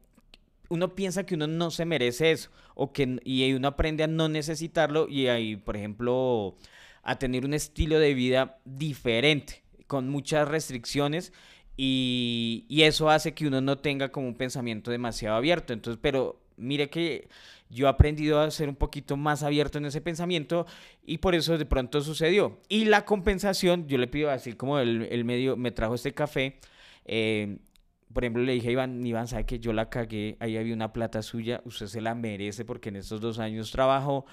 uno 0.69 0.95
piensa 0.95 1.25
que 1.27 1.35
uno 1.35 1.47
no 1.47 1.71
se 1.71 1.85
merece 1.85 2.31
eso 2.33 2.51
o 2.75 2.93
que 2.93 3.21
y 3.25 3.53
uno 3.53 3.69
aprende 3.69 4.05
a 4.05 4.07
no 4.07 4.29
necesitarlo 4.29 5.09
y 5.09 5.29
ahí, 5.29 5.57
por 5.57 5.77
ejemplo, 5.77 6.57
a 7.03 7.19
tener 7.19 7.45
un 7.45 7.55
estilo 7.55 7.99
de 7.99 8.15
vida 8.15 8.59
diferente, 8.65 9.63
con 9.87 10.09
muchas 10.09 10.49
restricciones 10.49 11.33
y, 11.77 12.65
y 12.69 12.83
eso 12.83 13.11
hace 13.11 13.35
que 13.35 13.47
uno 13.47 13.61
no 13.61 13.79
tenga 13.79 14.11
como 14.11 14.29
un 14.29 14.35
pensamiento 14.37 14.91
demasiado 14.91 15.37
abierto. 15.37 15.73
Entonces, 15.73 15.99
pero 16.03 16.41
mire 16.57 16.89
que 16.91 17.29
yo 17.69 17.87
he 17.87 17.89
aprendido 17.91 18.41
a 18.41 18.51
ser 18.51 18.69
un 18.69 18.77
poquito 18.77 19.17
más 19.17 19.43
abierto 19.43 19.79
en 19.79 19.87
ese 19.87 20.01
pensamiento 20.01 20.67
y 21.05 21.19
por 21.19 21.35
eso 21.35 21.59
de 21.59 21.67
pronto 21.67 22.01
sucedió. 22.01 22.61
Y 22.69 22.85
la 22.87 23.05
compensación, 23.05 23.89
yo 23.89 23.99
le 23.99 24.07
pido 24.07 24.31
así 24.31 24.53
como 24.55 24.79
el, 24.79 25.09
el 25.11 25.25
medio 25.25 25.57
me 25.57 25.73
trajo 25.73 25.95
este 25.95 26.13
café. 26.15 26.59
eh, 27.05 27.59
por 28.15 28.25
ejemplo, 28.25 28.43
le 28.43 28.53
dije 28.55 28.69
a 28.69 28.73
Iván, 28.73 29.05
Iván, 29.07 29.29
sabe 29.29 29.45
que 29.45 29.59
yo 29.61 29.73
la 29.75 29.91
cagué, 29.91 30.37
ahí 30.41 30.57
había 30.57 30.73
una 30.75 30.93
plata 30.95 31.21
suya, 31.23 31.61
usted 31.67 31.87
se 31.89 32.01
la 32.01 32.15
merece 32.15 32.65
porque 32.65 32.89
en 32.89 32.97
estos 32.97 33.21
dos 33.21 33.39
años 33.39 33.71
trabajó. 33.73 34.25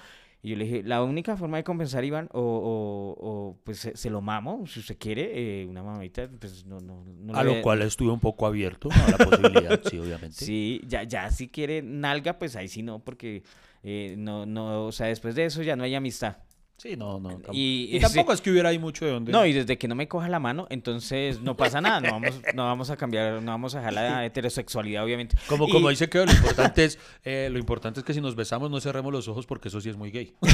Y 0.44 0.50
yo 0.50 0.56
le 0.56 0.64
dije, 0.64 0.82
la 0.82 1.04
única 1.04 1.36
forma 1.36 1.56
de 1.58 1.62
compensar, 1.64 2.04
Iván, 2.04 2.28
o, 2.32 2.40
o- 2.40 3.16
o, 3.28 3.58
pues 3.62 3.78
se, 3.78 3.96
se 3.96 4.10
lo 4.10 4.20
mamo, 4.20 4.66
si 4.66 4.80
usted 4.80 4.96
quiere, 4.98 5.62
eh, 5.62 5.66
una 5.66 5.84
mamita, 5.84 6.28
pues 6.40 6.66
no, 6.66 6.80
no, 6.80 7.04
no 7.04 7.36
A 7.36 7.44
le- 7.44 7.56
lo 7.58 7.62
cual 7.62 7.82
estuve 7.82 8.10
un 8.10 8.18
poco 8.18 8.46
abierto 8.46 8.88
a 8.90 9.10
la 9.10 9.18
posibilidad, 9.18 9.80
sí, 9.84 9.98
obviamente. 9.98 10.32
Sí, 10.44 10.80
ya, 10.88 11.04
ya 11.04 11.30
si 11.30 11.48
quiere 11.48 11.80
nalga, 11.82 12.38
pues 12.40 12.56
ahí 12.56 12.66
sí 12.66 12.82
no, 12.82 12.98
porque 13.04 13.44
eh, 13.84 14.16
no, 14.18 14.44
no, 14.46 14.86
o 14.86 14.92
sea, 14.92 15.06
después 15.08 15.34
de 15.36 15.44
eso 15.44 15.62
ya 15.62 15.76
no 15.76 15.84
hay 15.84 15.94
amistad. 15.94 16.38
Sí, 16.82 16.96
no, 16.96 17.20
no. 17.20 17.40
Y- 17.52 17.90
Y, 17.92 18.00
tampoco 18.00 18.32
es 18.32 18.40
que 18.40 18.50
hubiera 18.50 18.70
ahí 18.70 18.78
mucho 18.80 19.04
de 19.04 19.12
donde. 19.12 19.30
No, 19.30 19.46
y 19.46 19.52
desde 19.52 19.78
que 19.78 19.86
no 19.86 19.94
me 19.94 20.08
coja 20.08 20.28
la 20.28 20.40
mano, 20.40 20.66
entonces 20.68 21.40
no 21.40 21.56
pasa 21.56 21.80
nada, 21.80 22.00
no 22.00 22.10
vamos, 22.10 22.40
no 22.54 22.64
vamos 22.64 22.90
a 22.90 22.96
cambiar, 22.96 23.40
no 23.40 23.52
vamos 23.52 23.76
a 23.76 23.78
dejar 23.78 23.92
la 23.92 24.24
heterosexualidad, 24.26 25.04
obviamente. 25.04 25.36
Como, 25.48 25.68
Y- 25.68 25.70
como 25.70 25.90
dice 25.90 26.08
que 26.08 26.26
lo 26.26 26.32
importante 26.32 26.84
es 26.84 26.98
eh, 27.24 27.48
lo 27.52 27.60
importante 27.60 28.00
es 28.00 28.04
que 28.04 28.12
si 28.12 28.20
nos 28.20 28.34
besamos 28.34 28.68
no 28.68 28.80
cerremos 28.80 29.12
los 29.12 29.28
ojos 29.28 29.46
porque 29.46 29.68
eso 29.68 29.80
sí 29.80 29.90
es 29.90 29.96
muy 29.96 30.10
gay. 30.10 30.34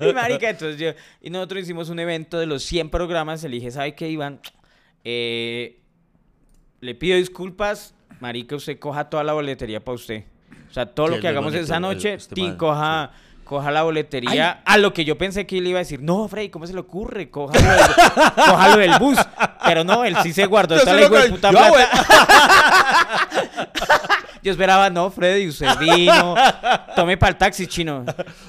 Y 0.00 0.12
marica, 0.12 0.50
entonces 0.50 0.78
yo, 0.78 0.90
y 1.20 1.30
nosotros 1.30 1.62
hicimos 1.62 1.88
un 1.88 1.98
evento 1.98 2.38
de 2.38 2.46
los 2.46 2.62
100 2.62 2.90
programas, 2.90 3.42
le 3.42 3.48
dije, 3.48 3.70
¿sabe 3.70 3.94
qué, 3.94 4.08
Iván? 4.10 4.40
Eh, 5.02 5.80
le 6.80 6.94
pido 6.94 7.16
disculpas, 7.16 7.94
marica, 8.20 8.54
usted 8.54 8.78
coja 8.78 9.08
toda 9.10 9.24
la 9.24 9.32
boletería 9.32 9.82
para 9.82 9.94
usted. 9.96 10.24
O 10.74 10.76
sea, 10.76 10.86
todo 10.86 11.06
Sí, 11.06 11.14
lo 11.14 11.20
que 11.20 11.28
hagamos 11.28 11.52
bonito, 11.52 11.64
esa 11.64 11.78
noche, 11.78 12.14
este 12.14 12.56
coja, 12.56 13.12
coja 13.44 13.70
la 13.70 13.84
boletería. 13.84 14.60
A 14.64 14.76
lo 14.76 14.92
que 14.92 15.04
yo 15.04 15.16
pensé 15.16 15.46
que 15.46 15.58
él 15.58 15.68
iba 15.68 15.78
a 15.78 15.82
decir, 15.82 16.02
no, 16.02 16.26
Freddy, 16.26 16.48
¿cómo 16.48 16.66
se 16.66 16.72
le 16.72 16.80
ocurre? 16.80 17.30
Coja 17.30 17.56
lo 17.56 17.70
del, 17.70 17.94
coja 18.34 18.68
lo 18.70 18.76
del 18.78 18.98
bus. 18.98 19.16
Pero 19.64 19.84
no, 19.84 20.04
él 20.04 20.16
sí 20.24 20.32
se 20.32 20.46
guardó 20.46 20.76
sí 20.76 20.86
la 20.86 21.02
hijo 21.02 21.14
de 21.14 21.30
puta 21.30 21.50
plata. 21.50 21.88
Yo 24.44 24.50
esperaba, 24.52 24.90
no, 24.90 25.10
Freddy, 25.10 25.48
usted 25.48 25.66
vino, 25.80 26.34
tome 26.94 27.16
para 27.16 27.30
el 27.32 27.38
taxi, 27.38 27.66
chino. 27.66 28.04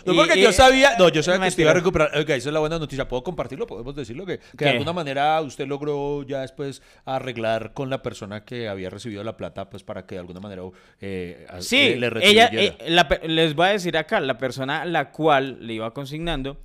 No, 0.05 0.13
Y- 0.13 0.15
porque 0.17 0.37
y- 0.37 0.41
yo 0.43 0.51
sabía, 0.51 0.97
no, 0.99 1.07
yo 1.09 1.23
sabía 1.23 1.39
que 1.41 1.47
usted 1.47 1.61
iba 1.63 1.71
a 1.71 1.75
recuperar. 1.75 2.11
Oiga, 2.15 2.35
esa 2.35 2.49
es 2.49 2.53
la 2.53 2.59
buena 2.59 2.77
noticia. 2.77 3.07
¿Puedo 3.07 3.23
compartirlo? 3.23 3.65
¿Podemos 3.65 3.95
decirlo? 3.95 4.25
Que, 4.25 4.39
que 4.57 4.65
de 4.65 4.71
alguna 4.71 4.91
manera 4.93 5.39
usted 5.41 5.65
logró 5.65 6.23
ya 6.23 6.41
después 6.41 6.81
arreglar 7.05 7.73
con 7.73 7.89
la 7.89 8.01
persona 8.01 8.43
que 8.43 8.67
había 8.67 8.89
recibido 8.89 9.23
la 9.23 9.37
plata, 9.37 9.69
pues 9.69 9.83
para 9.83 10.05
que 10.05 10.15
de 10.15 10.19
alguna 10.19 10.41
manera 10.41 10.63
eh, 10.99 11.47
Sí, 11.61 11.77
eh, 11.79 11.95
le 11.97 12.11
ella, 12.21 12.49
eh, 12.51 12.77
la 12.87 13.07
les 13.25 13.55
voy 13.55 13.67
a 13.67 13.71
decir 13.71 13.95
acá, 13.97 14.19
la 14.19 14.37
persona 14.37 14.81
a 14.81 14.85
la 14.85 15.11
cual 15.11 15.57
le 15.65 15.73
iba 15.75 15.93
consignando. 15.93 16.57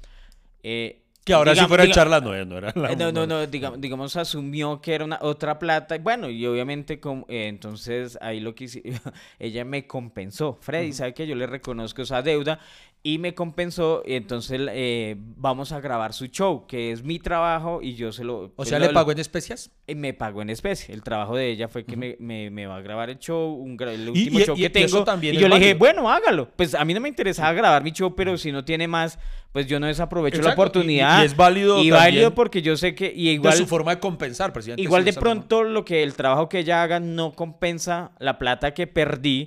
eh, 0.63 1.00
que 1.25 1.33
ahora 1.35 1.51
sí 1.53 1.57
digamos- 1.57 1.69
fuera 1.69 1.83
a 1.83 1.87
diga- 1.87 1.91
echarla, 1.93 2.21
no, 2.21 2.35
era 2.35 2.73
la 2.75 2.93
eh, 2.93 2.97
No, 2.97 3.13
no, 3.13 3.27
no, 3.27 3.47
digamos, 3.47 3.81
digamos, 3.81 4.17
asumió 4.17 4.81
que 4.81 4.95
era 4.95 5.05
una 5.05 5.19
otra 5.23 5.59
plata. 5.59 5.99
Bueno, 5.99 6.29
y 6.31 6.45
obviamente, 6.47 6.99
com- 7.01 7.25
eh, 7.29 7.47
entonces 7.49 8.19
ahí 8.21 8.41
lo 8.41 8.55
que 8.55 8.65
hice, 8.65 8.83
ella 9.39 9.65
me 9.65 9.87
compensó. 9.87 10.59
Freddy, 10.61 10.93
¿sabe 10.93 11.15
que 11.15 11.27
yo 11.27 11.35
le 11.35 11.47
reconozco 11.47 12.03
esa 12.03 12.23
deuda? 12.23 12.59
Y 13.03 13.17
me 13.17 13.35
compensó, 13.35 14.03
y 14.05 14.13
entonces 14.13 14.61
eh, 14.73 15.17
vamos 15.19 15.73
a 15.73 15.81
grabar 15.81 16.13
su 16.13 16.27
show, 16.27 16.67
que 16.67 16.93
es 16.93 17.03
mi 17.03 17.19
trabajo 17.19 17.81
y 17.81 17.95
yo 17.95 18.13
se 18.13 18.25
lo... 18.25 18.53
O 18.57 18.65
sea, 18.67 18.79
lo- 18.79 18.89
¿le 18.89 18.93
pagó 18.93 19.11
en 19.13 19.19
especias? 19.19 19.71
eh, 19.87 19.95
Me 19.95 20.13
pagó 20.13 20.43
en 20.43 20.51
especie. 20.51 20.95
El 20.95 21.03
trabajo 21.03 21.35
de 21.35 21.49
ella 21.49 21.67
fue 21.69 21.87
que 21.87 21.97
me, 21.97 22.17
me- 22.21 22.51
me 22.51 22.67
va 22.67 22.77
a 22.77 22.81
grabar 22.83 23.09
el 23.09 23.19
show, 23.19 23.55
un 23.55 23.79
el 23.81 24.11
último 24.11 24.39
y- 24.41 24.45
show 24.45 24.55
que 24.55 24.69
tengo. 24.69 25.03
también 25.05 25.35
y 25.35 25.39
yo 25.39 25.49
le 25.49 25.59
dije, 25.59 25.73
bueno, 25.75 26.11
hágalo. 26.11 26.51
Pues 26.55 26.75
a 26.75 26.85
mí 26.85 26.93
no 26.93 27.01
me 27.01 27.09
interesaba 27.09 27.55
grabar 27.55 27.83
mi 27.83 27.93
show, 27.93 28.15
pero 28.15 28.37
si 28.37 28.53
no 28.53 28.67
tiene 28.67 28.87
más, 28.87 29.19
pues 29.53 29.67
yo 29.67 29.81
no 29.81 29.87
desaprovecho 29.89 30.37
la 30.37 30.51
Exacto, 30.51 30.61
y- 30.61 30.65
oportunidad. 30.65 31.23
y 31.23 31.27
es 31.27 31.37
válido 31.37 31.83
Y 31.83 31.91
válido 31.91 32.35
porque 32.35 32.63
yo 32.63 32.77
sé 32.77 32.95
que, 32.95 33.13
y 33.15 33.27
De 33.27 33.33
igual, 33.33 33.55
su 33.55 33.67
forma 33.67 33.95
de 33.95 34.01
compensar, 34.01 34.53
presidente. 34.53 34.83
igual 34.83 35.05
de 35.05 35.13
pronto 35.13 35.63
lo 35.65 35.85
que 35.85 36.03
el 36.03 36.15
trabajo 36.15 36.49
que 36.49 36.61
ella 36.61 36.83
haga 36.83 37.01
no 37.01 37.33
compensa 37.33 38.13
la 38.19 38.39
plata 38.39 38.73
que 38.75 38.87
perdí, 38.87 39.47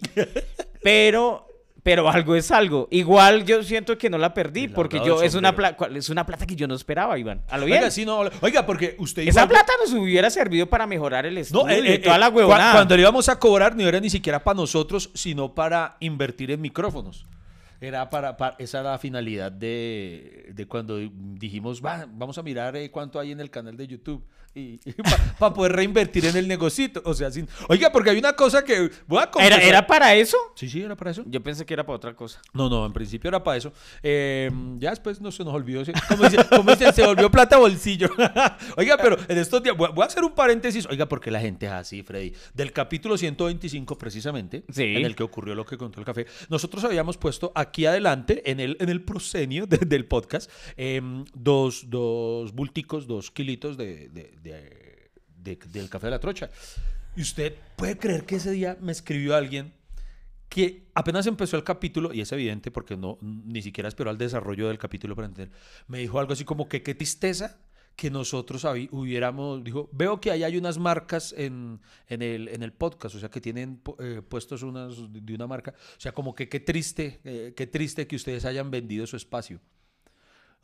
pero... 0.81 1.47
Pero 1.85 2.09
algo 2.09 2.33
es 2.37 2.49
algo. 2.49 2.87
Igual 2.91 3.43
yo 3.43 3.61
siento 3.61 3.97
que 3.97 4.09
no 4.09 4.17
la 4.17 4.33
perdí, 4.33 4.61
Y 4.61 4.67
la 4.69 4.73
porque 4.73 5.01
yo 5.05 5.21
es 5.21 5.35
una, 5.35 5.53
pla- 5.53 5.75
es 5.93 6.07
una 6.07 6.25
plata 6.25 6.45
que 6.45 6.55
yo 6.55 6.65
no 6.65 6.75
esperaba, 6.75 7.19
Iván. 7.19 7.41
A 7.49 7.57
lo 7.57 7.65
bien. 7.65 7.79
Oiga, 7.79 7.91
sí, 7.91 8.05
no, 8.05 8.21
oiga, 8.39 8.65
porque 8.65 8.95
usted 8.99 9.27
Esa 9.27 9.45
plata 9.49 9.73
nos 9.83 9.91
hubiera 9.93 10.29
servido 10.29 10.65
para 10.67 10.87
mejorar 10.87 11.25
el 11.25 11.37
estudio 11.37 11.65
No, 11.65 11.69
eh, 11.69 11.81
y 11.83 11.87
eh, 11.91 11.99
toda 11.99 12.15
eh, 12.15 12.19
la 12.19 12.29
cua- 12.29 12.35
huevonada. 12.35 12.71
Cuando 12.71 12.95
le 12.95 13.01
íbamos 13.01 13.27
a 13.27 13.37
cobrar, 13.37 13.75
no 13.75 13.85
era 13.85 13.99
ni 13.99 14.09
siquiera 14.09 14.41
para 14.41 14.55
nosotros, 14.55 15.09
sino 15.13 15.53
para 15.53 15.97
invertir 15.99 16.51
en 16.51 16.61
micrófonos. 16.61 17.25
Era 17.83 18.09
para, 18.09 18.37
para- 18.37 18.55
esa 18.59 18.79
era 18.79 18.91
la 18.91 18.97
finalidad 18.97 19.51
de, 19.51 20.51
de 20.53 20.65
cuando 20.67 20.97
dijimos, 20.97 21.81
"Va, 21.83 22.05
vamos 22.09 22.37
a 22.37 22.43
mirar 22.43 22.75
eh, 22.77 22.89
cuánto 22.91 23.19
hay 23.19 23.31
en 23.31 23.39
el 23.41 23.49
canal 23.49 23.75
de 23.75 23.87
YouTube. 23.87 24.23
Y, 24.55 24.77
para 25.39 25.51
poder 25.51 25.71
reinvertir 25.71 26.25
en 26.27 26.37
el 26.37 26.47
negocito. 26.47 27.01
O 27.05 27.15
sea, 27.15 27.31
sin, 27.31 27.47
oiga, 27.69 27.91
porque 27.91 28.11
hay 28.11 28.19
una 28.19 28.33
cosa 28.33 28.63
que 28.63 28.91
voy 29.07 29.17
a 29.17 29.23
¿Era, 29.23 29.31
confesar. 29.31 29.61
¿Era 29.63 29.87
para 29.87 30.13
eso? 30.13 30.37
Sí, 30.55 30.69
sí, 30.69 30.79
era 30.83 30.95
para 30.95 31.09
eso. 31.09 31.23
Yo 31.25 31.41
pensé 31.41 31.65
que 31.65 31.73
era 31.73 31.83
para 31.83 31.95
otra 31.97 32.15
cosa. 32.15 32.39
No, 32.53 32.69
no, 32.69 32.85
en 32.85 32.93
principio 32.93 33.29
era 33.29 33.43
para 33.43 33.57
eso. 33.57 33.73
Eh, 34.03 34.51
ya 34.77 34.91
después 34.91 35.19
no 35.21 35.31
se 35.31 35.43
nos 35.43 35.55
olvidó. 35.55 35.81
Como 36.07 36.23
dicen, 36.29 36.45
como 36.51 36.69
dicen, 36.69 36.93
se 36.93 37.03
volvió 37.03 37.31
plata 37.31 37.57
bolsillo. 37.57 38.09
Oiga, 38.77 38.95
pero 39.01 39.17
en 39.27 39.39
estos 39.39 39.63
días, 39.63 39.75
voy 39.75 39.87
a- 39.87 39.91
voy 39.91 40.03
a 40.03 40.05
hacer 40.05 40.23
un 40.23 40.33
paréntesis. 40.33 40.85
Oiga, 40.85 41.07
porque 41.07 41.31
la 41.31 41.39
gente 41.39 41.65
es 41.65 41.71
así, 41.71 42.03
Freddy. 42.03 42.31
Del 42.53 42.71
capítulo 42.71 43.17
125, 43.17 43.97
precisamente, 43.97 44.65
Sí. 44.71 44.83
en 44.97 45.03
el 45.03 45.15
que 45.15 45.23
ocurrió 45.23 45.55
lo 45.55 45.65
que 45.65 45.77
contó 45.79 45.99
el 45.99 46.05
café, 46.05 46.27
nosotros 46.49 46.83
habíamos 46.83 47.17
puesto 47.17 47.51
aquí 47.55 47.72
adelante, 47.85 48.49
en 48.49 48.59
el, 48.59 48.77
en 48.79 48.89
el 48.89 49.03
proscenio 49.03 49.65
de- 49.65 49.77
del 49.85 50.05
podcast, 50.05 50.49
em, 50.77 51.25
dos, 51.33 51.89
dos 51.89 52.53
bulticos, 52.53 53.07
dos 53.07 53.31
kilitos 53.31 53.77
de- 53.77 54.09
de- 54.09 55.57
del 55.71 55.89
café 55.89 56.07
de 56.07 56.11
la 56.11 56.19
trocha. 56.19 56.49
Y 57.15 57.21
usted 57.21 57.53
puede 57.75 57.97
creer 57.97 58.25
que 58.25 58.35
ese 58.37 58.51
día 58.51 58.77
me 58.79 58.91
escribió 58.91 59.35
alguien 59.35 59.73
que 60.49 60.83
apenas 60.93 61.25
empezó 61.27 61.57
el 61.57 61.63
capítulo, 61.63 62.13
y 62.13 62.21
es 62.21 62.31
evidente 62.31 62.69
porque 62.71 62.95
no 62.95 63.17
ni 63.21 63.61
siquiera 63.61 63.89
esperó 63.89 64.09
al 64.11 64.17
desarrollo 64.17 64.67
del 64.67 64.77
capítulo 64.77 65.15
para 65.15 65.27
entender, 65.27 65.51
me 65.87 65.97
dijo 65.99 66.19
algo 66.19 66.33
así 66.33 66.45
como 66.45 66.69
que 66.69 66.83
qué 66.83 66.93
tristeza 66.95 67.59
que 67.95 68.09
nosotros 68.09 68.65
hubiéramos, 68.91 69.63
dijo, 69.63 69.89
veo 69.91 70.19
que 70.19 70.31
ahí 70.31 70.43
hay 70.43 70.57
unas 70.57 70.77
marcas 70.79 71.33
en, 71.37 71.79
en, 72.07 72.21
el, 72.21 72.47
en 72.47 72.63
el 72.63 72.73
podcast, 72.73 73.15
o 73.15 73.19
sea, 73.19 73.29
que 73.29 73.39
tienen 73.39 73.81
eh, 73.99 74.21
puestos 74.27 74.63
unas 74.63 74.95
de- 75.13 75.33
una 75.35 75.45
marca, 75.47 75.73
o 75.77 75.99
sea, 75.99 76.11
como 76.11 76.33
que 76.33 76.49
qué 76.49 76.59
triste, 76.59 77.21
eh, 77.23 77.53
qué 77.55 77.67
triste 77.67 78.07
que 78.07 78.15
ustedes 78.15 78.45
hayan 78.45 78.71
vendido 78.71 79.05
su 79.05 79.15
espacio. 79.15 79.59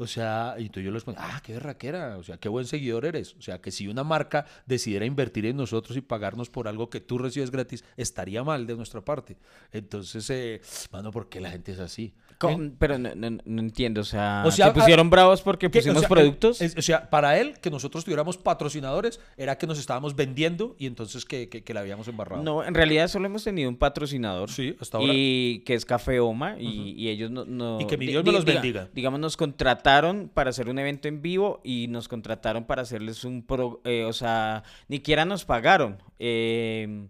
O 0.02 0.08
sea, 0.08 0.56
y 0.58 0.62
entonces 0.62 0.86
yo 0.86 0.92
les 0.92 1.04
pongo, 1.04 1.18
ah, 1.20 1.42
qué 1.44 1.52
berraquera, 1.52 2.16
o 2.18 2.24
sea, 2.24 2.38
qué 2.38 2.48
buen 2.48 2.66
seguidor 2.66 3.04
eres. 3.04 3.36
O 3.36 3.42
sea, 3.42 3.60
que 3.60 3.70
si 3.70 3.90
una 3.90 4.06
marca 4.06 4.46
decidiera 4.66 5.06
invertir 5.06 5.46
en 5.46 5.58
nosotros 5.58 5.98
y 5.98 6.02
pagarnos 6.02 6.50
por 6.50 6.70
algo 6.70 6.90
que 6.90 7.02
tú 7.02 7.18
recibes 7.18 7.52
gratis, 7.52 7.84
estaría 7.98 8.42
mal 8.46 8.66
de 8.66 8.78
nuestra 8.78 9.04
parte. 9.04 9.36
Entonces, 9.74 10.30
eh, 10.30 10.62
mano, 10.94 11.12
¿por 11.12 11.28
qué 11.28 11.42
la 11.42 11.52
gente 11.52 11.74
es 11.74 11.80
así? 11.80 12.14
Con- 12.40 12.76
pero 12.80 12.98
no, 12.98 13.14
no- 13.16 13.38
no 13.44 13.62
entiendo, 13.62 14.02
o 14.02 14.04
sea, 14.06 14.44
O 14.46 14.52
sea, 14.52 14.68
¿se 14.68 14.72
pusieron 14.74 15.10
bravos 15.10 15.42
porque 15.42 15.68
o 15.68 15.72
pusimos 15.72 16.00
sea, 16.00 16.08
productos? 16.10 16.62
es- 16.62 16.78
o 16.78 16.82
sea, 16.82 17.10
para 17.10 17.38
él, 17.40 17.60
que 17.62 17.70
nosotros 17.70 18.06
tuviéramos 18.06 18.38
patrocinadores, 18.38 19.20
era 19.36 19.58
que 19.58 19.68
nos 19.68 19.78
estábamos 19.78 20.16
vendiendo 20.16 20.76
y 20.80 20.86
entonces 20.86 21.26
que, 21.26 21.50
que, 21.50 21.64
que 21.64 21.74
la 21.74 21.82
habíamos 21.82 22.08
embarrado. 22.08 22.42
No, 22.42 22.64
en 22.64 22.74
realidad 22.74 23.10
solo 23.10 23.26
hemos 23.26 23.44
tenido 23.44 23.70
un 23.70 23.76
patrocinador. 23.76 24.50
Sí, 24.50 24.76
hasta 24.80 24.98
ahora. 25.00 25.12
Y 25.14 25.60
que 25.66 25.74
es 25.74 25.84
Café 25.86 26.20
Oma 26.22 26.56
y, 26.58 26.94
y 26.98 27.10
ellos 27.10 27.30
no, 27.30 27.44
no- 27.46 27.82
Y 27.82 27.88
que 27.88 27.98
mi 27.98 28.08
Dios 28.08 28.24
me 28.24 28.32
los 28.32 28.46
bendiga. 28.46 28.88
Digamos, 28.94 29.20
nos 29.20 29.36
contrataron 29.36 30.30
para 30.34 30.50
hacer 30.52 30.70
un 30.70 30.80
evento 30.80 31.08
en 31.10 31.22
vivo 31.22 31.60
y 31.64 31.88
nos 31.90 32.08
contrataron 32.08 32.64
para 32.64 32.84
hacerles 32.84 33.26
un 33.26 33.44
pro, 33.44 33.82
eh, 33.84 34.06
o 34.06 34.14
sea, 34.14 34.64
ni 34.88 34.98
siquiera 34.98 35.26
nos 35.26 35.44
pagaron. 35.44 36.02
eh, 36.20 37.08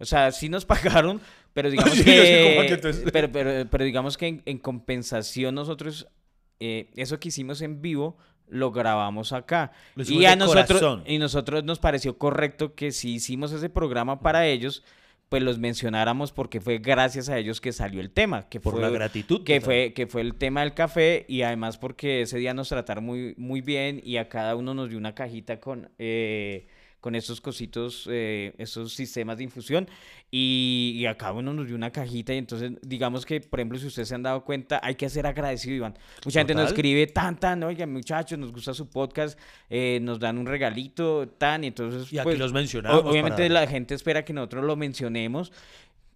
o 0.00 0.04
sea, 0.04 0.30
sí 0.30 0.48
nos 0.48 0.64
pagaron, 1.04 1.20
pero 1.58 1.70
digamos 1.72 1.94
Sí, 1.94 2.04
que, 2.04 2.68
entonces- 2.68 3.10
pero, 3.12 3.32
pero, 3.32 3.68
pero 3.68 3.84
digamos 3.84 4.16
que 4.16 4.28
en, 4.28 4.42
en 4.46 4.58
compensación 4.58 5.56
nosotros 5.56 6.06
eh, 6.60 6.88
eso 6.94 7.18
que 7.18 7.28
hicimos 7.30 7.60
en 7.62 7.82
vivo 7.82 8.16
lo 8.46 8.70
grabamos 8.70 9.32
acá. 9.32 9.72
Lo 9.96 10.04
Y 10.04 10.24
a 10.24 10.36
nosotros 10.36 10.66
corazón. 10.80 11.02
y 11.04 11.18
nosotros 11.18 11.64
nos 11.64 11.80
pareció 11.80 12.16
correcto 12.16 12.74
que 12.76 12.92
si 12.92 13.14
hicimos 13.14 13.50
ese 13.52 13.68
programa 13.70 14.20
para 14.20 14.46
ellos, 14.46 14.84
pues 15.28 15.42
los 15.42 15.58
mencionáramos 15.58 16.30
porque 16.32 16.60
fue 16.60 16.78
gracias 16.78 17.28
a 17.28 17.36
ellos 17.38 17.60
que 17.60 17.72
salió 17.72 18.00
el 18.00 18.10
tema, 18.10 18.48
que 18.48 18.60
Por 18.60 18.74
fue 18.74 18.82
la 18.82 18.88
gratitud. 18.90 19.42
que 19.44 19.60
fue 19.60 19.92
que 19.94 20.06
fue 20.06 20.20
el 20.22 20.36
tema 20.36 20.60
del 20.60 20.74
café 20.74 21.26
y 21.28 21.42
además 21.42 21.76
porque 21.76 22.22
ese 22.22 22.38
día 22.38 22.54
nos 22.54 22.68
trataron 22.68 23.04
muy 23.04 23.34
muy 23.36 23.60
bien 23.62 24.00
y 24.04 24.16
a 24.18 24.28
cada 24.28 24.54
uno 24.54 24.74
nos 24.74 24.88
dio 24.90 24.96
una 24.98 25.14
cajita 25.14 25.58
con 25.60 25.90
eh, 25.98 26.68
con 27.00 27.14
estos 27.14 27.40
cositos, 27.40 28.08
eh, 28.10 28.54
esos 28.58 28.92
sistemas 28.92 29.38
de 29.38 29.44
infusión 29.44 29.88
y, 30.32 30.94
y 30.96 31.06
a 31.06 31.16
cada 31.16 31.32
uno 31.32 31.52
nos 31.54 31.66
dio 31.68 31.76
una 31.76 31.90
cajita 31.92 32.34
y 32.34 32.38
entonces 32.38 32.72
digamos 32.82 33.24
que, 33.24 33.40
por 33.40 33.60
ejemplo, 33.60 33.78
si 33.78 33.86
ustedes 33.86 34.08
se 34.08 34.14
han 34.16 34.24
dado 34.24 34.44
cuenta, 34.44 34.80
hay 34.82 34.96
que 34.96 35.08
ser 35.08 35.24
agradecido, 35.26 35.76
Iván. 35.76 35.96
Mucha 36.24 36.40
gente 36.40 36.54
nos 36.54 36.70
escribe 36.70 37.06
tan, 37.06 37.38
tan, 37.38 37.62
oiga, 37.62 37.86
muchachos, 37.86 38.36
nos 38.36 38.52
gusta 38.52 38.74
su 38.74 38.88
podcast, 38.88 39.38
eh, 39.70 40.00
nos 40.02 40.18
dan 40.18 40.38
un 40.38 40.46
regalito, 40.46 41.28
tan, 41.28 41.62
y 41.62 41.68
entonces... 41.68 42.12
Y 42.12 42.18
aquí 42.18 42.24
pues, 42.24 42.38
los 42.38 42.52
mencionamos. 42.52 43.04
Obviamente 43.04 43.42
para- 43.42 43.60
la 43.60 43.66
gente 43.68 43.94
espera 43.94 44.24
que 44.24 44.32
nosotros 44.32 44.64
lo 44.64 44.74
mencionemos, 44.74 45.52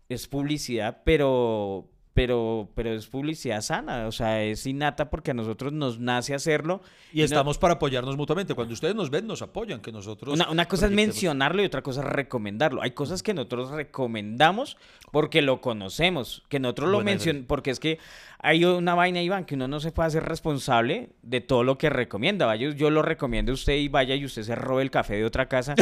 es 0.08 0.26
publicidad, 0.26 1.02
pero, 1.04 1.88
pero, 2.14 2.68
pero 2.74 2.92
es 2.92 3.06
publicidad 3.06 3.62
sana, 3.62 4.06
o 4.06 4.12
sea, 4.12 4.42
es 4.42 4.66
innata 4.66 5.08
porque 5.08 5.30
a 5.30 5.34
nosotros 5.34 5.72
nos 5.72 5.98
nace 5.98 6.34
hacerlo. 6.34 6.82
Y 7.12 7.22
estamos 7.22 7.56
para 7.56 7.74
apoyarnos 7.74 8.16
mutuamente. 8.16 8.54
Cuando 8.54 8.74
ustedes 8.74 8.94
nos 8.94 9.08
ven, 9.08 9.26
nos 9.26 9.40
apoyan, 9.40 9.80
que 9.80 9.92
nosotros... 9.92 10.34
Una, 10.34 10.50
una 10.50 10.66
cosa 10.66 10.86
es 10.86 10.92
mencionarlo 10.92 11.62
y 11.62 11.66
otra 11.66 11.82
cosa 11.82 12.02
es 12.02 12.06
recomendarlo. 12.06 12.82
Hay 12.82 12.90
cosas 12.90 13.22
que 13.22 13.32
nosotros 13.32 13.70
recomendamos 13.70 14.76
porque 15.10 15.40
lo 15.40 15.60
conocemos, 15.60 16.42
que 16.48 16.60
nosotros 16.60 16.90
lo 16.90 17.00
mencionamos, 17.00 17.46
porque 17.46 17.70
es 17.70 17.80
que 17.80 17.98
hay 18.44 18.64
una 18.64 18.96
vaina, 18.96 19.22
Iván, 19.22 19.44
que 19.44 19.54
uno 19.54 19.68
no 19.68 19.78
se 19.78 19.92
puede 19.92 20.08
hacer 20.08 20.24
responsable 20.24 21.10
de 21.22 21.40
todo 21.40 21.62
lo 21.62 21.78
que 21.78 21.88
recomienda. 21.88 22.44
Vaya, 22.44 22.70
yo 22.70 22.90
lo 22.90 23.00
recomiendo 23.00 23.52
a 23.52 23.54
usted 23.54 23.74
y 23.74 23.86
vaya 23.86 24.16
y 24.16 24.24
usted 24.24 24.42
se 24.42 24.56
robe 24.56 24.82
el 24.82 24.90
café 24.90 25.14
de 25.14 25.24
otra 25.24 25.46
casa. 25.46 25.76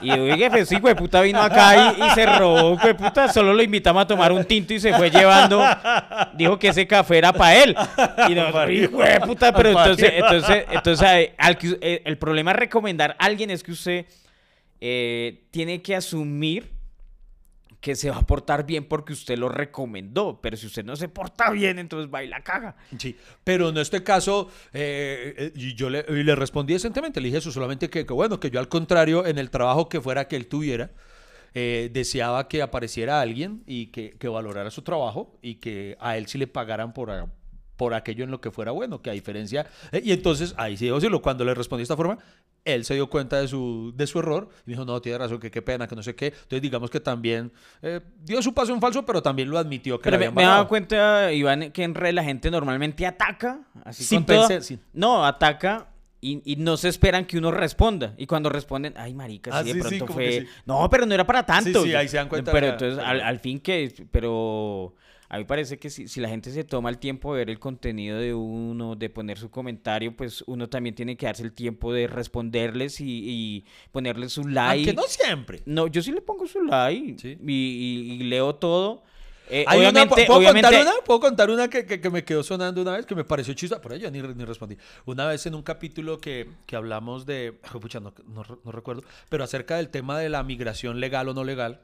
y 0.00 0.12
oye, 0.12 0.48
pues 0.50 0.68
sí, 0.68 0.78
güey, 0.78 0.94
puta 0.94 1.20
vino 1.20 1.40
acá 1.40 1.96
y, 1.98 2.00
y 2.00 2.10
se 2.10 2.26
robó, 2.26 2.78
güey, 2.78 2.94
puta, 2.94 3.26
solo 3.26 3.52
lo 3.52 3.60
invitamos 3.60 4.04
a 4.04 4.06
tomar 4.06 4.30
un 4.30 4.44
tinto 4.44 4.72
y 4.72 4.78
se 4.78 4.94
fue 4.94 5.10
llevando, 5.10 5.64
dijo 6.34 6.60
que 6.60 6.68
ese 6.68 6.86
café 6.86 7.18
era 7.18 7.32
para 7.32 7.56
él. 7.56 7.74
Y 8.28 8.36
no, 8.36 8.52
puta, 9.26 9.52
pero 9.52 9.70
entonces, 9.70 10.12
entonces, 10.14 10.66
entonces, 10.70 11.08
eh, 11.10 11.34
al 11.36 11.58
eh, 11.60 12.02
el 12.04 12.18
problema 12.18 12.52
de 12.52 12.60
recomendar 12.60 13.16
a 13.18 13.24
alguien 13.24 13.50
es 13.50 13.64
que 13.64 13.72
usted 13.72 14.06
eh, 14.80 15.42
tiene 15.50 15.82
que 15.82 15.96
asumir 15.96 16.73
que 17.84 17.96
se 17.96 18.08
va 18.08 18.16
a 18.16 18.26
portar 18.26 18.64
bien 18.64 18.86
porque 18.86 19.12
usted 19.12 19.36
lo 19.36 19.50
recomendó, 19.50 20.40
pero 20.40 20.56
si 20.56 20.68
usted 20.68 20.86
no 20.86 20.96
se 20.96 21.10
porta 21.10 21.50
bien, 21.50 21.78
entonces 21.78 22.10
va 22.10 22.24
y 22.24 22.28
la 22.28 22.42
caga. 22.42 22.76
Sí, 22.98 23.14
pero 23.44 23.68
en 23.68 23.76
este 23.76 24.02
caso, 24.02 24.48
eh, 24.72 25.52
y 25.54 25.74
yo 25.74 25.90
le, 25.90 26.02
respondí 26.34 26.72
decentemente, 26.72 27.20
le 27.20 27.26
dije 27.26 27.40
eso, 27.40 27.52
solamente 27.52 27.90
que, 27.90 28.04
bueno, 28.04 28.40
que 28.40 28.50
yo 28.50 28.58
al 28.58 28.70
contrario, 28.70 29.26
en 29.26 29.36
el 29.36 29.50
trabajo 29.50 29.90
que 29.90 30.00
fuera 30.00 30.28
que 30.28 30.36
él 30.36 30.46
tuviera, 30.46 30.92
eh, 31.52 31.90
deseaba 31.92 32.48
que 32.48 32.62
apareciera 32.62 33.20
alguien 33.20 33.62
y 33.66 33.88
que, 33.88 34.16
que 34.18 34.28
valorara 34.28 34.70
su 34.70 34.80
trabajo 34.80 35.38
y 35.42 35.56
que 35.56 35.98
a 36.00 36.16
él 36.16 36.26
sí 36.26 36.38
le 36.38 36.46
pagaran 36.46 36.94
por, 36.94 37.10
por 37.76 37.94
aquello 37.94 38.24
en 38.24 38.30
lo 38.30 38.40
que 38.40 38.50
fuera 38.50 38.70
bueno, 38.72 39.02
que 39.02 39.10
a 39.10 39.12
diferencia... 39.12 39.66
eh, 39.92 40.00
y 40.04 40.12
entonces, 40.12 40.54
ahí 40.56 40.76
sí 40.76 40.88
decirlo, 40.88 41.20
cuando 41.22 41.44
le 41.44 41.54
respondí 41.54 41.80
de 41.80 41.84
esta 41.84 41.96
forma, 41.96 42.18
él 42.64 42.84
se 42.84 42.94
dio 42.94 43.08
cuenta 43.10 43.40
de 43.40 43.48
su, 43.48 43.92
de 43.96 44.06
su 44.06 44.18
error 44.20 44.48
y 44.66 44.70
dijo, 44.70 44.84
no, 44.84 45.00
tiene 45.02 45.18
razón, 45.18 45.38
que 45.38 45.50
qué 45.50 45.60
pena, 45.60 45.86
que 45.86 45.94
no 45.96 46.02
sé 46.02 46.14
qué. 46.14 46.26
Entonces, 46.28 46.62
digamos 46.62 46.88
que 46.90 47.00
también 47.00 47.52
eh, 47.82 48.00
dio 48.22 48.40
su 48.42 48.54
paso 48.54 48.72
en 48.72 48.80
falso, 48.80 49.04
pero 49.04 49.22
también 49.22 49.50
lo 49.50 49.58
admitió 49.58 49.98
que 49.98 50.04
Pero 50.04 50.18
le 50.18 50.30
me, 50.30 50.36
me 50.36 50.42
he 50.42 50.46
dado 50.46 50.66
cuenta, 50.68 51.32
Iván, 51.32 51.72
que 51.72 51.82
en 51.82 51.94
red 51.94 52.14
la 52.14 52.24
gente 52.24 52.50
normalmente 52.50 53.06
ataca, 53.06 53.60
así 53.84 54.04
Sin 54.04 54.24
pensar, 54.24 54.62
sin- 54.62 54.80
No, 54.92 55.26
ataca 55.26 55.88
y, 56.22 56.40
y 56.50 56.56
no 56.56 56.78
se 56.78 56.88
esperan 56.88 57.26
que 57.26 57.36
uno 57.36 57.50
responda. 57.50 58.14
Y 58.16 58.26
cuando 58.26 58.48
responden, 58.48 58.94
ay, 58.96 59.12
marica, 59.12 59.50
sí, 59.50 59.56
Ah, 59.58 59.62
de 59.62 59.72
sí, 59.72 59.82
sí, 59.82 59.96
pronto 59.98 60.06
fue... 60.14 60.32
sí. 60.40 60.46
No, 60.64 60.88
pero 60.88 61.04
no 61.04 61.12
era 61.12 61.26
para 61.26 61.44
tanto. 61.44 61.82
sí, 61.82 61.94
ahí 61.94 62.08
se 62.08 62.16
dan 62.16 62.30
cuenta 62.30 62.50
Pero 62.50 62.66
de 62.68 62.72
entonces, 62.72 62.96
de 62.96 63.02
al, 63.04 63.20
al 63.20 63.40
fin 63.40 63.60
que... 63.60 64.06
Pero 64.10 64.94
a 65.34 65.38
mí 65.38 65.44
parece 65.44 65.78
que 65.78 65.90
si, 65.90 66.06
si 66.08 66.20
la 66.20 66.28
gente 66.28 66.50
se 66.50 66.64
toma 66.64 66.90
el 66.90 66.98
tiempo 66.98 67.32
de 67.34 67.38
ver 67.40 67.50
el 67.50 67.58
contenido 67.58 68.18
de 68.18 68.32
uno, 68.34 68.94
de 68.96 69.10
poner 69.10 69.36
su 69.38 69.50
comentario, 69.50 70.16
pues 70.16 70.42
uno 70.46 70.68
también 70.68 70.94
tiene 70.94 71.16
que 71.16 71.26
darse 71.26 71.42
el 71.42 71.52
tiempo 71.52 71.92
de 71.92 72.06
responderles 72.06 73.00
y, 73.00 73.04
y 73.06 73.64
ponerles 73.92 74.32
su 74.32 74.46
like. 74.46 74.90
Aunque 74.90 74.94
no 74.94 75.02
siempre. 75.08 75.62
No, 75.66 75.86
yo 75.88 76.02
sí 76.02 76.12
le 76.12 76.20
pongo 76.20 76.46
su 76.46 76.62
like 76.62 77.18
Sí. 77.20 77.38
y, 77.46 77.52
y- 77.52 78.12
y 78.14 78.18
leo 78.24 78.54
todo. 78.54 79.02
Eh, 79.50 79.64
Hay 79.68 79.80
una- 79.80 79.90
obviamente, 79.90 80.24
¿puedo, 80.24 80.38
obviamente, 80.38 80.68
contar 80.68 80.82
una? 80.86 81.04
¿Puedo 81.04 81.20
contar 81.20 81.50
una 81.50 81.68
que, 81.68 81.84
que- 81.84 82.00
que 82.00 82.08
me 82.10 82.24
quedó 82.24 82.42
sonando 82.42 82.80
una 82.80 82.92
vez 82.92 83.04
que 83.04 83.14
me 83.14 83.24
pareció 83.24 83.52
chista? 83.52 83.78
Por 83.80 83.92
ahí 83.92 84.00
yo 84.00 84.10
ni, 84.10 84.22
ni 84.22 84.44
respondí. 84.44 84.76
Una 85.04 85.26
vez 85.26 85.44
en 85.44 85.54
un 85.54 85.62
capítulo 85.62 86.18
que, 86.18 86.48
que 86.66 86.76
hablamos 86.76 87.26
de. 87.26 87.52
pucha, 87.80 88.00
no, 88.00 88.14
no 88.26 88.42
re- 88.42 88.56
no 88.64 88.72
recuerdo. 88.72 89.02
Pero 89.28 89.44
acerca 89.44 89.76
del 89.76 89.90
tema 89.90 90.18
de 90.18 90.30
la 90.30 90.42
migración 90.42 90.98
legal 91.00 91.28
o 91.28 91.34
no 91.34 91.44
legal. 91.44 91.80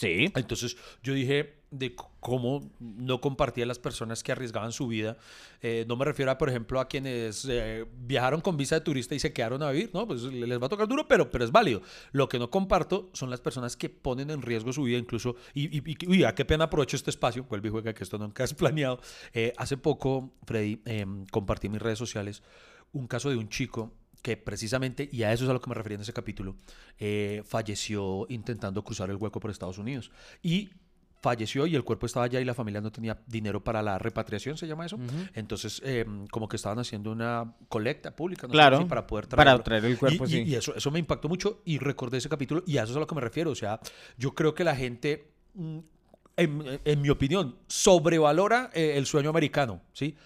Sí. 0.00 0.32
Entonces 0.34 0.76
yo 1.02 1.12
dije 1.14 1.60
de 1.70 1.94
cómo 2.18 2.68
no 2.80 3.20
compartía 3.20 3.64
las 3.64 3.78
personas 3.78 4.24
que 4.24 4.32
arriesgaban 4.32 4.72
su 4.72 4.88
vida. 4.88 5.18
Eh, 5.62 5.84
no 5.86 5.94
me 5.94 6.04
refiero 6.04 6.32
a, 6.32 6.38
por 6.38 6.48
ejemplo, 6.48 6.80
a 6.80 6.88
quienes 6.88 7.46
eh, 7.48 7.84
viajaron 7.98 8.40
con 8.40 8.56
visa 8.56 8.74
de 8.74 8.80
turista 8.80 9.14
y 9.14 9.20
se 9.20 9.32
quedaron 9.32 9.62
a 9.62 9.70
vivir, 9.70 9.90
¿no? 9.94 10.04
Pues 10.06 10.22
le- 10.22 10.48
les 10.48 10.60
va 10.60 10.66
a 10.66 10.68
tocar 10.68 10.88
duro, 10.88 11.06
pero, 11.06 11.30
pero 11.30 11.44
es 11.44 11.52
válido. 11.52 11.82
Lo 12.10 12.28
que 12.28 12.40
no 12.40 12.50
comparto 12.50 13.10
son 13.12 13.30
las 13.30 13.40
personas 13.40 13.76
que 13.76 13.88
ponen 13.88 14.30
en 14.30 14.42
riesgo 14.42 14.72
su 14.72 14.82
vida, 14.82 14.98
incluso, 14.98 15.36
y, 15.54 15.66
y, 15.78 15.82
y- 15.86 16.08
uy, 16.08 16.24
a 16.24 16.34
qué 16.34 16.44
pena 16.44 16.64
aprovecho 16.64 16.96
este 16.96 17.10
espacio, 17.10 17.44
vuelve 17.44 17.68
y 17.68 17.70
juega 17.70 17.92
que 17.94 18.02
esto 18.02 18.18
nunca 18.18 18.42
es 18.44 18.54
planeado. 18.54 19.00
Eh, 19.32 19.52
hace 19.56 19.76
poco, 19.76 20.32
Freddy, 20.46 20.80
eh, 20.86 21.06
compartí 21.30 21.68
en 21.68 21.74
mis 21.74 21.82
redes 21.82 21.98
sociales 21.98 22.42
un 22.92 23.06
caso 23.06 23.30
de 23.30 23.36
un 23.36 23.48
chico 23.48 23.92
que 24.22 24.36
precisamente, 24.36 25.08
y 25.10 25.22
a 25.22 25.32
eso 25.32 25.44
es 25.44 25.50
a 25.50 25.52
lo 25.52 25.60
que 25.60 25.68
me 25.70 25.74
refería 25.74 25.96
en 25.96 26.02
ese 26.02 26.12
capítulo, 26.12 26.56
eh, 26.98 27.42
falleció 27.46 28.26
intentando 28.28 28.82
cruzar 28.84 29.10
el 29.10 29.16
hueco 29.16 29.40
por 29.40 29.50
Estados 29.50 29.78
Unidos. 29.78 30.10
Y 30.42 30.70
falleció 31.22 31.66
y 31.66 31.76
el 31.76 31.84
cuerpo 31.84 32.06
estaba 32.06 32.24
allá 32.24 32.40
y 32.40 32.44
la 32.46 32.54
familia 32.54 32.80
no 32.80 32.90
tenía 32.90 33.18
dinero 33.26 33.62
para 33.62 33.82
la 33.82 33.98
repatriación, 33.98 34.56
se 34.56 34.66
llama 34.66 34.86
eso. 34.86 34.98
Entonces, 35.34 35.82
eh, 35.84 36.06
como 36.30 36.48
que 36.48 36.56
estaban 36.56 36.78
haciendo 36.78 37.12
una 37.12 37.54
colecta 37.68 38.16
pública, 38.16 38.46
no 38.46 38.52
Claro, 38.52 38.88
para 38.88 39.06
poder 39.06 39.28
para 39.28 39.42
traerlo. 39.44 39.62
traer 39.62 39.84
el 39.84 39.98
cuerpo, 39.98 40.24
y, 40.24 40.28
sí. 40.30 40.42
y 40.46 40.54
eso, 40.54 40.74
eso 40.74 40.90
me 40.90 40.98
impactó 40.98 41.28
mucho 41.28 41.60
y 41.66 41.78
recordé 41.78 42.18
ese 42.18 42.28
capítulo 42.30 42.62
y 42.66 42.78
a 42.78 42.84
eso 42.84 42.92
es 42.92 42.96
a 42.96 43.00
lo 43.00 43.06
que 43.06 43.14
me 43.14 43.20
refiero. 43.20 43.50
O 43.50 43.54
sea, 43.54 43.80
yo 44.16 44.34
creo 44.34 44.54
que 44.54 44.64
la 44.64 44.74
gente, 44.74 45.30
mm, 45.54 45.78
en, 46.38 46.80
en 46.84 47.02
mi 47.02 47.10
opinión, 47.10 47.56
sobrevalora 47.66 48.70
eh, 48.72 48.94
el 48.96 49.04
sueño 49.04 49.28
americano, 49.28 49.82
¿sí? 49.92 50.16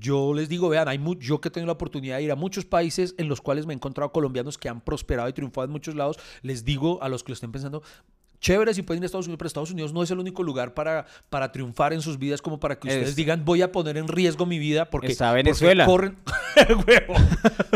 Yo 0.00 0.32
les 0.34 0.48
digo, 0.48 0.68
vean, 0.68 0.88
hay 0.88 0.98
yo 1.20 1.40
que 1.40 1.48
he 1.48 1.50
tenido 1.50 1.66
la 1.66 1.72
oportunidad 1.74 2.16
de 2.16 2.22
ir 2.22 2.32
a 2.32 2.36
muchos 2.36 2.64
países 2.64 3.14
en 3.18 3.28
los 3.28 3.40
cuales 3.40 3.66
me 3.66 3.74
he 3.74 3.76
encontrado 3.76 4.12
colombianos 4.12 4.56
que 4.56 4.68
han 4.68 4.80
prosperado 4.80 5.28
y 5.28 5.32
triunfado 5.32 5.66
en 5.66 5.70
muchos 5.72 5.94
lados, 5.94 6.18
les 6.42 6.64
digo 6.64 7.02
a 7.02 7.08
los 7.08 7.22
que 7.22 7.32
lo 7.32 7.34
estén 7.34 7.52
pensando, 7.52 7.82
chévere 8.40 8.74
si 8.74 8.82
pueden 8.82 9.02
ir 9.02 9.04
a 9.04 9.06
Estados 9.06 9.26
Unidos, 9.26 9.38
pero 9.38 9.46
Estados 9.48 9.70
Unidos 9.70 9.92
no 9.94 10.02
es 10.02 10.10
el 10.10 10.18
único 10.18 10.42
lugar 10.42 10.74
para, 10.74 11.06
para 11.30 11.50
triunfar 11.52 11.92
en 11.94 12.02
sus 12.02 12.18
vidas 12.18 12.42
como 12.42 12.60
para 12.60 12.78
que 12.78 12.88
ustedes 12.88 13.10
Es- 13.10 13.16
digan, 13.16 13.44
voy 13.44 13.62
a 13.62 13.72
poner 13.72 13.96
en 13.96 14.06
riesgo 14.08 14.44
mi 14.46 14.58
vida 14.58 14.88
porque, 14.90 15.08
Está 15.08 15.28
porque 15.30 15.42
Venezuela. 15.44 15.86
corren... 15.86 16.16
Huevo. 16.86 17.14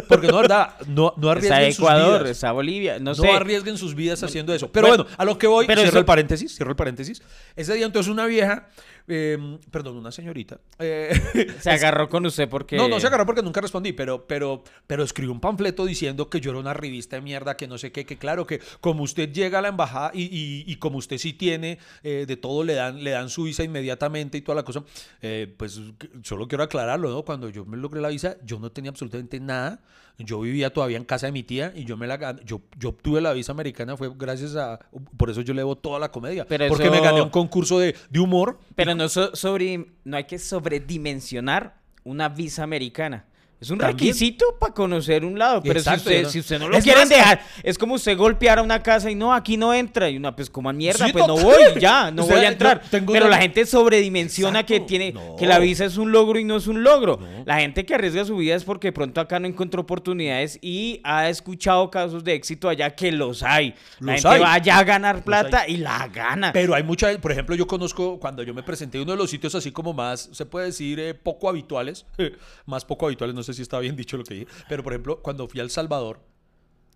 Porque 0.08 0.28
no, 0.28 0.36
verdad, 0.36 0.74
no, 0.86 1.12
no 1.16 1.32
Está 1.32 1.56
arriesguen 1.56 1.72
sus 1.72 1.78
Ecuador, 1.84 2.18
vidas. 2.20 2.30
está 2.30 2.52
Bolivia, 2.52 2.98
no, 2.98 3.10
No, 3.10 3.14
sé. 3.14 3.30
arriesguen 3.30 3.76
sus 3.76 3.94
vidas 3.94 4.22
haciendo 4.22 4.54
eso. 4.54 4.70
Pero 4.70 4.88
bueno, 4.88 5.04
bueno, 5.04 5.16
a 5.18 5.24
lo 5.24 5.36
que 5.38 5.46
voy, 5.46 5.66
pero 5.66 5.80
cierro 5.80 5.90
eso- 5.90 5.98
el 6.00 6.04
paréntesis, 6.04 6.54
cierro 6.54 6.70
el 6.70 6.76
paréntesis. 6.76 7.22
Ese 7.56 7.74
día 7.74 7.86
entonces 7.86 8.10
una 8.12 8.26
vieja, 8.26 8.68
eh, 9.08 9.58
perdón, 9.70 9.96
una 9.96 10.12
señorita, 10.12 10.60
eh, 10.78 11.10
Se 11.60 11.70
agarró 11.70 12.08
con 12.08 12.24
usted 12.26 12.48
porque... 12.48 12.76
no, 12.76 12.88
no 12.88 13.00
se 13.00 13.06
agarró 13.06 13.26
porque 13.26 13.42
nunca 13.42 13.60
respondí, 13.60 13.92
pero, 13.92 14.26
pero, 14.26 14.62
pero 14.86 15.02
escribió 15.02 15.32
un 15.32 15.40
panfleto 15.40 15.84
diciendo 15.86 16.28
que 16.30 16.40
yo 16.40 16.50
era 16.50 16.60
una 16.60 16.74
revista 16.74 17.16
de 17.16 17.22
mierda, 17.22 17.56
que 17.56 17.66
no 17.66 17.78
sé 17.78 17.90
qué, 17.92 18.04
que 18.06 18.16
claro, 18.18 18.46
que 18.46 18.60
como 18.80 19.02
usted 19.02 19.32
llega 19.32 19.58
a 19.58 19.62
la 19.62 19.68
embajada 19.68 20.10
y, 20.14 20.22
y- 20.24 20.64
y 20.66 20.76
como 20.76 20.98
usted 20.98 21.18
sí 21.18 21.32
tiene 21.32 21.78
eh, 22.02 22.24
de 22.28 22.36
todo, 22.36 22.64
le 22.64 22.74
dan, 22.74 23.02
le 23.02 23.10
dan 23.10 23.30
su 23.30 23.44
visa 23.44 23.64
inmediatamente 23.64 24.38
y 24.38 24.42
toda 24.42 24.56
la 24.56 24.62
cosa, 24.64 24.84
eh, 25.22 25.52
pues 25.56 25.80
solo 26.22 26.46
quiero 26.46 26.64
aclararlo, 26.64 27.10
¿no? 27.10 27.22
Cuando 27.24 27.48
yo 27.48 27.64
me 27.64 27.76
logré 27.76 28.00
la 28.00 28.08
visa, 28.08 28.36
yo 28.44 28.58
no 28.58 28.70
tenía 28.70 28.90
absolutamente 28.90 29.40
nada. 29.40 29.80
Yo 30.20 30.40
vivía 30.40 30.72
todavía 30.72 30.96
en 30.96 31.04
casa 31.04 31.26
de 31.26 31.32
mi 31.32 31.44
tía 31.44 31.72
y 31.76 31.84
yo 31.84 31.96
me 31.96 32.08
la 32.08 32.36
yo, 32.44 32.60
yo 32.76 32.88
obtuve 32.88 33.20
la 33.20 33.32
visa 33.32 33.52
americana, 33.52 33.96
fue 33.96 34.10
gracias 34.16 34.56
a, 34.56 34.80
por 35.16 35.30
eso 35.30 35.42
yo 35.42 35.54
le 35.54 35.60
debo 35.60 35.76
toda 35.76 36.00
la 36.00 36.10
comedia, 36.10 36.44
Pero 36.44 36.66
porque 36.66 36.90
me 36.90 37.00
gané 37.00 37.22
un 37.22 37.30
concurso 37.30 37.78
de, 37.78 37.94
de 38.10 38.18
humor. 38.18 38.58
Pero 38.74 38.96
no, 38.96 39.08
so- 39.08 39.36
sobre, 39.36 39.86
no 40.04 40.16
hay 40.16 40.24
que 40.24 40.38
sobredimensionar 40.38 41.78
una 42.04 42.28
visa 42.28 42.62
americana. 42.64 43.26
Es 43.60 43.70
un 43.70 43.78
También. 43.78 43.98
requisito 43.98 44.44
para 44.60 44.72
conocer 44.72 45.24
un 45.24 45.36
lado, 45.36 45.60
pero 45.62 45.80
si 45.80 45.90
usted, 45.90 46.22
¿no? 46.22 46.28
si 46.30 46.38
usted 46.38 46.58
no 46.60 46.68
lo 46.68 46.78
quieren 46.78 47.08
dejar, 47.08 47.40
es 47.64 47.76
como 47.76 47.94
usted 47.94 48.16
golpear 48.16 48.60
a 48.60 48.62
una 48.62 48.80
casa 48.82 49.10
y 49.10 49.16
no, 49.16 49.34
aquí 49.34 49.56
no 49.56 49.74
entra. 49.74 50.08
Y 50.08 50.16
una, 50.16 50.34
pues 50.36 50.48
como 50.48 50.72
mierda, 50.72 51.06
Sí, 51.06 51.12
pues 51.12 51.26
no 51.26 51.36
voy, 51.36 51.56
ya, 51.80 52.10
no 52.12 52.22
O 52.22 52.26
sea, 52.26 52.36
voy 52.36 52.44
a 52.44 52.48
entrar. 52.48 52.82
tengo 52.88 53.12
Pero 53.12 53.26
una- 53.26 53.34
la 53.36 53.42
gente 53.42 53.66
sobredimensiona 53.66 54.64
que 54.64 54.80
tiene, 54.80 55.12
No. 55.12 55.34
que 55.36 55.46
la 55.46 55.58
visa 55.58 55.84
es 55.84 55.96
un 55.96 56.12
logro 56.12 56.38
y 56.38 56.44
no 56.44 56.56
es 56.56 56.66
un 56.68 56.84
logro. 56.84 57.18
La 57.46 57.58
gente 57.58 57.84
que 57.84 57.94
arriesga 57.94 58.24
su 58.24 58.36
vida 58.36 58.54
es 58.54 58.62
porque 58.64 58.92
pronto 58.92 59.20
acá 59.20 59.40
no 59.40 59.48
encontró 59.48 59.82
oportunidades 59.82 60.58
y 60.62 61.00
ha 61.02 61.28
escuchado 61.28 61.90
casos 61.90 62.22
de 62.22 62.34
éxito 62.34 62.68
allá 62.68 62.90
que 62.94 63.10
los 63.10 63.42
hay. 63.42 63.74
La 63.98 64.12
Los 64.12 64.22
gente 64.22 64.36
hay. 64.36 64.40
va 64.40 64.52
allá 64.54 64.78
a 64.78 64.84
ganar 64.84 65.24
plata 65.24 65.66
y 65.66 65.78
la 65.78 66.06
gana. 66.08 66.52
Pero 66.52 66.74
hay 66.74 66.82
mucha, 66.84 67.16
por 67.18 67.32
ejemplo, 67.32 67.56
yo 67.56 67.66
conozco 67.66 68.20
cuando 68.20 68.42
yo 68.44 68.54
me 68.54 68.62
presenté 68.62 68.98
en 68.98 69.02
uno 69.02 69.12
de 69.12 69.18
los 69.18 69.30
sitios 69.30 69.54
así 69.56 69.72
como 69.72 69.92
más, 69.92 70.28
se 70.32 70.46
puede 70.46 70.66
decir, 70.66 71.00
eh, 71.00 71.14
poco 71.14 71.48
habituales, 71.48 72.06
más 72.66 72.84
poco 72.84 73.06
habituales, 73.06 73.34
no 73.34 73.42
sé 73.52 73.56
si 73.56 73.62
está 73.62 73.78
bien 73.80 73.96
dicho 73.96 74.16
lo 74.16 74.24
que 74.24 74.34
dije, 74.34 74.46
pero 74.68 74.82
por 74.82 74.92
ejemplo, 74.92 75.20
cuando 75.22 75.48
fui 75.48 75.60
a 75.60 75.62
El 75.62 75.70
Salvador, 75.70 76.20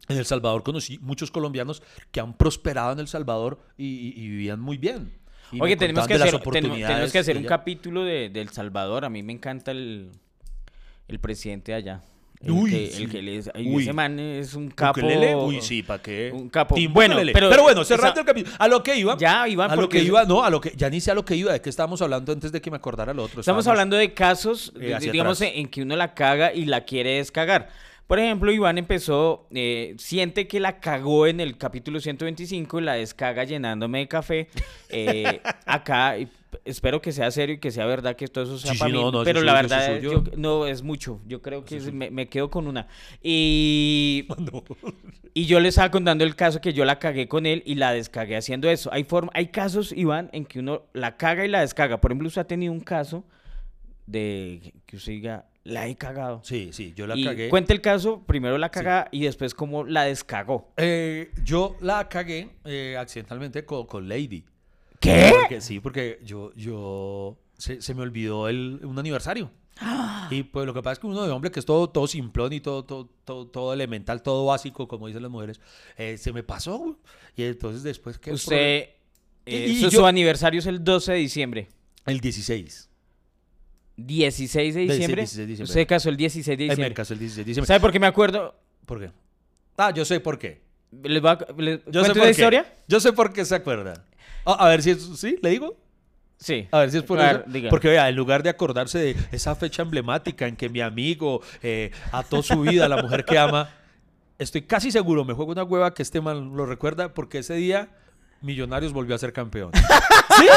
en 0.09 0.17
El 0.19 0.25
Salvador 0.27 0.63
conocí 0.63 0.99
muchos 1.01 1.31
colombianos 1.31 1.83
que 2.11 2.21
han 2.21 2.37
prosperado 2.37 2.93
en 2.93 2.99
El 3.01 3.09
Salvador 3.09 3.61
y, 3.77 3.87
y- 3.87 4.09
y 4.25 4.29
vivían 4.29 4.61
muy 4.61 4.77
bien. 4.79 5.13
Y 5.53 5.61
Oye, 5.61 5.77
tenemos 5.77 6.07
que, 6.07 6.15
hacer, 6.15 6.27
tenemos, 6.27 6.43
tenemos 6.53 6.71
oportunidades 6.73 7.13
que 7.13 7.19
hacer 7.19 7.35
de 7.37 7.43
un 7.43 7.47
capítulo 7.47 8.05
de, 8.05 8.29
de 8.31 8.41
El 8.41 8.49
Salvador. 8.49 9.05
A 9.05 9.11
mí 9.11 9.23
me 9.23 9.33
encanta 9.35 9.71
el, 9.71 10.11
el 11.09 11.19
presidente 11.21 11.73
de 11.73 11.77
allá. 11.79 12.03
El 12.43 12.51
Uy, 12.51 12.71
que, 12.71 12.87
sí. 12.91 13.03
el 13.05 13.09
que 13.11 13.23
le- 13.23 13.41
ay, 13.55 13.69
Uy. 13.73 13.83
ese 13.85 13.93
man 13.93 14.19
es 14.19 14.55
un 14.55 14.69
capo. 14.71 14.99
Ukelele, 15.01 15.37
Uy, 15.37 15.61
sí, 15.61 15.83
¿para 15.83 16.03
qué? 16.03 16.31
un 16.35 16.49
capo. 16.49 16.75
Bueno, 16.91 17.17
pero- 17.33 17.49
pero, 17.51 17.63
bueno, 17.63 17.85
cerrando 17.85 18.13
esa- 18.13 18.21
el 18.21 18.27
capítulo. 18.27 18.57
A 18.59 18.67
lo 18.69 18.83
que 18.83 18.97
iba. 18.97 19.17
Ya, 19.17 19.47
Iván, 19.47 19.71
a 19.71 19.77
lo 19.77 19.89
que 19.89 20.01
iba, 20.03 20.25
no, 20.25 20.43
a 20.45 20.51
lo 20.51 20.61
que, 20.61 20.73
ya 20.77 20.91
ni 20.91 21.01
sé 21.01 21.11
a 21.13 21.15
lo 21.15 21.25
que 21.25 21.37
iba, 21.37 21.53
de 21.53 21.61
qué 21.61 21.71
estábamos 21.71 22.03
hablando 22.03 22.33
antes 22.33 22.51
de 22.51 22.61
que 22.61 22.71
me 22.71 22.77
acordara 22.79 23.15
lo 23.15 23.23
otro. 23.25 23.41
Estamos 23.41 23.61
Estábamos- 23.63 23.67
hablando 23.69 23.97
de 23.97 24.13
casos, 24.13 24.73
Eh, 24.81 24.97
digamos, 25.01 25.41
atrás. 25.41 25.53
en 25.57 25.69
que 25.69 25.83
uno 25.83 25.95
la 25.97 26.15
caga 26.15 26.53
y 26.53 26.65
la 26.65 26.85
quiere 26.85 27.17
descagar. 27.19 27.69
Por 28.09 28.19
ejemplo, 28.19 28.53
Iván 28.53 28.77
empezó, 28.77 29.47
eh, 29.55 29.95
siente 29.97 30.47
que 30.49 30.59
la 30.61 30.81
cagó 30.81 31.27
en 31.29 31.41
el 31.41 31.57
capítulo 31.57 32.01
125 32.01 32.81
y 32.81 32.83
la 32.83 32.95
descaga 32.95 33.45
llenándome 33.45 34.01
de 34.01 34.09
café. 34.09 34.49
Eh, 34.91 35.41
acá, 35.67 36.17
espero 36.65 37.01
que 37.01 37.13
sea 37.13 37.31
serio 37.31 37.57
y 37.57 37.59
que 37.59 37.71
sea 37.71 37.87
verdad 37.87 38.15
que 38.17 38.29
todo 38.29 38.45
eso 38.45 38.59
sea 38.59 38.73
Sí, 38.73 38.77
sí, 38.77 38.81
para 38.81 38.93
mí. 38.93 39.01
no, 39.01 39.11
no, 39.13 39.25
pero 39.25 39.41
la 39.43 39.55
verdad, 39.55 39.99
yo. 40.01 40.25
yo- 40.25 40.25
no 40.37 40.67
es 40.67 40.83
mucho. 40.83 41.21
Yo 41.27 41.41
creo 41.43 41.65
que 41.65 41.81
me, 41.93 42.11
me 42.11 42.29
quedo 42.29 42.51
con 42.51 42.67
una. 42.67 42.87
Y, 43.23 44.27
No. 44.39 44.63
y 45.35 45.47
yo 45.47 45.61
le 45.61 45.69
estaba 45.69 45.91
contando 45.91 46.25
el 46.25 46.35
caso 46.37 46.61
que 46.61 46.73
yo 46.73 46.85
la 46.85 46.99
cagué 46.99 47.29
con 47.29 47.47
él 47.47 47.63
y 47.67 47.75
la 47.77 47.93
descagué 47.93 48.37
haciendo 48.37 48.69
eso. 48.71 48.93
Hay, 48.93 49.05
forma, 49.05 49.31
hay 49.35 49.49
casos, 49.49 49.93
Iván, 49.93 50.29
en 50.33 50.45
que 50.45 50.59
uno 50.61 50.83
la 50.93 51.17
caga 51.17 51.45
y 51.45 51.49
la 51.49 51.61
descaga. 51.61 52.01
Por 52.01 52.11
ejemplo, 52.11 52.29
usted 52.29 52.43
ha 52.43 52.47
tenido 52.47 52.73
un 52.73 52.81
caso 52.81 53.25
de 54.07 54.75
que 54.87 54.97
usted 54.97 55.13
diga, 55.13 55.47
la 55.65 55.87
he 55.87 55.97
cagado. 55.97 56.41
Sí, 56.45 56.71
sí, 56.73 56.93
yo 56.97 57.07
la 57.07 57.17
y 57.17 57.25
cagué. 57.25 57.49
cuente 57.49 57.73
el 57.73 57.81
caso, 57.81 58.23
primero 58.27 58.59
la 58.59 58.71
caga 58.71 59.09
y 59.13 59.23
después 59.23 59.55
cómo 59.55 59.85
la 59.85 60.05
descagó. 60.05 60.73
Eh, 60.77 61.31
yo 61.45 61.77
la 61.81 62.09
cagué 62.09 62.51
eh, 62.65 62.97
accidentalmente 62.99 63.65
con, 63.65 63.87
con 63.87 64.09
Lady. 64.09 64.45
¿Qué? 65.03 65.33
Porque, 65.41 65.61
sí, 65.61 65.81
porque 65.81 66.19
yo, 66.25 66.53
yo 66.55 67.37
se, 67.59 67.83
se 67.83 67.95
me 67.95 68.03
olvidó 68.03 68.49
el, 68.49 68.81
un 68.85 68.99
aniversario. 68.99 69.51
Y 70.31 70.45
pues 70.45 70.65
lo 70.65 70.73
que 70.73 70.81
pasa 70.83 70.95
es 70.95 70.99
que 71.01 71.07
uno 71.07 71.25
de 71.25 71.31
hombre 71.31 71.51
que 71.51 71.61
es 71.61 71.67
todo, 71.67 71.91
todo 71.91 72.07
simplón 72.07 72.55
y 72.55 72.61
todo, 72.61 72.85
todo, 72.87 73.11
todo, 73.25 73.47
todo 73.49 73.73
elemental, 73.75 74.23
todo 74.23 74.47
básico, 74.47 74.89
como 74.89 75.07
dicen 75.09 75.21
las 75.23 75.31
mujeres, 75.31 75.61
eh, 75.99 76.17
se 76.17 76.33
me 76.33 76.43
pasó. 76.43 76.79
güey. 76.79 76.95
Y 77.37 77.43
entonces 77.43 77.83
después 77.83 78.19
que... 78.19 78.33
Usted, 78.33 78.57
eh, 78.57 78.97
Y- 79.45 79.55
y 79.73 79.77
su, 79.81 79.91
yo- 79.91 80.01
su 80.01 80.07
aniversario 80.07 80.61
es 80.61 80.67
el 80.67 80.83
12 80.83 81.13
de 81.13 81.19
diciembre. 81.19 81.69
El 82.07 82.21
16. 82.21 82.89
16 83.97 84.75
de 84.75 84.81
diciembre. 84.81 85.23
16 85.23 85.37
de 85.37 85.47
diciembre. 85.47 85.71
Usted 85.71 85.87
casó 85.87 86.09
el 86.09 86.17
16 86.17 86.47
de 86.59 86.65
Eh, 86.65 86.67
me 86.69 86.73
diciembre. 86.75 86.95
casé 86.95 87.13
el 87.15 87.19
16 87.21 87.37
de 87.45 87.51
diciembre. 87.51 87.67
¿Sabe 87.67 87.81
por 87.81 87.93
qué 87.93 88.01
me 88.01 88.07
acuerdo? 88.07 88.55
¿Por 88.87 89.01
qué? 89.01 89.11
Ah, 89.77 89.93
yo 89.93 90.05
sé 90.05 90.21
por 90.21 90.39
qué. 90.39 90.63
¿Les 91.03 91.23
va 91.23 91.33
a, 91.33 91.53
les- 91.59 91.81
Yo 91.87 92.01
¿cuento 92.01 92.05
sé 92.05 92.09
por 92.11 92.17
la 92.19 92.25
qué. 92.25 92.31
historia? 92.31 92.75
Yo 92.89 93.01
sé 93.01 93.13
por 93.13 93.33
qué 93.33 93.45
se 93.45 93.55
acuerda. 93.55 94.05
Ah, 94.45 94.57
a 94.59 94.69
ver 94.69 94.83
si 94.83 94.91
es... 94.91 95.03
¿Sí? 95.17 95.39
¿Le 95.43 95.51
digo? 95.51 95.77
Sí. 96.39 96.69
A 96.73 96.81
ver 96.81 96.91
si 96.91 96.99
es 96.99 97.05
por 97.05 97.19
ver, 97.19 97.45
eso. 97.53 97.69
Porque 97.71 97.89
vea, 97.89 98.09
en 98.09 98.17
lugar 98.17 98.43
de 98.43 98.51
acordarse 98.51 98.99
de 98.99 99.17
esa 99.31 99.55
fecha 99.55 99.83
emblemática 99.83 100.47
en 100.47 100.57
que 100.57 100.69
mi 100.69 100.81
amigo 100.81 101.41
eh, 101.63 101.93
ató 102.11 102.43
su 102.43 102.61
vida 102.63 102.87
a 102.87 102.89
la 102.89 103.01
mujer 103.01 103.25
que 103.25 103.39
ama, 103.39 103.71
estoy 104.39 104.63
casi 104.63 104.91
seguro, 104.91 105.25
me 105.25 105.35
juego 105.35 105.53
una 105.53 105.63
hueva 105.63 105.95
que 105.95 106.03
este 106.03 106.21
man 106.21 106.57
lo 106.57 106.67
recuerda 106.67 107.15
porque 107.15 107.39
ese 107.39 107.55
día 107.55 107.91
Millonarios 108.41 108.93
volvió 108.93 109.15
a 109.15 109.19
ser 109.19 109.33
campeón. 109.33 109.71
Hey 110.39 110.49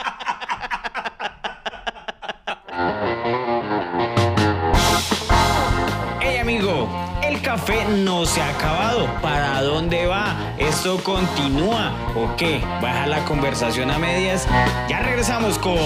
el 7.57 7.63
café 7.63 7.85
no 8.03 8.25
se 8.25 8.39
ha 8.39 8.55
acabado. 8.55 9.07
¿Para 9.21 9.61
dónde 9.63 10.05
va? 10.05 10.55
¿Esto 10.59 11.01
continúa 11.03 11.91
o 12.15 12.35
qué? 12.35 12.59
¿Baja 12.81 13.07
la 13.07 13.25
conversación 13.25 13.89
a 13.89 13.97
medias? 13.97 14.47
Ya 14.87 15.01
regresamos 15.01 15.57
con 15.57 15.77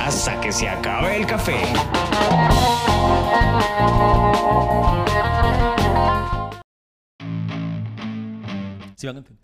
Hasta 0.00 0.40
que 0.40 0.52
se 0.52 0.68
acabe 0.68 1.16
el 1.16 1.26
café. 1.26 1.62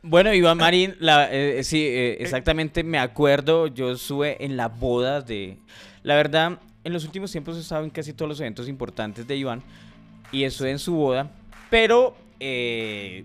Bueno, 0.03 0.33
Iván 0.33 0.59
Marín, 0.59 0.97
la, 1.01 1.29
eh, 1.31 1.63
sí, 1.65 1.83
eh, 1.83 2.17
exactamente 2.21 2.83
me 2.83 2.99
acuerdo. 2.99 3.67
Yo 3.67 3.93
estuve 3.93 4.43
en 4.43 4.57
la 4.57 4.69
boda 4.69 5.21
de. 5.21 5.59
La 6.03 6.17
verdad, 6.17 6.59
en 6.83 6.93
los 6.93 7.05
últimos 7.05 7.31
tiempos 7.31 7.57
he 7.57 7.61
estado 7.61 7.85
en 7.85 7.91
casi 7.91 8.15
todos 8.15 8.29
los 8.29 8.41
eventos 8.41 8.69
importantes 8.69 9.27
de 9.27 9.37
Iván 9.37 9.63
y 10.35 10.45
estuve 10.45 10.71
en 10.71 10.79
su 10.81 10.95
boda, 10.95 11.31
pero. 11.75 12.15
eh, 12.39 13.25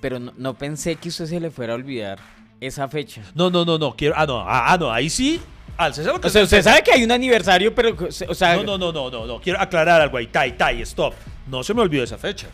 pero 0.00 0.18
no, 0.18 0.32
no 0.38 0.54
pensé 0.54 0.96
que 0.96 1.10
usted 1.10 1.26
se 1.26 1.38
le 1.38 1.50
fuera 1.50 1.74
a 1.74 1.76
olvidar 1.76 2.18
esa 2.58 2.88
fecha. 2.88 3.20
No, 3.34 3.50
no, 3.50 3.66
no, 3.66 3.76
no, 3.76 3.94
quiero... 3.94 4.14
Ah, 4.16 4.24
no, 4.24 4.38
ah, 4.40 4.72
ah, 4.72 4.78
no, 4.78 4.90
ahí 4.90 5.10
sí... 5.10 5.38
Al 5.76 5.92
César 5.92 6.18
O 6.22 6.28
sea, 6.30 6.42
usted 6.42 6.62
sabe 6.62 6.82
que 6.82 6.90
hay 6.90 7.04
un 7.04 7.12
aniversario, 7.12 7.74
pero. 7.74 7.94
O 8.28 8.34
sea, 8.34 8.56
No, 8.56 8.64
no, 8.64 8.78
no, 8.78 8.92
no, 8.92 9.10
no, 9.10 9.26
no, 9.26 9.40
quiero 9.40 9.60
aclarar 9.60 10.00
algo 10.00 10.16
ahí, 10.16 10.26
tai, 10.26 10.56
tai, 10.56 10.80
stop. 10.82 11.14
No 11.46 11.62
se 11.62 11.74
me 11.74 11.82
olvidó 11.82 12.02
esa 12.02 12.16
fecha. 12.16 12.48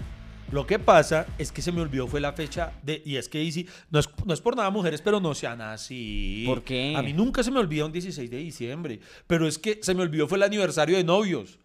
Lo 0.51 0.67
que 0.67 0.79
pasa 0.79 1.27
es 1.39 1.51
que 1.53 1.63
se 1.63 1.73
me 1.73 1.81
olvidó 1.81 2.07
fue 2.07 2.21
la 2.21 2.33
fecha 2.33 2.73
de, 2.83 3.01
y 3.05 3.17
es 3.17 3.29
que 3.29 3.43
Easy, 3.43 3.67
no 3.91 4.01
es, 4.01 4.09
no 4.27 4.35
es 4.35 4.41
por 4.41 4.57
nada 4.57 4.71
mujeres, 4.71 5.01
pero 5.01 5.21
no 5.21 5.35
sean 5.35 5.61
así. 5.63 6.45
¿Por 6.47 6.63
qué? 6.63 6.95
A 6.97 7.03
mí 7.03 7.13
nunca 7.13 7.43
se 7.43 7.51
me 7.51 7.61
olvida 7.61 7.87
un 7.87 7.93
16 7.93 8.31
de 8.31 8.37
diciembre, 8.37 9.01
pero 9.27 9.47
es 9.47 9.59
que 9.59 9.79
se 9.83 9.95
me 9.95 10.03
olvidó 10.03 10.29
fue 10.29 10.37
el 10.37 10.43
aniversario 10.43 10.97
de 10.97 11.05
novios. 11.05 11.59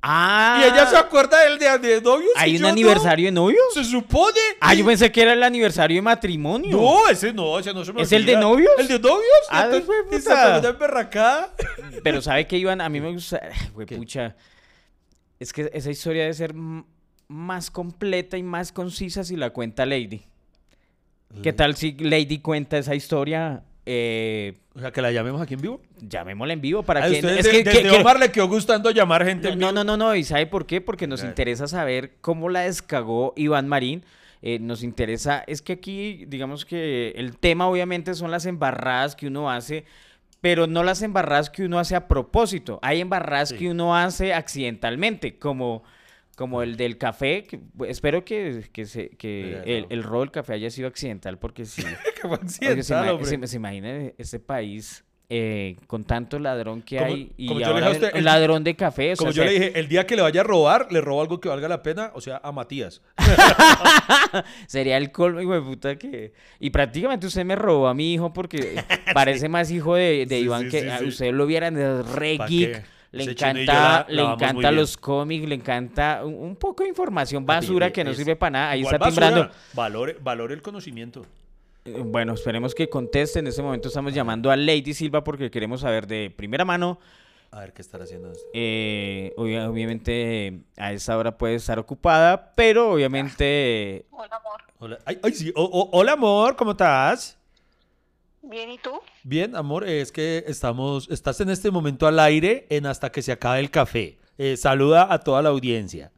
Ah, 0.00 0.60
Y 0.62 0.68
ella 0.68 0.86
se 0.86 0.96
acuerda 0.96 1.40
del 1.42 1.58
de, 1.58 1.78
de 1.78 2.00
novios. 2.00 2.30
¿Hay 2.36 2.56
un 2.56 2.62
no. 2.62 2.68
aniversario 2.68 3.26
de 3.26 3.32
novios? 3.32 3.62
Se 3.74 3.82
supone. 3.82 4.38
Ah, 4.60 4.72
yo 4.74 4.86
pensé 4.86 5.10
que 5.10 5.22
era 5.22 5.32
el 5.32 5.42
aniversario 5.42 5.96
de 5.96 6.02
matrimonio. 6.02 6.76
No, 6.76 7.08
ese 7.08 7.32
no, 7.32 7.58
ese 7.58 7.74
no 7.74 7.84
se 7.84 7.92
me 7.92 8.02
¿Es 8.02 8.12
el 8.12 8.24
de 8.24 8.36
novios? 8.36 8.70
¿El 8.78 8.86
de 8.86 8.98
novios? 9.00 9.24
Ah, 9.50 9.68
¿No 9.70 9.80
fue 9.82 10.04
puta. 10.04 10.60
Pero 12.04 12.22
¿sabe 12.22 12.46
qué, 12.46 12.58
Iván? 12.58 12.80
A 12.80 12.88
mí 12.88 13.00
me 13.00 13.10
gusta... 13.12 13.40
Güey, 13.74 13.86
pucha. 13.86 14.36
Es 15.40 15.52
que 15.52 15.70
esa 15.72 15.90
historia 15.90 16.22
debe 16.22 16.34
ser 16.34 16.54
más 17.26 17.70
completa 17.70 18.36
y 18.38 18.42
más 18.42 18.72
concisa 18.72 19.24
si 19.24 19.36
la 19.36 19.50
cuenta 19.50 19.84
Lady. 19.84 20.22
¿Qué 21.42 21.52
tal 21.52 21.76
si 21.76 21.92
Lady 21.92 22.38
cuenta 22.38 22.78
esa 22.78 22.94
historia? 22.94 23.62
Eh, 23.84 24.58
O 24.78 24.80
sea, 24.80 24.92
que 24.92 25.02
la 25.02 25.10
llamemos 25.10 25.42
aquí 25.42 25.54
en 25.54 25.60
vivo. 25.60 25.80
llamémosla 26.00 26.52
en 26.54 26.60
vivo 26.60 26.82
para 26.84 27.04
A 27.04 27.08
que... 27.08 27.16
ustedes 27.16 27.38
es 27.38 27.44
de- 27.44 27.50
que- 27.50 27.64
desde 27.64 27.82
que- 27.82 27.88
que- 27.90 28.00
Omar 28.00 28.18
le 28.20 28.30
quedó 28.30 28.46
gustando 28.48 28.90
llamar 28.92 29.24
gente 29.24 29.48
no, 29.48 29.52
en 29.54 29.58
no, 29.58 29.66
vivo. 29.72 29.84
no, 29.84 29.96
no, 29.96 29.96
no. 29.96 30.14
¿Y 30.14 30.22
sabe 30.24 30.46
por 30.46 30.66
qué? 30.66 30.80
Porque 30.80 31.06
nos 31.08 31.24
interesa 31.24 31.66
saber 31.66 32.12
cómo 32.20 32.48
la 32.48 32.60
descagó 32.60 33.32
Iván 33.36 33.66
Marín. 33.68 34.04
Eh, 34.40 34.60
nos 34.60 34.84
interesa, 34.84 35.42
es 35.48 35.62
que 35.62 35.72
aquí, 35.72 36.24
digamos 36.28 36.64
que 36.64 37.10
el 37.16 37.36
tema 37.38 37.66
obviamente 37.66 38.14
son 38.14 38.30
las 38.30 38.46
embarradas 38.46 39.16
que 39.16 39.26
uno 39.26 39.50
hace, 39.50 39.84
pero 40.40 40.68
no 40.68 40.84
las 40.84 41.02
embarradas 41.02 41.50
que 41.50 41.64
uno 41.64 41.80
hace 41.80 41.96
a 41.96 42.06
propósito. 42.06 42.78
Hay 42.80 43.00
embarradas 43.00 43.52
que 43.52 43.68
uno 43.68 43.96
hace 43.96 44.32
accidentalmente, 44.34 45.38
como, 45.40 45.82
como 46.38 46.62
el 46.62 46.76
del 46.76 46.98
café. 46.98 47.42
que- 47.42 47.58
espero 47.88 48.24
que, 48.24 48.62
que, 48.72 48.86
se- 48.86 49.08
que 49.10 49.60
el, 49.66 49.82
no. 49.82 49.86
el 49.90 50.02
robo 50.04 50.20
del 50.20 50.30
café 50.30 50.52
haya 50.52 50.70
sido 50.70 50.86
accidental, 50.86 51.36
porque 51.40 51.64
sí. 51.64 51.82
Porque 52.22 52.48
se, 52.48 52.66
accidental, 52.68 53.24
se- 53.26 53.46
se 53.48 53.56
imagina 53.56 54.12
este 54.16 54.38
país 54.38 55.04
eh, 55.30 55.76
con 55.88 56.04
tanto 56.04 56.38
ladrón 56.38 56.80
que 56.82 56.96
Como- 56.96 57.08
hay 57.12 57.32
y 57.36 57.48
como 57.48 57.60
yo 57.60 57.66
le 57.66 57.72
ahora 57.72 57.86
dije 57.88 57.88
a 57.88 57.92
usted, 57.98 58.10
el 58.12 58.18
el- 58.18 58.24
ladrón 58.24 58.62
de 58.64 58.76
café. 58.76 59.12
o 59.12 59.16
sea, 59.16 59.18
Como 59.18 59.32
yo 59.32 59.44
le 59.44 59.50
dije, 59.50 59.78
el 59.78 59.88
día 59.88 60.06
que 60.06 60.14
le 60.16 60.22
vaya 60.22 60.40
a 60.40 60.44
robar, 60.44 60.90
le 60.92 61.00
robo 61.00 61.20
algo 61.22 61.40
que 61.40 61.48
valga 61.48 61.68
la 61.68 61.82
pena, 61.82 62.12
o 62.14 62.20
sea, 62.20 62.40
a 62.42 62.52
Matías. 62.52 63.02
Sería 64.66 64.96
el 64.96 65.10
colmo, 65.12 65.40
hijo 65.40 65.54
de 65.54 65.60
puta, 65.62 65.96
que... 65.96 66.32
Y 66.60 66.70
prácticamente 66.70 67.26
usted 67.26 67.44
me 67.44 67.56
robó 67.56 67.88
a 67.88 67.94
mi 67.94 68.14
hijo 68.14 68.32
porque 68.32 68.82
parece 69.14 69.48
más 69.48 69.70
hijo 69.70 69.94
de, 69.96 70.24
de 70.26 70.38
Sí, 70.38 70.44
Iván 70.44 70.62
sí, 70.64 70.68
que 70.70 70.90
a 70.90 71.00
usted 71.00 71.32
lo 71.32 71.46
vieran, 71.46 71.76
es 71.76 72.06
re 72.12 72.36
¿Pa' 72.38 72.46
geek. 72.46 72.84
Le 73.10 73.22
Ese 73.22 73.32
encanta, 73.32 73.72
la- 73.72 74.06
le 74.08 74.22
encanta 74.22 74.70
los 74.70 74.96
cómics, 74.98 75.48
le 75.48 75.54
encanta 75.54 76.20
un, 76.24 76.34
un 76.34 76.56
poco 76.56 76.82
de 76.82 76.90
información 76.90 77.46
basura 77.46 77.90
que 77.90 78.04
no 78.04 78.10
es- 78.10 78.16
sirve 78.18 78.36
para 78.36 78.50
nada. 78.50 78.70
Ahí 78.70 78.82
está 78.82 78.98
basura, 78.98 79.26
timbrando. 79.28 79.54
Valore, 79.72 80.16
valore 80.20 80.54
el 80.54 80.60
conocimiento. 80.62 81.24
Eh, 81.86 82.02
Bueno, 82.04 82.34
esperemos 82.34 82.74
que 82.74 82.88
conteste. 82.90 83.38
En 83.38 83.46
este 83.46 83.62
momento 83.62 83.88
estamos 83.88 84.12
llamando 84.12 84.50
a 84.50 84.56
Lady 84.56 84.92
Silva 84.92 85.24
porque 85.24 85.50
queremos 85.50 85.80
saber 85.80 86.06
de 86.06 86.30
primera 86.36 86.66
mano. 86.66 86.98
A 87.50 87.60
ver 87.60 87.72
qué 87.72 87.80
estará 87.80 88.04
haciendo. 88.04 88.30
este. 88.30 88.44
eh, 88.52 89.32
obvia- 89.38 89.70
obviamente 89.70 90.60
a 90.76 90.92
esa 90.92 91.16
hora 91.16 91.38
puede 91.38 91.54
estar 91.54 91.78
ocupada, 91.78 92.52
pero 92.54 92.92
obviamente 92.92 94.04
Hola, 94.10 94.36
amor. 94.36 94.62
Hola, 94.80 94.98
ay, 95.06 95.18
ay, 95.22 95.32
sí. 95.32 95.50
O- 95.56 95.64
o- 95.64 95.88
hola, 95.98 96.12
amor, 96.12 96.56
¿cómo 96.56 96.72
estás? 96.72 97.37
Bien, 98.42 98.70
¿y 98.70 98.78
tú? 98.78 99.00
Bien, 99.24 99.56
amor, 99.56 99.86
es 99.86 100.12
que 100.12 100.44
estamos, 100.46 101.08
estás 101.10 101.40
en 101.40 101.50
este 101.50 101.70
momento 101.70 102.06
al 102.06 102.18
aire 102.20 102.66
en 102.70 102.86
hasta 102.86 103.10
que 103.10 103.20
se 103.20 103.32
acabe 103.32 103.60
el 103.60 103.70
café. 103.70 104.18
Eh, 104.38 104.56
saluda 104.56 105.12
a 105.12 105.18
toda 105.18 105.42
la 105.42 105.48
audiencia. 105.48 106.12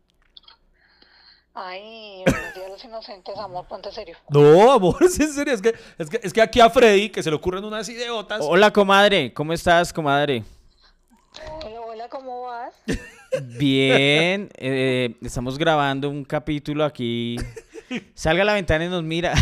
Ay, 1.54 2.22
buenos 2.24 2.54
días 2.54 2.68
los 2.70 2.84
inocentes, 2.84 3.36
amor, 3.38 3.66
ponte 3.66 3.90
serio. 3.90 4.16
No, 4.28 4.70
amor, 4.70 4.96
es 5.00 5.18
en 5.18 5.32
serio, 5.32 5.54
es 5.54 5.62
que, 5.62 5.74
es 5.98 6.08
que, 6.08 6.20
es 6.22 6.32
que 6.32 6.42
aquí 6.42 6.60
a 6.60 6.70
Freddy, 6.70 7.10
que 7.10 7.22
se 7.22 7.30
le 7.30 7.36
ocurren 7.36 7.64
unas 7.64 7.88
idiotas. 7.88 8.40
Hola, 8.42 8.72
comadre. 8.72 9.32
¿Cómo 9.32 9.52
estás, 9.52 9.92
comadre? 9.92 10.44
Hola, 11.64 11.80
hola, 11.80 12.08
¿cómo 12.08 12.42
vas? 12.42 12.74
Bien. 13.58 14.50
eh, 14.56 15.16
estamos 15.22 15.58
grabando 15.58 16.08
un 16.08 16.24
capítulo 16.24 16.84
aquí. 16.84 17.36
Salga 18.14 18.42
a 18.42 18.46
la 18.46 18.54
ventana 18.54 18.84
y 18.84 18.88
nos 18.88 19.02
mira. 19.02 19.34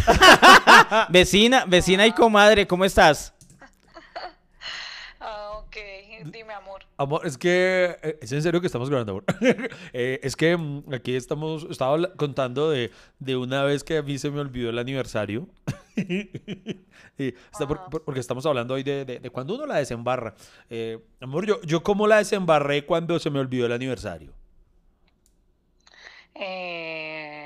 vecina, 1.11 1.65
vecina 1.67 2.07
y 2.07 2.13
comadre, 2.13 2.67
¿cómo 2.67 2.85
estás? 2.85 3.35
Ah, 5.21 5.51
ok, 5.59 5.77
dime, 6.33 6.53
amor. 6.55 6.83
Amor, 6.97 7.27
es 7.27 7.37
que 7.39 7.97
eh, 8.03 8.19
es 8.23 8.33
en 8.33 8.43
serio 8.43 8.61
que 8.61 8.67
estamos 8.67 8.89
grabando, 8.89 9.13
amor. 9.13 9.25
Eh, 9.93 10.21
es 10.23 10.35
que 10.37 10.57
mm, 10.57 10.93
aquí 10.95 11.15
estamos, 11.15 11.67
estaba 11.71 12.15
contando 12.15 12.71
de, 12.71 12.91
de 13.19 13.37
una 13.37 13.63
vez 13.65 13.85
que 13.85 13.99
a 13.99 14.03
mí 14.03 14.19
se 14.19 14.31
me 14.31 14.41
olvidó 14.41 14.71
el 14.71 14.79
aniversario. 14.79 15.49
Y 17.21 17.35
está 17.51 17.67
por- 17.67 17.79
Ah. 17.79 17.91
por- 17.91 18.05
porque 18.05 18.21
estamos 18.21 18.47
hablando 18.47 18.75
hoy 18.75 18.85
de, 18.85 19.05
de- 19.05 19.19
de 19.19 19.31
cuando 19.31 19.57
uno 19.57 19.67
la 19.67 19.75
desembarra. 19.79 20.35
Eh, 20.71 20.99
amor, 21.21 21.45
yo, 21.47 21.61
yo 21.63 21.83
cómo 21.83 22.07
la 22.07 22.19
desembarré 22.19 22.87
cuando 22.87 23.19
se 23.19 23.29
me 23.31 23.41
olvidó 23.41 23.67
el 23.67 23.73
aniversario. 23.73 24.33
Eh, 26.37 27.38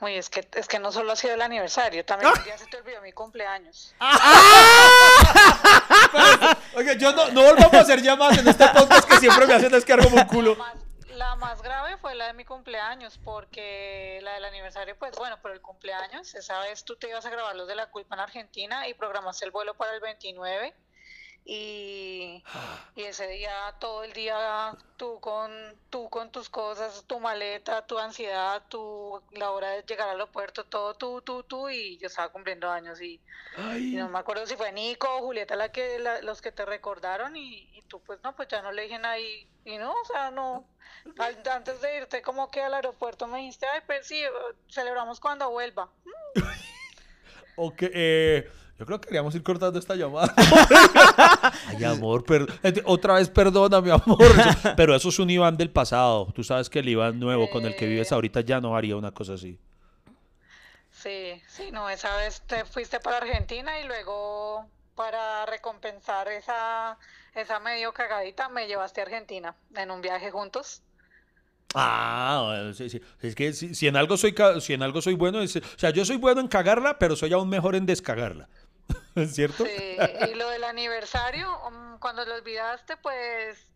uy, 0.00 0.16
es 0.16 0.30
que, 0.30 0.48
es 0.54 0.68
que 0.68 0.78
no 0.78 0.92
solo 0.92 1.12
ha 1.12 1.16
sido 1.16 1.34
el 1.34 1.42
aniversario, 1.42 2.04
también 2.04 2.32
ya 2.46 2.56
se 2.58 2.66
te 2.66 2.76
olvidó 2.78 3.00
mi 3.02 3.12
cumpleaños. 3.12 3.94
Oye, 6.74 6.96
yo 6.98 7.12
no, 7.12 7.28
no 7.30 7.42
volvamos 7.42 7.74
a 7.74 7.80
hacer 7.80 8.02
llamadas 8.02 8.38
en 8.38 8.48
este 8.48 8.66
podcast 8.68 9.08
que 9.08 9.16
siempre 9.18 9.46
me 9.46 9.54
hacen 9.54 9.72
descargar 9.72 10.08
como 10.08 10.20
un 10.22 10.28
culo. 10.28 10.56
Más- 10.56 10.74
la 11.16 11.34
más 11.36 11.62
grave 11.62 11.96
fue 11.96 12.14
la 12.14 12.26
de 12.26 12.34
mi 12.34 12.44
cumpleaños, 12.44 13.18
porque 13.24 14.20
la 14.22 14.34
del 14.34 14.44
aniversario, 14.44 14.94
pues 14.98 15.16
bueno, 15.16 15.38
pero 15.42 15.54
el 15.54 15.62
cumpleaños, 15.62 16.34
esa 16.34 16.60
vez 16.60 16.84
tú 16.84 16.94
te 16.96 17.08
ibas 17.08 17.24
a 17.24 17.30
grabar 17.30 17.56
los 17.56 17.66
de 17.66 17.74
la 17.74 17.86
culpa 17.86 18.16
en 18.16 18.20
Argentina 18.20 18.86
y 18.86 18.92
programaste 18.92 19.46
el 19.46 19.50
vuelo 19.50 19.72
para 19.74 19.94
el 19.94 20.00
29 20.00 20.74
y, 21.48 22.42
y 22.96 23.02
ese 23.04 23.28
día, 23.28 23.52
todo 23.78 24.02
el 24.02 24.12
día, 24.12 24.76
tú 24.96 25.20
con, 25.20 25.50
tú 25.90 26.10
con 26.10 26.32
tus 26.32 26.48
cosas, 26.48 27.04
tu 27.06 27.20
maleta, 27.20 27.86
tu 27.86 27.98
ansiedad, 27.98 28.64
tu, 28.68 29.22
la 29.30 29.52
hora 29.52 29.70
de 29.70 29.82
llegar 29.84 30.08
al 30.08 30.16
aeropuerto, 30.20 30.64
todo 30.64 30.94
tú, 30.94 31.22
tú, 31.22 31.44
tú, 31.44 31.68
y 31.68 31.98
yo 31.98 32.08
estaba 32.08 32.30
cumpliendo 32.30 32.68
años 32.68 33.00
y, 33.00 33.22
y 33.78 33.94
no 33.96 34.08
me 34.08 34.18
acuerdo 34.18 34.44
si 34.46 34.56
fue 34.56 34.72
Nico 34.72 35.06
o 35.16 35.20
Julieta 35.20 35.54
la 35.54 35.70
que, 35.70 35.98
la- 36.00 36.20
los 36.22 36.42
que 36.42 36.50
te 36.50 36.64
recordaron 36.66 37.36
y, 37.36 37.68
y 37.78 37.82
tú 37.82 38.02
pues 38.02 38.18
no, 38.24 38.34
pues 38.34 38.48
ya 38.48 38.60
no 38.60 38.72
le 38.72 38.82
dije 38.82 38.98
nada 38.98 39.18
y, 39.20 39.48
y 39.64 39.78
no, 39.78 39.92
o 39.92 40.04
sea, 40.04 40.30
no. 40.32 40.68
Al- 41.18 41.42
Antes 41.48 41.80
de 41.80 41.96
irte 41.98 42.22
como 42.22 42.50
que 42.50 42.60
al 42.60 42.74
aeropuerto 42.74 43.26
me 43.28 43.38
dijiste, 43.38 43.66
ay, 43.66 43.82
pues 43.86 44.06
sí, 44.06 44.20
celebramos 44.68 45.20
cuando 45.20 45.48
vuelva. 45.50 45.92
Ok, 47.58 47.78
eh, 47.82 48.50
yo 48.78 48.84
creo 48.86 49.00
que 49.00 49.06
queríamos 49.08 49.34
ir 49.34 49.42
cortando 49.42 49.78
esta 49.78 49.94
llamada. 49.94 50.34
Ay, 51.68 51.82
amor, 51.84 52.24
per- 52.24 52.46
otra 52.84 53.14
vez 53.14 53.28
perdona, 53.30 53.80
mi 53.80 53.90
amor. 53.90 54.18
Pero 54.76 54.94
eso 54.94 55.08
es 55.08 55.18
un 55.18 55.30
Iván 55.30 55.56
del 55.56 55.70
pasado. 55.70 56.32
Tú 56.34 56.44
sabes 56.44 56.68
que 56.68 56.80
el 56.80 56.88
Iván 56.88 57.18
nuevo 57.18 57.48
con 57.50 57.64
el 57.64 57.74
que 57.76 57.86
vives 57.86 58.12
ahorita 58.12 58.40
ya 58.42 58.60
no 58.60 58.76
haría 58.76 58.96
una 58.96 59.12
cosa 59.12 59.34
así. 59.34 59.58
Sí, 60.90 61.40
sí, 61.48 61.70
no, 61.72 61.88
esa 61.90 62.16
vez 62.16 62.42
te 62.46 62.64
fuiste 62.64 63.00
para 63.00 63.18
Argentina 63.18 63.80
y 63.80 63.86
luego 63.86 64.66
para 64.94 65.44
recompensar 65.46 66.26
esa, 66.28 66.96
esa 67.34 67.60
medio 67.60 67.92
cagadita 67.92 68.48
me 68.48 68.66
llevaste 68.66 69.00
a 69.02 69.04
Argentina 69.04 69.54
en 69.74 69.90
un 69.90 70.00
viaje 70.00 70.30
juntos. 70.30 70.82
Ah, 71.74 72.44
bueno, 72.46 72.72
sí, 72.72 72.88
sí. 72.88 73.00
Es 73.20 73.34
que 73.34 73.52
si, 73.52 73.74
si 73.74 73.86
en 73.88 73.96
algo 73.96 74.16
soy 74.16 74.32
ca- 74.32 74.58
si 74.60 74.72
en 74.72 74.82
algo 74.82 75.02
soy 75.02 75.14
bueno, 75.14 75.42
es- 75.42 75.56
o 75.56 75.60
sea, 75.78 75.90
yo 75.90 76.04
soy 76.06 76.16
bueno 76.16 76.40
en 76.40 76.48
cagarla, 76.48 76.98
pero 76.98 77.14
soy 77.14 77.32
aún 77.34 77.48
mejor 77.50 77.74
en 77.74 77.84
descagarla. 77.84 78.48
¿Es 79.14 79.34
cierto? 79.34 79.64
Sí, 79.64 79.96
y 80.30 80.34
lo 80.34 80.48
del 80.50 80.64
aniversario, 80.64 81.48
mm, 81.70 81.98
cuando 81.98 82.24
lo 82.24 82.34
olvidaste, 82.34 82.96
pues 82.98 83.72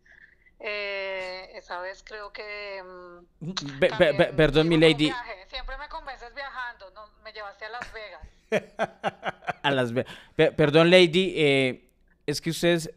eh, 0.59 1.49
esa 1.55 1.79
vez 1.81 2.03
creo 2.03 2.31
que... 2.31 2.83
mm, 2.83 3.79
perdón, 4.35 4.67
mi 4.69 4.77
lady. 4.77 5.11
Siempre 5.47 5.77
me 5.77 5.87
convences 5.89 6.33
viajando, 6.35 6.91
no, 6.91 7.07
me 7.23 7.33
llevaste 7.33 7.65
a 7.65 7.69
Las 7.69 7.93
Vegas. 7.93 8.21
A 9.63 9.71
las 9.71 9.93
ve- 9.93 10.05
Pe- 10.35 10.51
perdón, 10.51 10.89
Lady, 10.89 11.33
eh, 11.35 11.85
es 12.25 12.41
que 12.41 12.49
ustedes 12.49 12.91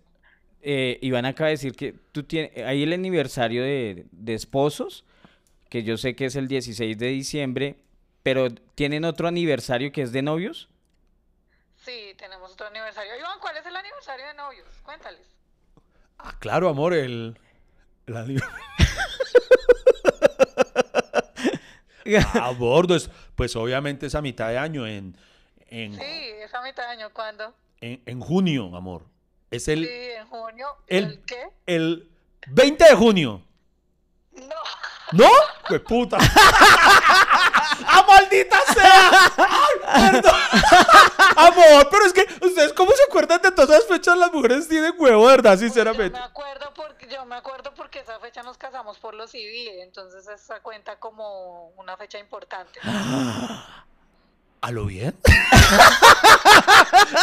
eh, 0.63 0.99
iban 1.03 1.27
acá 1.27 1.45
a 1.45 1.49
decir 1.49 1.75
que 1.77 1.93
tú 2.13 2.23
tienes 2.25 2.57
ahí 2.65 2.83
el 2.85 2.93
aniversario 2.95 3.63
de, 3.63 4.07
de 4.13 4.35
esposos, 4.35 5.05
que 5.69 5.83
yo 5.83 5.97
sé 5.99 6.17
que 6.17 6.25
es 6.25 6.37
el 6.37 6.49
16 6.49 6.97
de 6.97 7.09
diciembre, 7.09 7.77
pero 8.23 8.51
tienen 8.75 9.05
otro 9.05 9.29
aniversario 9.29 9.93
que 9.93 10.03
es 10.03 10.13
de 10.13 10.23
novios. 10.23 10.69
Sí, 11.85 12.15
tenemos 12.17 12.53
otro 12.53 12.67
aniversario. 12.69 13.17
Iván, 13.19 13.39
¿cuál 13.41 13.57
es 13.57 13.67
el 13.67 13.77
aniversario 13.77 14.27
de 14.27 14.35
novios? 14.35 14.67
Cuéntales. 14.83 15.27
Ah, 16.19 16.35
claro, 16.39 16.69
amor, 16.69 16.95
el, 16.95 17.39
el 18.07 18.17
ani- 18.17 18.37
a 22.35 22.51
bordo 22.51 22.95
es, 22.97 23.11
pues 23.35 23.57
obviamente 23.57 24.07
es 24.07 24.15
a 24.15 24.23
mitad 24.23 24.49
de 24.49 24.59
año 24.59 24.87
en, 24.87 25.17
en, 25.69 25.95
Sí, 25.95 26.03
esa 26.43 26.63
mitad 26.63 26.85
de 26.85 26.91
año, 26.91 27.11
¿cuándo? 27.13 27.55
en, 27.81 28.03
en 28.07 28.21
junio, 28.21 28.75
amor. 28.77 29.05
Es 29.51 29.69
el, 29.69 29.85
Sí, 29.87 29.93
en 29.93 30.27
junio. 30.29 30.67
el- 30.87 31.05
¿El 31.05 31.25
qué? 31.25 31.49
el 31.67 32.11
20 32.49 32.85
de 32.85 32.95
junio. 32.95 33.43
No. 34.33 34.55
¿No? 35.13 35.29
¡Pues 35.69 35.81
puta! 35.83 36.17
¡Ah, 37.87 38.05
maldita 38.07 38.59
sea! 38.73 39.11
¡Ay, 39.87 40.11
perdón! 40.13 40.35
Amor, 41.37 41.89
pero 41.91 42.05
es 42.07 42.13
que 42.13 42.27
ustedes 42.47 42.73
cómo 42.73 42.93
se 42.93 43.03
acuerdan 43.09 43.41
de 43.43 43.51
todas 43.51 43.71
esas 43.71 43.89
fechas 43.89 44.17
las 44.17 44.33
mujeres 44.33 44.69
tienen 44.69 44.95
huevo, 44.99 45.27
¿verdad? 45.27 45.55
Yo 45.55 45.61
Sinceramente. 45.61 46.19
me 46.19 46.25
acuerdo 46.25 46.73
porque 46.75 47.07
yo 47.09 47.25
me 47.25 47.37
acuerdo 47.37 47.75
porque 47.75 48.01
esa 48.01 48.19
fecha 48.21 48.43
nos 48.43 48.57
casamos 48.59 48.99
por 48.99 49.15
lo 49.15 49.27
civil, 49.27 49.71
entonces 49.81 50.27
esa 50.29 50.61
cuenta 50.61 50.97
como 50.97 51.69
una 51.77 51.97
fecha 51.97 52.19
importante. 52.19 52.81
¿A 54.61 54.71
lo 54.71 54.87
bien? 54.87 55.19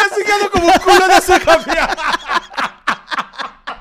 Estoy 0.05 0.23
quedando 0.23 0.51
como 0.51 0.67
un 0.67 0.73
culo 0.79 1.05
en 1.05 1.11
ese 1.11 1.39
café. 1.39 1.71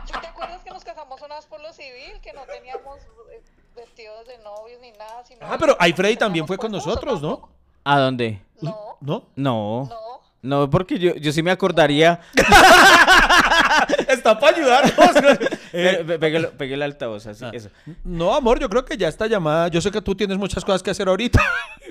¿Sí 0.07 0.13
te 0.19 0.27
acuerdas 0.27 0.63
que 0.63 0.71
nos 0.71 0.83
casamos 0.83 1.21
una 1.21 1.37
vez 1.37 1.45
por 1.45 1.61
lo 1.61 1.71
civil, 1.73 2.19
que 2.23 2.33
no 2.33 2.41
teníamos 2.47 3.01
eh, 3.31 3.43
vestidos 3.77 4.27
de 4.27 4.39
novios 4.39 4.81
ni 4.81 4.93
nada, 4.93 5.23
sino 5.27 5.47
Ah, 5.47 5.59
pero 5.59 5.77
ahí 5.79 5.93
Freddy 5.93 6.17
también 6.17 6.47
fue 6.47 6.57
con 6.57 6.73
nosotros, 6.73 7.21
¿no? 7.21 7.51
¿A 7.85 7.99
dónde? 7.99 8.41
No, 8.61 8.77
¿No? 9.01 9.25
No. 9.37 9.89
no. 9.89 10.21
No, 10.43 10.71
porque 10.71 10.99
yo, 10.99 11.15
yo 11.17 11.33
sí 11.33 11.43
me 11.43 11.51
acordaría. 11.51 12.19
Está 14.09 14.39
para 14.39 14.57
ayudarnos. 14.57 15.49
Eh, 15.73 16.03
pe- 16.05 16.19
pégale, 16.19 16.49
pégale 16.49 16.75
el 16.75 16.83
altavoz, 16.83 17.29
así. 17.29 17.45
Ah. 17.45 17.51
eso. 17.55 17.69
no, 18.03 18.35
amor, 18.35 18.59
yo 18.59 18.69
creo 18.69 18.85
que 18.85 18.97
ya 18.97 19.07
está 19.07 19.29
llamada. 19.29 19.69
Yo 19.69 19.81
sé 19.81 19.93
que 19.93 20.03
tú 20.03 20.17
tienes 20.17 20.37
muchas 20.37 20.65
cosas 20.65 20.83
que 20.83 20.91
hacer 20.91 21.07
ahorita. 21.07 21.41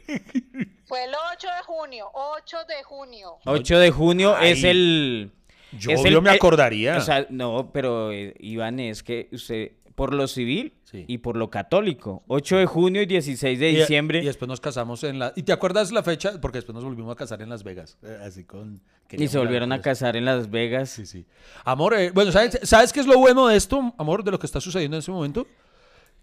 Fue 0.86 1.06
el 1.06 1.12
8 1.34 1.48
de 1.48 1.64
junio, 1.66 2.10
8 2.12 2.58
de 2.68 2.84
junio. 2.84 3.38
8 3.46 3.80
de 3.80 3.92
junio 3.92 4.36
Ay. 4.38 4.52
es 4.52 4.64
el. 4.66 5.32
Yo 5.72 5.92
Es 5.92 6.02
obvio 6.02 6.18
el- 6.18 6.24
me 6.24 6.32
eh, 6.32 6.36
acordaría. 6.36 6.98
O 6.98 7.02
sea, 7.02 7.26
no, 7.30 7.70
pero 7.72 8.12
eh, 8.12 8.34
Iván, 8.40 8.82
es 8.82 9.02
que 9.02 9.30
usted, 9.32 9.72
por 10.00 10.14
lo 10.14 10.28
civil 10.28 10.74
Sí. 10.86 11.06
y 11.08 11.20
por 11.20 11.36
lo 11.38 11.50
católico, 11.52 12.24
8 12.28 12.58
de 12.58 12.66
junio 12.66 13.02
y 13.02 13.06
16 13.06 13.60
de 13.60 13.70
Y- 13.72 13.76
diciembre. 13.76 14.24
Y, 14.24 14.26
después 14.26 14.48
nos 14.50 14.60
casamos 14.60 15.04
en 15.04 15.20
la... 15.20 15.34
¿Y 15.36 15.44
te 15.44 15.52
acuerdas 15.52 15.92
la 15.92 16.02
fecha? 16.02 16.40
Porque 16.42 16.58
después 16.58 16.74
nos 16.74 16.84
volvimos 16.84 17.12
a 17.12 17.16
casar 17.16 17.42
en 17.44 17.50
Las 17.50 17.64
Vegas. 17.64 17.98
eh, 18.02 18.18
Así 18.24 18.44
con... 18.46 18.82
Y 19.12 19.28
se 19.28 19.38
volvieron 19.38 19.72
a 19.72 19.82
casar 19.82 20.16
en 20.16 20.26
Las 20.26 20.50
Vegas. 20.50 20.90
Sí, 20.90 21.06
sí. 21.06 21.26
Amor, 21.66 21.94
eh, 21.96 22.12
bueno, 22.12 22.32
¿sabes, 22.32 22.60
¿sabes 22.64 22.92
qué 22.94 23.02
es 23.02 23.06
lo 23.08 23.18
bueno 23.20 23.48
de 23.48 23.56
esto, 23.58 23.94
amor, 23.98 24.24
de 24.24 24.32
lo 24.32 24.40
que 24.40 24.46
está 24.48 24.60
sucediendo 24.62 24.98
en 24.98 25.00
ese 25.00 25.12
momento? 25.12 25.46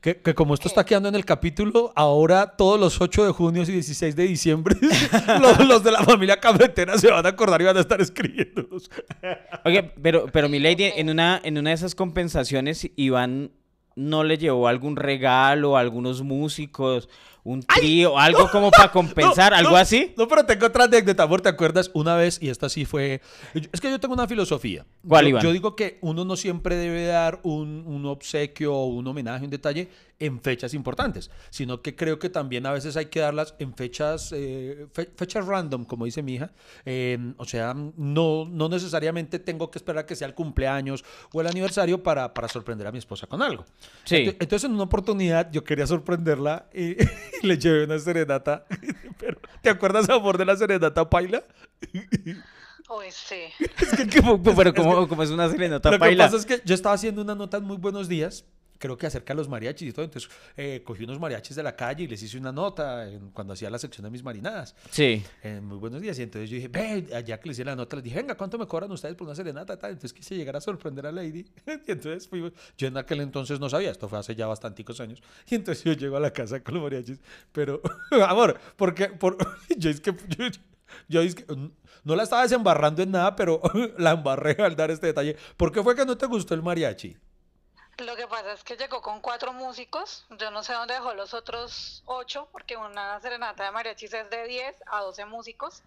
Que, 0.00 0.20
que 0.20 0.34
como 0.34 0.54
esto 0.54 0.68
está 0.68 0.84
quedando 0.84 1.08
en 1.08 1.14
el 1.14 1.24
capítulo, 1.24 1.92
ahora 1.96 2.54
todos 2.56 2.78
los 2.78 3.00
8 3.00 3.24
de 3.26 3.30
junio 3.32 3.62
y 3.62 3.66
16 3.66 4.14
de 4.14 4.24
diciembre, 4.24 4.76
los, 5.40 5.66
los 5.66 5.82
de 5.84 5.90
la 5.92 6.02
familia 6.04 6.38
cafetera 6.38 6.96
se 6.98 7.10
van 7.10 7.24
a 7.24 7.30
acordar 7.30 7.60
y 7.62 7.64
van 7.64 7.76
a 7.76 7.80
estar 7.80 8.00
escribiéndonos. 8.00 8.90
Oye, 9.64 9.82
pero, 10.02 10.26
pero 10.32 10.48
mi 10.48 10.58
lady, 10.60 10.84
en 10.96 11.08
una, 11.10 11.40
en 11.42 11.56
una 11.58 11.70
de 11.70 11.74
esas 11.74 11.94
compensaciones, 11.94 12.88
Iván 12.96 13.50
no 13.97 14.24
le 14.24 14.38
llevó 14.38 14.68
algún 14.68 14.97
regalo, 14.97 15.76
algunos 15.76 16.22
músicos, 16.22 17.09
un 17.53 17.62
trío, 17.62 18.18
algo 18.18 18.51
como 18.51 18.70
para 18.70 18.90
compensar, 18.92 19.53
No, 19.53 19.59
algo 19.59 19.70
no, 19.72 19.76
así. 19.76 20.12
No, 20.16 20.26
pero 20.28 20.44
tengo 20.44 20.66
otra 20.66 20.84
anécdota, 20.84 21.22
amor, 21.22 21.40
¿te 21.40 21.49
acuerdas? 21.49 21.90
Una 21.94 22.16
vez, 22.16 22.38
y 22.42 22.49
esta 22.49 22.68
sí 22.68 22.84
fue... 22.84 23.20
Es 23.72 23.80
que 23.80 23.90
yo 23.90 23.99
tengo 24.01 24.14
una 24.14 24.26
filosofía. 24.26 24.84
¿Cuál, 25.07 25.24
yo, 25.24 25.28
Iván? 25.30 25.42
Yo 25.42 25.53
digo 25.53 25.76
que 25.76 25.99
uno 26.01 26.24
no 26.24 26.36
siempre 26.36 26.76
debe 26.76 27.07
dar 27.07 27.40
un, 27.42 27.84
un 27.86 28.05
obsequio 28.07 28.74
o 28.74 28.86
un 28.86 29.07
homenaje, 29.07 29.44
un 29.44 29.51
detalle 29.51 29.88
en 30.18 30.40
fechas 30.40 30.72
importantes, 30.72 31.30
sino 31.51 31.82
que 31.82 31.94
creo 31.94 32.18
que 32.18 32.30
también 32.30 32.64
a 32.64 32.72
veces 32.72 32.97
hay 32.97 33.07
que 33.07 33.20
darlas 33.20 33.55
en 33.59 33.74
fechas, 33.74 34.32
eh, 34.34 34.86
fe- 34.94 35.11
fechas 35.14 35.44
random, 35.47 35.84
como 35.84 36.07
dice 36.07 36.22
mi 36.22 36.36
hija. 36.36 36.53
Eh, 36.86 37.18
o 37.36 37.44
sea, 37.44 37.74
no, 37.74 38.47
no 38.47 38.68
necesariamente 38.70 39.38
tengo 39.38 39.70
que 39.70 39.78
esperar 39.78 40.07
que 40.07 40.16
sea 40.16 40.26
el 40.26 40.34
cumpleaños 40.34 41.05
o 41.34 41.40
el 41.42 41.47
aniversario 41.49 42.03
para, 42.03 42.32
para 42.32 42.49
sorprender 42.49 42.86
a 42.86 42.92
mi 42.92 42.99
esposa 42.99 43.26
con 43.26 43.42
algo. 43.42 43.66
Sí. 44.05 44.16
Ent- 44.16 44.36
Entonces, 44.40 44.64
en 44.64 44.72
una 44.74 44.84
oportunidad, 44.84 45.51
yo 45.53 45.62
quería 45.64 45.86
sorprenderla 45.86 46.66
y, 47.43 47.47
le 47.47 47.59
llevé 47.59 47.84
una 47.84 47.99
serenata. 47.99 48.64
Pero, 49.18 49.39
¿te 49.62 49.70
acuerdas, 49.70 50.09
amor, 50.11 50.39
de 50.39 50.45
la 50.45 50.57
serenata 50.57 51.09
paila? 51.09 51.43
Uy, 52.89 53.07
sí. 53.11 53.43
Como- 54.20 54.41
pero 54.41 54.72
como, 54.72 55.09
como 55.09 55.22
es 55.24 55.30
una 55.30 55.49
serenata 55.51 55.91
Lo 55.91 55.97
que 55.97 56.01
paila. 56.01 56.26
pasa 56.26 56.37
es 56.37 56.47
que 56.47 56.62
yo 56.64 56.72
estaba 56.74 56.95
haciendo 56.95 57.20
una 57.22 57.34
nota 57.34 57.57
en 57.57 57.64
Muy 57.64 57.78
Buenos 57.78 58.09
Días, 58.09 58.45
creo 58.78 58.96
que 58.96 59.06
acerca 59.06 59.32
de 59.32 59.38
los 59.38 59.48
mariachis 59.48 59.88
y 59.88 59.92
todo. 59.92 60.04
Entonces, 60.04 60.30
eh, 60.56 60.82
cogí 60.84 61.04
unos 61.04 61.18
mariachis 61.18 61.56
de 61.56 61.62
la 61.62 61.74
calle 61.76 62.04
y 62.04 62.06
les 62.08 62.22
hice 62.22 62.38
una 62.38 62.52
nota 62.52 63.08
en- 63.08 63.30
cuando 63.30 63.52
hacía 63.52 63.70
la 63.70 63.78
sección 63.78 64.04
de 64.04 64.10
mis 64.10 64.22
marinadas. 64.22 64.74
Sí. 64.90 65.22
En 65.42 65.64
Muy 65.64 65.78
Buenos 65.78 66.00
Días. 66.02 66.18
Y 66.18 66.22
entonces 66.22 66.50
yo 66.50 66.56
dije, 66.56 66.68
ve, 66.68 67.06
allá 67.14 67.38
que 67.40 67.48
les 67.48 67.56
hice 67.58 67.64
la 67.64 67.76
nota, 67.76 67.96
les 67.96 68.04
dije, 68.04 68.16
venga, 68.16 68.34
¿cuánto 68.36 68.58
me 68.58 68.66
cobran 68.66 68.90
ustedes 68.90 69.14
por 69.14 69.26
una 69.26 69.34
serenata? 69.34 69.78
Tal. 69.78 69.90
Entonces 69.92 70.12
quise 70.12 70.36
llegar 70.36 70.56
a 70.56 70.60
sorprender 70.60 71.06
a 71.06 71.12
Lady. 71.12 71.46
y 71.66 71.90
entonces 71.92 72.28
fui, 72.28 72.52
yo 72.78 72.88
en 72.88 72.96
aquel 72.96 73.20
entonces 73.20 73.58
no 73.60 73.68
sabía, 73.68 73.90
esto 73.90 74.08
fue 74.08 74.18
hace 74.18 74.34
ya 74.34 74.46
bastanticos 74.46 75.00
años. 75.00 75.22
Y 75.48 75.54
entonces 75.56 75.84
yo 75.84 75.92
llego 75.92 76.16
a 76.16 76.20
la 76.20 76.32
casa 76.32 76.60
con 76.62 76.74
los 76.74 76.82
mariachis. 76.82 77.18
Pero, 77.52 77.80
amor, 78.26 78.58
porque 78.76 79.08
por, 79.08 79.36
yo 79.76 79.90
es 79.90 80.00
que... 80.00 80.14
Yo, 80.38 80.46
yo 81.08 81.20
es 81.20 81.34
que, 81.34 81.52
mm, 81.52 81.70
no 82.04 82.14
la 82.14 82.22
estaba 82.22 82.42
desembarrando 82.42 83.02
en 83.02 83.10
nada, 83.10 83.34
pero 83.34 83.60
la 83.98 84.12
embarré 84.12 84.52
al 84.62 84.76
dar 84.76 84.90
este 84.92 85.08
detalle. 85.08 85.36
¿Por 85.56 85.72
qué 85.72 85.82
fue 85.82 85.96
que 85.96 86.04
no 86.04 86.16
te 86.16 86.26
gustó 86.26 86.54
el 86.54 86.62
mariachi? 86.62 87.16
Lo 87.99 88.14
que 88.14 88.26
pasa 88.26 88.53
es 88.53 88.62
que 88.62 88.76
llegó 88.76 89.01
con 89.01 89.20
cuatro 89.20 89.55
músicos. 89.55 90.26
Yo 90.38 90.51
no 90.51 90.62
sé 90.62 90.74
dónde 90.74 90.94
dejó 90.94 91.14
los 91.14 91.32
otros 91.32 92.03
ocho, 92.05 92.47
porque 92.53 92.76
una 92.76 93.18
serenata 93.20 93.64
de 93.64 93.70
mariachis 93.70 94.12
es 94.12 94.28
de 94.28 94.47
10 94.47 94.74
a 94.86 95.01
12 95.01 95.24
músicos. 95.24 95.82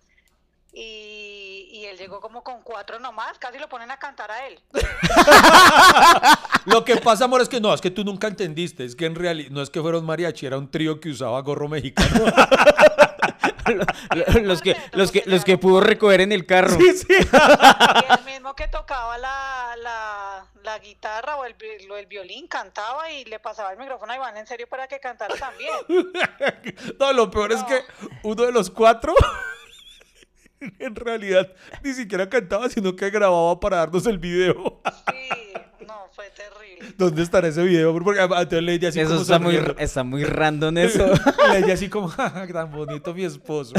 Y, 0.74 1.68
y 1.72 1.86
él 1.86 1.97
llegó 1.97 2.20
como 2.20 2.43
con 2.43 2.62
cuatro 2.62 2.99
nomás, 2.99 3.39
casi 3.39 3.57
lo 3.57 3.68
ponen 3.70 3.89
a 3.89 3.97
cantar 3.97 4.30
a 4.30 4.47
él. 4.47 4.60
Lo 6.66 6.86
que 6.86 6.97
pasa, 6.97 7.26
amor, 7.26 7.41
es 7.41 7.49
que 7.49 7.60
no, 7.60 7.74
es 7.74 7.82
que 7.82 7.89
tú 7.89 8.03
nunca 8.03 8.28
entendiste. 8.28 8.86
Es 8.86 8.95
que 8.95 9.07
en 9.07 9.16
realidad 9.16 9.49
no 9.49 9.64
es 9.64 9.72
que 9.72 9.82
fuera 9.82 9.97
un 9.97 10.05
mariachi, 10.05 10.45
era 10.45 10.60
un 10.60 10.70
trío 10.70 10.99
que 10.99 11.10
usaba 11.10 11.41
gorro 11.41 11.68
mexicano. 11.68 12.26
los, 14.43 14.62
que, 14.62 14.76
los, 14.93 15.12
que, 15.12 15.24
los 15.26 15.43
que 15.43 15.57
pudo 15.57 15.82
recoger 15.82 16.22
en 16.22 16.32
el 16.32 16.45
carro. 16.45 16.78
sí, 16.80 16.93
sí. 16.97 17.07
Mismo 18.39 18.55
que 18.55 18.69
tocaba 18.69 19.17
la, 19.17 19.75
la, 19.83 20.45
la 20.63 20.79
guitarra 20.79 21.35
o 21.35 21.43
el, 21.43 21.55
lo- 21.89 21.97
el 21.97 22.05
violín 22.05 22.47
cantaba 22.47 23.11
y 23.11 23.25
le 23.25 23.37
pasaba 23.37 23.73
el 23.73 23.77
micrófono 23.77 24.13
a 24.13 24.15
Iván 24.15 24.37
en 24.37 24.47
serio 24.47 24.65
para 24.69 24.87
que 24.87 24.97
cantara 25.01 25.35
también. 25.35 25.69
No, 26.97 27.11
lo 27.11 27.29
peor 27.29 27.51
es 27.51 27.61
que 27.65 27.81
uno 28.23 28.43
de 28.43 28.53
los 28.53 28.69
cuatro, 28.69 29.13
en 30.79 30.95
realidad, 30.95 31.51
ni 31.83 31.91
siquiera 31.93 32.29
cantaba, 32.29 32.69
sino 32.69 32.95
que 32.95 33.09
grababa 33.09 33.59
para 33.59 33.75
darnos 33.77 34.05
el 34.05 34.17
video. 34.19 34.81
Sí, 35.11 35.53
no, 35.85 36.07
fue 36.13 36.29
terrible. 36.29 36.93
¿Dónde 36.97 37.23
estará 37.23 37.49
ese 37.49 37.61
video? 37.63 37.91
Porque 38.01 38.21
entonces 38.21 38.63
Lady 38.63 38.85
así 38.85 39.01
Eso 39.01 39.09
como 39.09 39.21
está 39.21 39.39
muy, 39.39 39.59
está 39.79 40.03
muy 40.05 40.23
random 40.23 40.77
eso. 40.77 41.07
Lady 41.49 41.71
así 41.71 41.89
como, 41.89 42.07
"Ja, 42.07 42.29
ja, 42.29 42.47
tan 42.47 42.71
bonito 42.71 43.13
mi 43.13 43.25
esposo. 43.25 43.73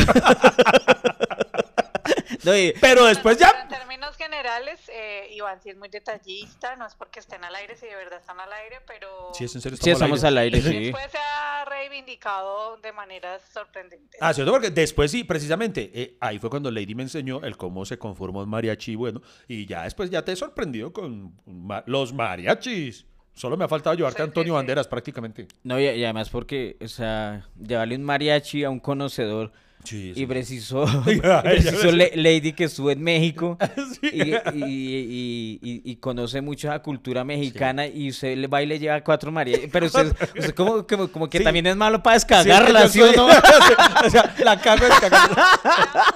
No, 2.45 2.57
y- 2.57 2.73
Pero 2.81 3.05
después 3.07 3.37
Pero 3.39 3.51
ya... 3.53 3.63
En 3.63 3.69
términos 3.69 4.17
generales, 4.17 4.81
eh, 4.93 5.29
Iván 5.33 5.61
sí 5.63 5.71
es 5.71 5.77
muy 5.77 5.89
detallista, 5.89 6.77
no 6.77 6.87
es 6.87 6.95
porque 6.95 7.21
estén 7.21 7.45
al 7.45 7.55
aire, 7.55 7.77
si 7.77 7.87
de 7.87 7.95
verdad 7.97 8.19
están 8.21 8.39
al 8.41 8.53
aire, 8.53 8.79
pero 8.87 9.31
Sí, 9.35 9.45
es 9.45 9.55
en 9.55 9.61
serio, 9.61 9.79
sí, 9.81 9.91
estamos 9.91 10.23
al 10.25 10.39
aire, 10.39 10.61
sí. 10.61 10.85
después 10.85 11.11
se 11.11 11.19
ha 11.19 11.65
reivindicado 11.67 12.77
de 12.79 12.93
maneras 12.93 13.43
sorprendentes. 13.53 14.21
Ah, 14.23 14.33
cierto, 14.33 14.53
porque 14.53 14.71
después 14.71 15.11
sí, 15.11 15.25
precisamente, 15.25 15.91
eh, 15.95 16.17
ahí 16.21 16.39
fue 16.39 16.51
cuando 16.51 16.71
Lady 16.71 16.95
me 16.95 17.03
enseñó 17.03 17.43
el 17.45 17.57
cómo 17.57 17.85
se 17.85 17.99
conformó 17.99 18.41
un 18.43 18.49
mariachi, 18.49 18.95
bueno, 18.95 19.21
y 19.47 19.67
ya 19.67 19.83
después 19.85 20.11
ya 20.11 20.25
te 20.25 20.33
he 20.33 20.37
sorprendido 20.37 20.93
con 20.93 21.35
ma- 21.47 21.85
los 21.87 22.13
mariachis. 22.13 23.07
Solo 23.33 23.57
me 23.57 23.65
ha 23.65 23.69
faltado 23.69 23.95
llevarte 23.95 24.21
a 24.23 24.25
Antonio. 24.25 24.55
Banderas 24.55 24.89
prácticamente. 24.89 25.47
No, 25.63 25.79
y, 25.79 25.85
y 25.85 26.05
además 26.05 26.29
porque, 26.31 26.77
o 26.83 26.89
sea, 26.89 27.49
llevarle 27.59 27.95
un 27.97 28.03
mariachi 28.03 28.65
a 28.65 28.71
un 28.71 28.81
conocedor 28.81 29.53
Sí, 29.83 30.13
y 30.15 30.27
precisó, 30.27 30.85
precisó 31.43 31.91
Lady 31.91 32.53
que 32.53 32.65
estuvo 32.65 32.91
en 32.91 33.03
México 33.03 33.57
y, 34.03 34.33
y- 34.33 34.35
y- 34.55 35.59
y- 35.63 35.83
y 35.85 35.97
conoce 35.97 36.41
mucho 36.43 36.69
la 36.69 36.81
cultura 36.83 37.25
mexicana 37.25 37.87
y 37.87 38.11
usted 38.11 38.37
le 38.37 38.47
va 38.47 38.63
y 38.63 38.67
le 38.67 38.79
lleva 38.79 39.01
cuatro 39.03 39.33
mariachis. 39.33 39.69
Pero 39.73 39.87
usted, 39.87 40.15
usted 40.37 40.55
como, 40.55 40.87
como, 40.87 41.09
como 41.09 41.31
que 41.31 41.39
Sí. 41.39 41.45
también 41.45 41.67
es 41.67 41.77
malo 41.77 42.03
para 42.03 42.19
Sí, 42.19 42.25
es 42.25 42.25
que 42.27 42.35
descargarla, 42.37 42.83
yo 42.83 42.89
¿sí 42.89 43.01
o 43.01 43.13
no? 43.13 43.27
o 43.27 44.11
sea, 44.11 44.35
la 44.45 44.61
cago. 44.61 44.85
Eran 44.85 45.29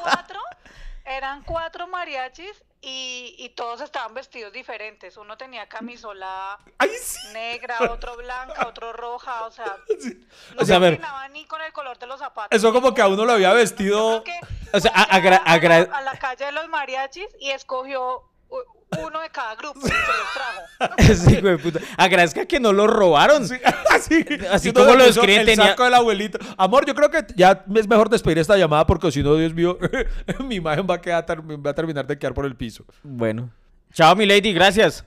cuatro, 0.02 0.40
eran 1.06 1.42
cuatro 1.44 1.88
mariachis 1.88 2.52
y, 2.84 3.34
y 3.38 3.48
todos 3.50 3.80
estaban 3.80 4.12
vestidos 4.14 4.52
diferentes. 4.52 5.16
Uno 5.16 5.36
tenía 5.36 5.66
camisola 5.68 6.58
sí. 7.00 7.18
negra, 7.32 7.78
otro 7.90 8.16
blanca, 8.16 8.66
otro 8.66 8.92
roja, 8.92 9.44
o 9.46 9.50
sea, 9.50 9.76
no 10.54 10.62
O 10.62 10.64
sea, 10.64 10.78
ni 11.30 11.44
con 11.46 11.60
el 11.62 11.72
color 11.72 11.98
de 11.98 12.06
los 12.06 12.18
zapatos. 12.20 12.56
Eso 12.56 12.72
como 12.72 12.92
que 12.94 13.00
a 13.02 13.08
uno 13.08 13.24
lo 13.24 13.32
había 13.32 13.52
vestido. 13.52 14.22
O 14.72 14.80
sea, 14.80 14.90
a- 14.92 15.18
la- 15.20 15.36
agra- 15.38 15.88
a 15.92 16.00
la 16.02 16.18
calle 16.18 16.44
de 16.46 16.52
los 16.52 16.68
mariachis 16.68 17.28
y 17.40 17.50
escogió 17.50 18.22
uno 19.06 19.20
de 19.20 19.30
cada 19.30 19.54
grupo 19.56 19.80
se 19.80 19.88
los 19.88 20.02
trajo. 20.34 20.94
Sí, 21.28 21.40
güey, 21.40 21.56
puta. 21.56 21.80
Agradezca 21.96 22.46
que 22.46 22.60
no 22.60 22.72
lo 22.72 22.86
robaron. 22.86 23.46
Sí, 23.48 23.54
así, 23.90 24.24
Así 24.50 24.72
como 24.72 24.94
lo 24.94 25.04
describen, 25.04 25.40
el 25.40 25.46
tenía- 25.46 25.68
saco 25.68 25.84
del 25.84 25.94
abuelito. 25.94 26.38
Amor, 26.56 26.84
yo 26.86 26.94
creo 26.94 27.10
que 27.10 27.24
ya 27.36 27.64
es 27.74 27.88
mejor 27.88 28.08
despedir 28.10 28.38
esta 28.38 28.56
llamada 28.56 28.86
porque 28.86 29.10
si 29.12 29.22
no, 29.22 29.34
Dios 29.36 29.54
mío, 29.54 29.78
mi 30.44 30.56
imagen 30.56 30.86
va 30.88 30.94
a, 30.96 31.00
quedar, 31.00 31.24
ter- 31.26 31.40
va 31.40 31.70
a 31.70 31.74
terminar 31.74 32.06
de 32.06 32.18
quedar 32.18 32.34
por 32.34 32.44
el 32.46 32.56
piso. 32.56 32.84
Bueno. 33.02 33.50
Chao, 33.92 34.14
mi 34.16 34.26
lady, 34.26 34.52
gracias. 34.52 35.04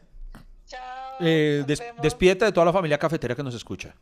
Chao. 0.66 0.80
Eh, 1.20 1.64
des- 1.68 1.84
despídete 2.02 2.46
de 2.46 2.52
toda 2.52 2.66
la 2.66 2.74
familia 2.74 2.98
cafetera 2.98 3.36
que 3.36 3.44
nos 3.44 3.54
escucha. 3.56 3.94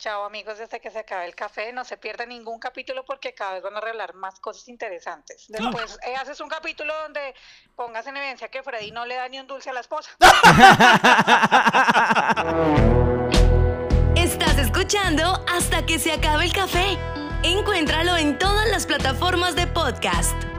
Chao 0.00 0.24
amigos, 0.24 0.56
desde 0.56 0.80
que 0.80 0.90
se 0.90 1.00
acabe 1.00 1.26
el 1.26 1.34
café, 1.34 1.74
no 1.74 1.84
se 1.84 1.98
pierda 1.98 2.24
ningún 2.24 2.58
capítulo 2.58 3.04
porque 3.04 3.34
cada 3.34 3.52
vez 3.52 3.62
van 3.62 3.76
a 3.76 3.82
revelar 3.82 4.14
más 4.14 4.40
cosas 4.40 4.66
interesantes. 4.68 5.44
Después 5.48 5.98
eh, 6.06 6.16
haces 6.16 6.40
un 6.40 6.48
capítulo 6.48 6.94
donde 7.02 7.34
pongas 7.76 8.06
en 8.06 8.16
evidencia 8.16 8.48
que 8.48 8.62
Freddy 8.62 8.92
no 8.92 9.04
le 9.04 9.16
da 9.16 9.28
ni 9.28 9.38
un 9.38 9.46
dulce 9.46 9.68
a 9.68 9.74
la 9.74 9.80
esposa. 9.80 10.10
Estás 14.16 14.56
escuchando 14.56 15.44
hasta 15.54 15.84
que 15.84 15.98
se 15.98 16.12
acabe 16.12 16.46
el 16.46 16.54
café. 16.54 16.96
Encuéntralo 17.42 18.16
en 18.16 18.38
todas 18.38 18.70
las 18.70 18.86
plataformas 18.86 19.54
de 19.54 19.66
podcast. 19.66 20.49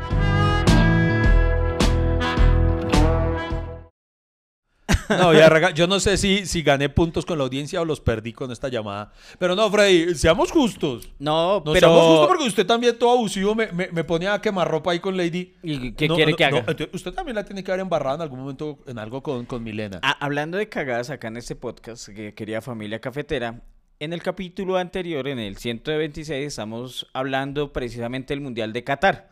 No, 5.18 5.34
ya 5.34 5.49
rega- 5.49 5.72
yo 5.74 5.88
no 5.88 5.99
sé 5.99 6.18
si, 6.18 6.45
si 6.45 6.62
gané 6.64 6.89
puntos 6.89 7.26
con 7.26 7.38
la 7.38 7.43
audiencia 7.43 7.82
o 7.82 7.86
los 7.86 7.99
perdí 7.99 8.34
con 8.34 8.51
esta 8.51 8.68
llamada. 8.70 9.12
Pero 9.39 9.55
no, 9.55 9.70
Freddy, 9.70 10.16
seamos 10.16 10.51
justos. 10.51 11.09
No, 11.20 11.62
No, 11.66 11.74
pero. 11.74 11.80
seamos 11.88 12.03
justos 12.07 12.28
porque 12.28 12.43
usted 12.45 12.66
también 12.66 12.97
todo 12.97 13.12
abusivo 13.12 13.55
me, 13.55 13.72
me, 13.72 13.89
me 13.91 14.03
ponía 14.03 14.34
a 14.34 14.41
quemar 14.41 14.70
ropa 14.70 14.91
ahí 14.91 14.99
con 14.99 15.16
Lady. 15.18 15.53
¿Y 15.64 15.91
qué 15.93 16.07
No, 16.07 16.16
quiere 16.16 16.32
no, 16.32 16.38
que 16.38 16.45
haga? 16.45 16.66
usted 16.93 17.12
también 17.14 17.36
la 17.36 17.43
tiene 17.45 17.64
que 17.64 17.72
haber 17.72 17.82
embarrado 17.82 18.16
en 18.16 18.22
algún 18.22 18.39
momento 18.39 18.80
en 18.88 18.97
algo 18.99 19.22
con, 19.22 19.45
con 19.45 19.64
Milena. 19.64 19.99
Ah, 20.03 20.18
hablando 20.20 20.57
de 20.57 20.70
cagadas 20.70 21.09
acá 21.09 21.28
en 21.28 21.38
este 21.38 21.55
podcast 21.55 22.09
que 22.09 22.34
quería 22.34 22.62
familia 22.62 22.99
cafetera, 22.99 23.62
en 23.99 24.14
el 24.14 24.24
capítulo 24.24 24.78
anterior, 24.78 25.28
en 25.28 25.38
el 25.38 25.57
126, 25.57 26.47
estamos 26.47 27.07
hablando 27.14 27.72
precisamente 27.72 28.34
del 28.34 28.41
Mundial 28.41 28.74
de 28.74 28.84
Qatar. 28.84 29.30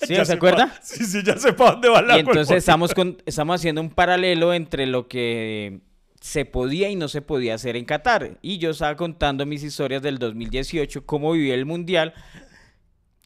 ¿Sí, 0.06 0.14
se 0.24 0.32
acuerda? 0.32 0.66
pa- 0.68 0.80
Sí, 0.82 1.04
sí, 1.04 1.22
ya 1.24 1.36
sé 1.38 1.52
para 1.52 1.72
dónde 1.72 1.88
va 1.88 2.02
la 2.02 2.16
Y 2.16 2.20
entonces 2.20 2.56
estamos, 2.58 2.94
con, 2.94 3.22
estamos 3.26 3.56
haciendo 3.60 3.80
un 3.80 3.90
paralelo 3.90 4.54
entre 4.54 4.86
lo 4.86 5.08
que 5.08 5.80
se 6.20 6.44
podía 6.44 6.88
y 6.88 6.96
no 6.96 7.08
se 7.08 7.22
podía 7.22 7.54
hacer 7.54 7.76
en 7.76 7.84
Qatar. 7.84 8.38
Y 8.42 8.58
yo 8.58 8.70
estaba 8.70 8.96
contando 8.96 9.44
mis 9.46 9.62
historias 9.62 10.02
del 10.02 10.18
2018, 10.18 11.04
cómo 11.06 11.32
viví 11.32 11.50
el 11.50 11.64
Mundial. 11.66 12.14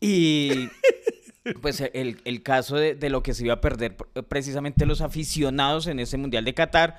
Y 0.01 0.69
pues 1.63 1.81
el, 1.93 2.21
el 2.25 2.43
caso 2.43 2.77
de, 2.77 2.95
de 2.95 3.11
lo 3.11 3.23
que 3.23 3.35
se 3.35 3.45
iba 3.45 3.55
a 3.55 3.61
perder 3.61 3.97
pr- 3.97 4.25
precisamente 4.27 4.87
los 4.87 5.01
aficionados 5.01 5.87
en 5.87 6.01
ese 6.01 6.17
Mundial 6.17 6.45
de 6.45 6.55
Qatar, 6.55 6.99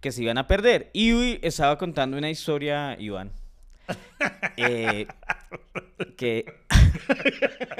que 0.00 0.12
se 0.12 0.22
iban 0.22 0.38
a 0.38 0.46
perder. 0.46 0.90
Y 0.92 1.12
uy, 1.14 1.38
estaba 1.42 1.78
contando 1.78 2.16
una 2.18 2.30
historia, 2.30 2.96
Iván. 2.98 3.32
Eh, 4.56 5.06
que... 6.16 6.44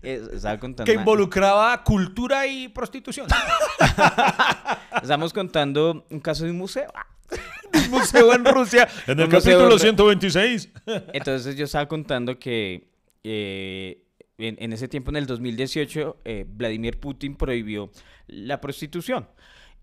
Eh, 0.00 0.22
estaba 0.32 0.58
contando 0.58 0.84
que 0.84 0.92
una- 0.92 1.00
involucraba 1.02 1.82
cultura 1.82 2.46
y 2.46 2.68
prostitución. 2.68 3.26
Estamos 5.02 5.32
contando 5.32 6.06
un 6.08 6.20
caso 6.20 6.44
de 6.44 6.52
un 6.52 6.58
museo. 6.58 6.90
Un 7.74 7.90
museo 7.90 8.32
en 8.32 8.44
Rusia, 8.44 8.88
en 9.08 9.18
el 9.18 9.26
Un 9.26 9.32
museo 9.32 9.58
capítulo 9.58 9.72
en- 9.74 9.80
126. 9.80 10.68
Entonces 11.12 11.56
yo 11.56 11.64
estaba 11.64 11.86
contando 11.88 12.38
que 12.38 12.86
eh, 13.24 14.04
en, 14.38 14.56
en 14.60 14.72
ese 14.72 14.86
tiempo, 14.86 15.10
en 15.10 15.16
el 15.16 15.26
2018, 15.26 16.18
eh, 16.24 16.44
Vladimir 16.48 17.00
Putin 17.00 17.34
prohibió 17.34 17.90
la 18.28 18.60
prostitución. 18.60 19.28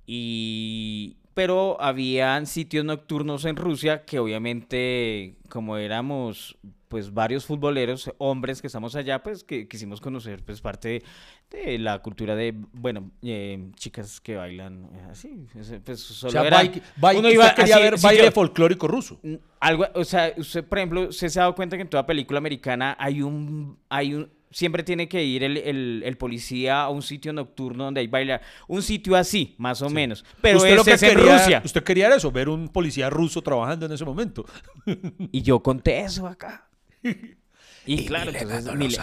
Y... 0.08 1.18
Pero 1.36 1.80
habían 1.82 2.48
sitios 2.48 2.84
nocturnos 2.86 3.46
en 3.46 3.58
Rusia 3.58 4.04
que 4.06 4.18
obviamente, 4.20 5.36
como 5.50 5.78
éramos 5.78 6.58
pues 6.88 7.14
varios 7.14 7.46
futboleros, 7.46 8.10
hombres 8.20 8.62
que 8.62 8.68
estamos 8.68 8.96
allá, 8.96 9.22
pues 9.22 9.44
que 9.44 9.68
quisimos 9.68 10.00
conocer 10.00 10.44
pues 10.46 10.62
parte 10.62 11.04
de, 11.52 11.58
de 11.66 11.78
la 11.80 12.00
cultura 12.00 12.36
de, 12.36 12.54
bueno, 12.74 13.12
eh, 13.22 13.70
chicas 13.76 14.22
que 14.22 14.36
bailan 14.38 14.86
eh, 14.94 15.08
así, 15.12 15.46
pues 15.84 16.00
solo 16.00 16.30
O 16.30 16.32
sea, 16.32 16.48
era- 16.48 16.58
baile- 16.58 16.82
baile- 16.96 17.20
uno 17.20 17.30
iba 17.30 17.54
quería 17.54 17.76
así, 17.76 17.84
ver 17.84 17.98
sí, 18.00 18.04
baile 18.06 18.24
yo- 18.26 18.32
folclórico 18.32 18.88
ruso. 18.88 19.20
Mm, 19.24 19.36
Algo, 19.60 19.86
o 19.96 20.04
sea, 20.06 20.32
usted, 20.38 20.64
por 20.64 20.78
ejemplo, 20.78 21.02
usted 21.10 21.28
se 21.28 21.40
ha 21.40 21.44
dado 21.44 21.56
cuenta 21.56 21.76
que 21.76 21.82
en 21.82 21.90
toda 21.90 22.06
película 22.06 22.38
americana 22.38 22.96
hay 23.00 23.22
un, 23.24 23.78
hay 23.90 24.14
un, 24.14 24.30
siempre 24.56 24.84
tiene 24.84 25.10
que 25.10 25.22
ir 25.22 25.44
el, 25.44 25.58
el- 25.58 26.02
el 26.06 26.16
policía 26.18 26.84
a 26.84 26.90
un 26.90 27.02
sitio 27.02 27.34
nocturno 27.34 27.84
donde 27.84 28.00
hay 28.00 28.08
bailar, 28.08 28.42
un 28.70 28.82
sitio 28.82 29.18
así, 29.18 29.54
más 29.58 29.82
o 29.82 29.90
menos. 29.90 30.24
Pero 30.40 30.60
usted 30.60 30.78
ese 30.80 30.94
es 30.94 31.04
en 31.04 31.10
quería, 31.18 31.38
Rusia. 31.38 31.62
Usted 31.66 31.84
quería 31.84 32.16
eso, 32.16 32.32
ver 32.32 32.48
un 32.48 32.70
policía 32.70 33.10
ruso 33.10 33.42
trabajando 33.42 33.86
en 33.86 33.92
ese 33.92 34.06
momento. 34.06 34.46
Y 35.32 35.42
yo 35.42 35.60
conté 35.60 36.00
eso 36.00 36.26
acá. 36.26 36.68
Y, 37.86 38.06
claro, 38.06 38.32
entonces, 38.34 38.74
Mile- 38.74 38.98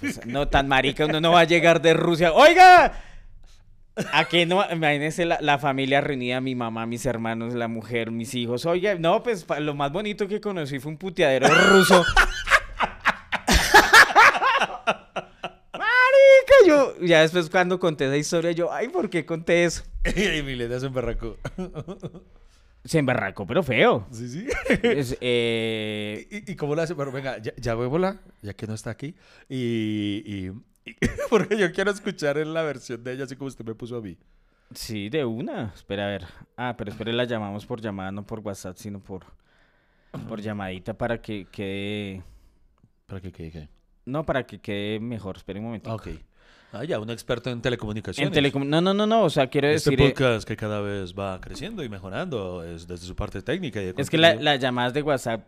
pues, 0.00 0.24
no 0.26 0.46
tan 0.48 0.66
marica, 0.68 1.04
uno 1.06 1.20
no 1.20 1.32
va 1.32 1.40
a 1.40 1.44
llegar 1.44 1.82
de 1.82 1.92
Rusia. 1.92 2.32
¡Oiga! 2.32 3.02
Aquí 4.14 4.46
no, 4.46 4.64
imagínense 4.72 5.26
la, 5.26 5.38
la 5.42 5.58
familia 5.58 6.00
reunida, 6.00 6.40
mi 6.40 6.54
mamá, 6.54 6.86
mis 6.86 7.04
hermanos, 7.04 7.52
la 7.54 7.66
mujer, 7.68 8.12
mis 8.12 8.34
hijos. 8.34 8.64
Oiga, 8.64 8.94
no, 8.94 9.22
pues 9.24 9.44
lo 9.58 9.74
más 9.74 9.92
bonito 9.92 10.26
que 10.28 10.40
conocí 10.40 10.78
fue 10.78 10.92
un 10.92 10.96
puteadero 10.98 11.48
ruso. 11.48 12.02
Marica, 15.72 16.54
yo, 16.66 16.89
ya 17.02 17.20
después 17.22 17.50
cuando 17.50 17.78
conté 17.78 18.06
esa 18.06 18.16
historia, 18.16 18.52
yo, 18.52 18.72
ay, 18.72 18.88
¿por 18.88 19.08
qué 19.10 19.24
conté 19.26 19.64
eso? 19.64 19.82
y 20.04 20.42
Milena 20.42 20.78
se 20.80 20.86
emberracó. 20.86 21.36
Se 22.84 22.98
emberracó, 22.98 23.46
pero 23.46 23.62
feo. 23.62 24.06
Sí, 24.10 24.28
sí. 24.28 24.46
Es, 24.82 25.16
eh, 25.20 26.26
¿Y, 26.46 26.52
y 26.52 26.56
cómo 26.56 26.74
la 26.74 26.84
hace? 26.84 26.94
Pero 26.94 27.12
venga, 27.12 27.38
ya, 27.38 27.52
ya 27.56 27.74
ya 28.42 28.54
que 28.54 28.66
no 28.66 28.74
está 28.74 28.90
aquí. 28.90 29.14
Y, 29.48 30.22
y- 30.24 30.52
y- 30.86 30.92
porque 31.30 31.58
yo 31.58 31.70
quiero 31.72 31.90
escuchar 31.90 32.38
en 32.38 32.54
la 32.54 32.62
versión 32.62 33.04
de 33.04 33.12
ella, 33.12 33.24
así 33.24 33.36
como 33.36 33.48
usted 33.48 33.64
me 33.64 33.74
puso 33.74 33.96
a 33.98 34.00
mí. 34.00 34.16
Sí, 34.74 35.08
de 35.10 35.24
una. 35.24 35.72
Espera, 35.74 36.04
a 36.04 36.08
ver. 36.08 36.24
Ah, 36.56 36.74
pero 36.78 36.90
espere, 36.90 37.12
la 37.12 37.24
llamamos 37.24 37.66
por 37.66 37.80
llamada, 37.80 38.12
no 38.12 38.24
por 38.26 38.40
WhatsApp, 38.40 38.76
sino 38.76 39.00
por, 39.00 39.24
por 40.28 40.40
llamadita 40.40 40.94
para 40.94 41.20
que 41.20 41.46
quede... 41.50 42.22
¿Para 43.06 43.20
qué 43.20 43.32
qué? 43.32 43.50
qué? 43.50 43.68
No, 44.06 44.24
para 44.24 44.46
que 44.46 44.60
quede 44.60 45.00
mejor. 45.00 45.36
Espere 45.36 45.58
un 45.58 45.66
momento. 45.66 45.92
Ok. 45.92 46.08
Ah, 46.72 46.84
ya, 46.84 47.00
un 47.00 47.10
experto 47.10 47.50
en 47.50 47.60
telecomunicaciones. 47.60 48.28
En 48.28 48.32
telecom... 48.32 48.68
No, 48.68 48.80
no, 48.80 48.94
no, 48.94 49.04
no. 49.06 49.24
O 49.24 49.30
sea, 49.30 49.48
quiero 49.48 49.68
Este 49.68 49.90
decir... 49.90 50.00
eh, 50.06 50.10
podcast 50.10 50.46
que 50.46 50.56
cada 50.56 50.80
vez 50.80 51.14
va 51.14 51.40
creciendo 51.40 51.82
y 51.82 51.88
mejorando 51.88 52.62
es 52.64 52.86
desde 52.86 53.06
su 53.06 53.16
parte 53.16 53.42
técnica. 53.42 53.80
Y 53.82 53.86
de 53.92 53.94
es 53.96 54.08
que 54.08 54.18
la- 54.18 54.34
las 54.34 54.60
llamadas 54.60 54.94
de 54.94 55.02
WhatsApp 55.02 55.46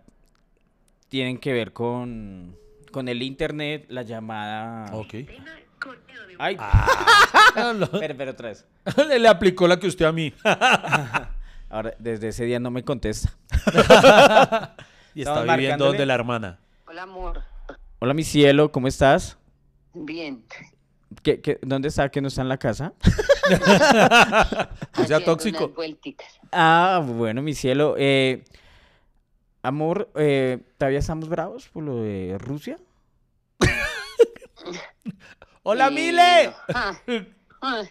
tienen 1.09 1.39
que 1.39 1.53
ver 1.53 1.73
con, 1.73 2.57
con 2.91 3.07
el 3.09 3.23
internet, 3.23 3.87
la 3.89 4.03
llamada... 4.03 4.93
Ok. 4.95 5.15
Ay, 6.39 6.57
Ah, 6.59 7.87
pero, 8.01 8.17
pero 8.17 8.31
otra 8.33 8.49
vez. 8.49 8.65
le, 9.09 9.19
le 9.21 9.29
aplicó 9.29 9.69
la 9.69 9.79
que 9.79 9.87
usted 9.87 10.07
a 10.07 10.13
mí. 10.13 10.33
Ahora, 11.71 11.95
desde 12.01 12.29
ese 12.29 12.45
día 12.47 12.59
no 12.59 12.71
me 12.73 12.83
contesta. 12.85 13.33
y 15.15 15.21
está 15.21 15.31
Estamos 15.31 15.43
viviendo 15.43 15.47
marcándole. 15.47 15.89
donde 15.91 16.07
la 16.07 16.15
hermana. 16.15 16.59
Hola, 16.87 17.03
amor. 17.05 17.43
Hola, 18.01 18.13
mi 18.15 18.25
cielo, 18.25 18.73
¿cómo 18.73 18.89
estás? 18.89 19.39
Bien. 19.95 20.43
¿Qué, 21.23 21.41
qué- 21.41 21.59
dónde 21.63 21.89
está? 21.89 22.09
¿Que 22.11 22.21
no 22.21 22.29
está 22.29 22.43
en 22.43 22.49
la 22.49 22.59
casa? 22.59 22.93
O 24.99 25.05
sea, 25.05 25.23
tóxico. 25.25 25.73
Ah, 26.53 27.03
bueno, 27.05 27.43
mi 27.43 27.55
cielo. 27.55 27.97
Eh, 27.99 28.45
amor, 29.63 30.11
eh, 30.17 30.59
¿todavía 30.79 31.01
estamos 31.01 31.29
bravos 31.29 31.69
por 31.69 31.83
lo 31.83 32.03
de 32.03 32.37
Rusia? 32.39 32.79
¡Hola, 35.65 35.91
Mile! 35.91 36.53
Ah, 36.75 36.97
ah, 37.63 37.83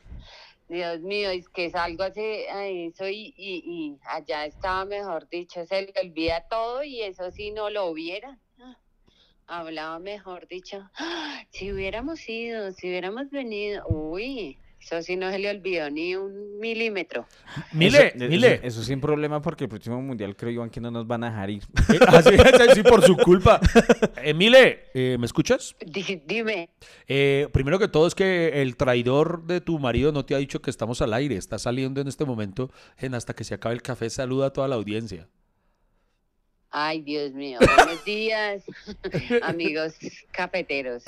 Dios 0.67 1.01
mío, 1.01 1.29
es 1.29 1.47
que 1.49 1.69
salgo 1.69 2.03
hace 2.03 2.49
a 2.49 2.65
eso 2.67 3.07
y, 3.07 3.33
y, 3.37 3.63
y 3.65 3.97
allá 4.07 4.45
estaba, 4.45 4.85
mejor 4.85 5.27
dicho, 5.29 5.65
se 5.65 5.81
le 5.81 5.93
olvida 6.01 6.45
todo 6.49 6.83
y 6.83 7.01
eso 7.01 7.31
sí 7.31 7.51
no 7.51 7.69
lo 7.69 7.85
hubiera. 7.87 8.37
Ah, 9.53 9.59
Hablaba, 9.59 9.99
mejor 9.99 10.47
dicho, 10.47 10.89
ah, 10.97 11.41
si 11.49 11.73
hubiéramos 11.73 12.27
ido, 12.29 12.71
si 12.71 12.87
hubiéramos 12.87 13.29
venido, 13.31 13.83
uy, 13.87 14.57
eso 14.79 15.01
sí 15.01 15.17
no 15.17 15.29
se 15.29 15.39
le 15.39 15.49
olvidó 15.49 15.89
ni 15.89 16.15
un 16.15 16.57
milímetro. 16.59 17.25
Mile, 17.73 18.13
Eso- 18.15 18.27
Mile. 18.29 18.53
Eso, 18.53 18.63
eso 18.67 18.83
sin 18.83 19.01
problema 19.01 19.41
porque 19.41 19.65
el 19.65 19.69
próximo 19.69 20.01
mundial 20.01 20.37
creo, 20.37 20.51
Iván, 20.51 20.69
que 20.69 20.79
no 20.79 20.89
nos 20.89 21.05
van 21.05 21.25
a 21.25 21.29
dejar 21.31 21.49
ir. 21.49 21.63
Eh, 21.93 21.99
así 22.07 22.29
es, 22.33 22.73
sí, 22.75 22.81
por 22.83 23.03
su 23.03 23.17
culpa. 23.17 23.59
Eh, 24.23 24.33
Mile, 24.33 24.85
eh, 24.93 25.17
¿me 25.19 25.25
escuchas? 25.25 25.75
Di- 25.85 26.21
Dime, 26.25 26.69
Eh, 27.07 27.49
primero 27.51 27.77
que 27.77 27.89
todo 27.89 28.07
es 28.07 28.15
que 28.15 28.61
el 28.61 28.77
traidor 28.77 29.43
de 29.45 29.59
tu 29.59 29.79
marido 29.79 30.13
no 30.13 30.23
te 30.25 30.33
ha 30.33 30.37
dicho 30.37 30.61
que 30.61 30.69
estamos 30.69 31.01
al 31.01 31.13
aire. 31.13 31.35
Está 31.35 31.59
saliendo 31.59 31.99
en 31.99 32.07
este 32.07 32.23
momento 32.23 32.71
en 32.97 33.15
hasta 33.15 33.33
que 33.35 33.43
se 33.43 33.53
acabe 33.55 33.75
el 33.75 33.81
café. 33.81 34.09
Saluda 34.09 34.47
a 34.47 34.53
toda 34.53 34.69
la 34.69 34.75
audiencia. 34.75 35.27
Ay 36.71 37.01
Dios 37.01 37.31
mío, 37.33 37.59
buenos 37.59 38.03
días, 38.05 38.63
amigos 39.43 39.93
cafeteros. 40.31 41.03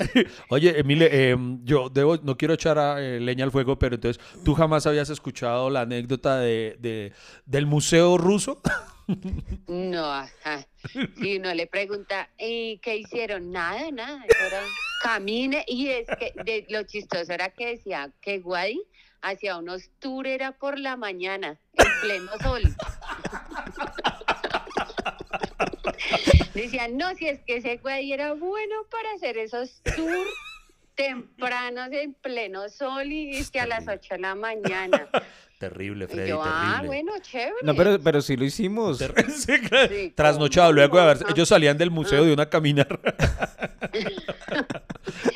Oye, 0.49 0.77
Emile, 0.79 1.09
eh, 1.11 1.37
yo 1.63 1.89
debo, 1.89 2.17
no 2.17 2.37
quiero 2.37 2.53
echar 2.53 2.77
a, 2.77 3.01
eh, 3.01 3.19
leña 3.19 3.45
al 3.45 3.51
fuego, 3.51 3.79
pero 3.79 3.95
entonces, 3.95 4.21
¿tú 4.43 4.53
jamás 4.53 4.85
habías 4.85 5.09
escuchado 5.09 5.69
la 5.69 5.81
anécdota 5.81 6.37
de, 6.39 6.75
de- 6.79 7.13
del 7.45 7.65
museo 7.65 8.17
ruso? 8.17 8.61
No, 9.67 10.05
ajá. 10.05 10.65
Si 11.19 11.37
uno 11.37 11.53
le 11.53 11.67
pregunta, 11.67 12.29
¿y 12.39 12.77
qué 12.77 12.95
hicieron? 12.97 13.51
Nada, 13.51 13.91
nada. 13.91 14.23
Era 14.47 14.61
camine. 15.01 15.65
Y 15.67 15.89
es 15.89 16.07
que 16.17 16.31
de, 16.43 16.65
lo 16.69 16.83
chistoso 16.83 17.33
era 17.33 17.49
que 17.49 17.67
decía 17.75 18.11
que 18.21 18.39
Guadi 18.39 18.81
hacía 19.21 19.57
unos 19.57 19.89
tours 19.99 20.29
era 20.29 20.53
por 20.53 20.79
la 20.79 20.95
mañana, 20.95 21.59
en 21.73 21.85
pleno 22.01 22.31
sol. 22.41 22.61
Decían, 26.53 26.97
no, 26.97 27.13
si 27.15 27.27
es 27.27 27.39
que 27.45 27.57
ese 27.57 27.77
Guadi 27.77 28.13
era 28.13 28.33
bueno 28.33 28.75
para 28.89 29.11
hacer 29.13 29.37
esos 29.37 29.81
tours 29.95 30.29
tempranos 30.95 31.89
en 31.91 32.13
pleno 32.13 32.69
sol 32.69 33.11
y 33.11 33.35
es 33.37 33.49
que 33.49 33.59
a 33.59 33.65
las 33.65 33.87
8 33.87 34.15
de 34.15 34.19
la 34.19 34.35
mañana. 34.35 35.07
Terrible, 35.59 36.05
Y 36.05 36.07
Freddy, 36.13 36.29
yo, 36.29 36.41
ah, 36.43 36.79
terrible. 36.81 36.87
bueno, 36.87 37.13
chévere. 37.21 37.53
No, 37.63 37.73
pero, 37.73 37.97
pero 38.01 38.21
sí 38.21 38.35
lo 38.35 38.43
hicimos. 38.43 38.97
Ter- 38.99 39.31
sí, 39.31 39.59
claro. 39.61 39.93
Sí, 39.95 40.09
Trasnochado, 40.13 40.67
¿cómo 40.67 40.75
luego 40.75 40.97
de 40.97 41.03
haber, 41.03 41.17
ellos 41.29 41.47
salían 41.47 41.77
del 41.77 41.89
museo 41.89 42.25
de 42.25 42.33
una 42.33 42.49
caminar. 42.49 42.99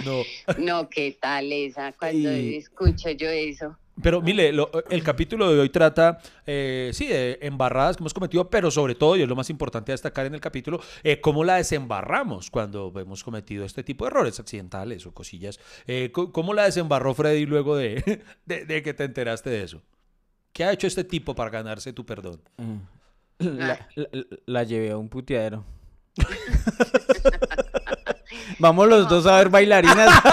no, 0.06 0.24
No, 0.58 0.90
¿qué 0.90 1.18
tal 1.20 1.52
esa? 1.52 1.94
Cuando 1.94 2.36
Y- 2.36 2.58
escucho 2.58 3.10
yo 3.12 3.30
eso. 3.30 3.78
Pero 4.02 4.22
mire, 4.22 4.52
lo- 4.54 4.70
el 4.90 5.04
capítulo 5.04 5.52
de 5.52 5.60
hoy 5.60 5.70
trata, 5.70 6.20
eh, 6.46 6.92
sí, 6.94 7.08
de 7.08 7.40
embarradas 7.42 7.98
que 7.98 8.04
hemos 8.04 8.14
cometido, 8.14 8.50
pero 8.50 8.70
sobre 8.72 8.96
todo, 8.96 9.16
y 9.16 9.22
es 9.24 9.28
lo 9.28 9.36
más 9.36 9.50
importante 9.50 9.92
a 9.92 9.94
destacar 9.94 10.26
en 10.26 10.36
el 10.36 10.42
capítulo, 10.42 10.80
eh, 11.04 11.20
cómo 11.22 11.44
la 11.44 11.56
desembarramos 11.56 12.52
cuando 12.52 12.92
hemos 13.00 13.24
cometido 13.24 13.66
este 13.66 13.84
tipo 13.84 14.06
de 14.06 14.12
errores 14.12 14.40
accidentales 14.40 15.06
o 15.06 15.14
cosillas. 15.14 15.60
Eh, 15.88 16.12
¿Cómo 16.12 16.54
la 16.54 16.64
desembarró 16.66 17.14
Freddy 17.14 17.46
luego 17.46 17.76
de, 17.76 18.24
de- 18.46 18.66
de 18.66 18.84
que 18.84 18.94
te 18.94 19.04
enteraste 19.04 19.50
de 19.50 19.64
eso? 19.64 19.82
¿Qué 20.54 20.64
ha 20.64 20.72
hecho 20.72 20.88
este 20.88 21.04
tipo 21.04 21.36
para 21.36 21.50
ganarse 21.52 21.94
tu 21.94 22.06
perdón? 22.06 22.42
Mm. 22.58 22.78
La, 23.40 23.88
la- 23.96 24.08
la 24.48 24.64
llevé 24.64 24.90
a 24.92 24.98
un 24.98 25.10
puteadero. 25.10 25.64
Vamos 28.60 28.88
los 28.88 29.08
dos 29.08 29.26
a 29.28 29.38
ver 29.38 29.50
bailarinas. 29.50 30.10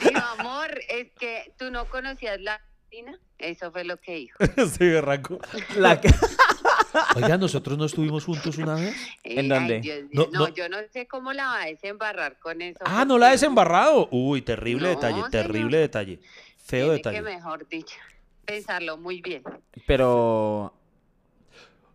Dijo, 0.00 0.20
amor, 0.38 0.68
es 0.90 1.10
que 1.18 1.47
tú 1.58 1.70
no 1.70 1.84
conocías 1.86 2.40
la 2.40 2.54
Argentina. 2.54 3.18
Eso 3.38 3.70
fue 3.70 3.84
lo 3.84 3.96
que 3.98 4.14
dijo. 4.14 4.38
sí, 4.78 4.86
berraco. 4.88 5.38
La 5.76 6.00
que- 6.00 6.08
Oiga, 7.16 7.36
nosotros 7.36 7.76
no 7.76 7.84
estuvimos 7.84 8.24
juntos 8.24 8.56
una 8.58 8.74
vez. 8.74 8.96
¿En 9.22 9.44
Eh, 9.44 9.54
dónde? 9.54 9.74
ay, 9.74 9.80
Dios 9.82 9.98
No, 10.12 10.26
no, 10.32 10.38
no. 10.40 10.48
yo 10.54 10.68
no 10.68 10.78
sé 10.90 11.06
cómo 11.06 11.32
la 11.32 11.44
va 11.44 11.62
a 11.62 11.66
desembarrar 11.66 12.38
con 12.38 12.62
eso. 12.62 12.78
Ah, 12.84 13.04
no 13.04 13.18
la 13.18 13.28
ha 13.28 13.30
desembarrado. 13.32 14.08
Uy, 14.10 14.40
terrible 14.42 14.84
No, 14.88 14.94
detalle, 14.94 15.14
señor. 15.16 15.30
terrible 15.30 15.78
detalle. 15.78 16.20
Feo 16.56 16.86
Tiene 16.86 16.96
detalle. 16.96 17.16
que, 17.18 17.22
mejor 17.22 17.68
dicho, 17.68 17.96
pensarlo 18.44 18.96
muy 18.96 19.20
bien. 19.20 19.42
Pero 19.86 20.74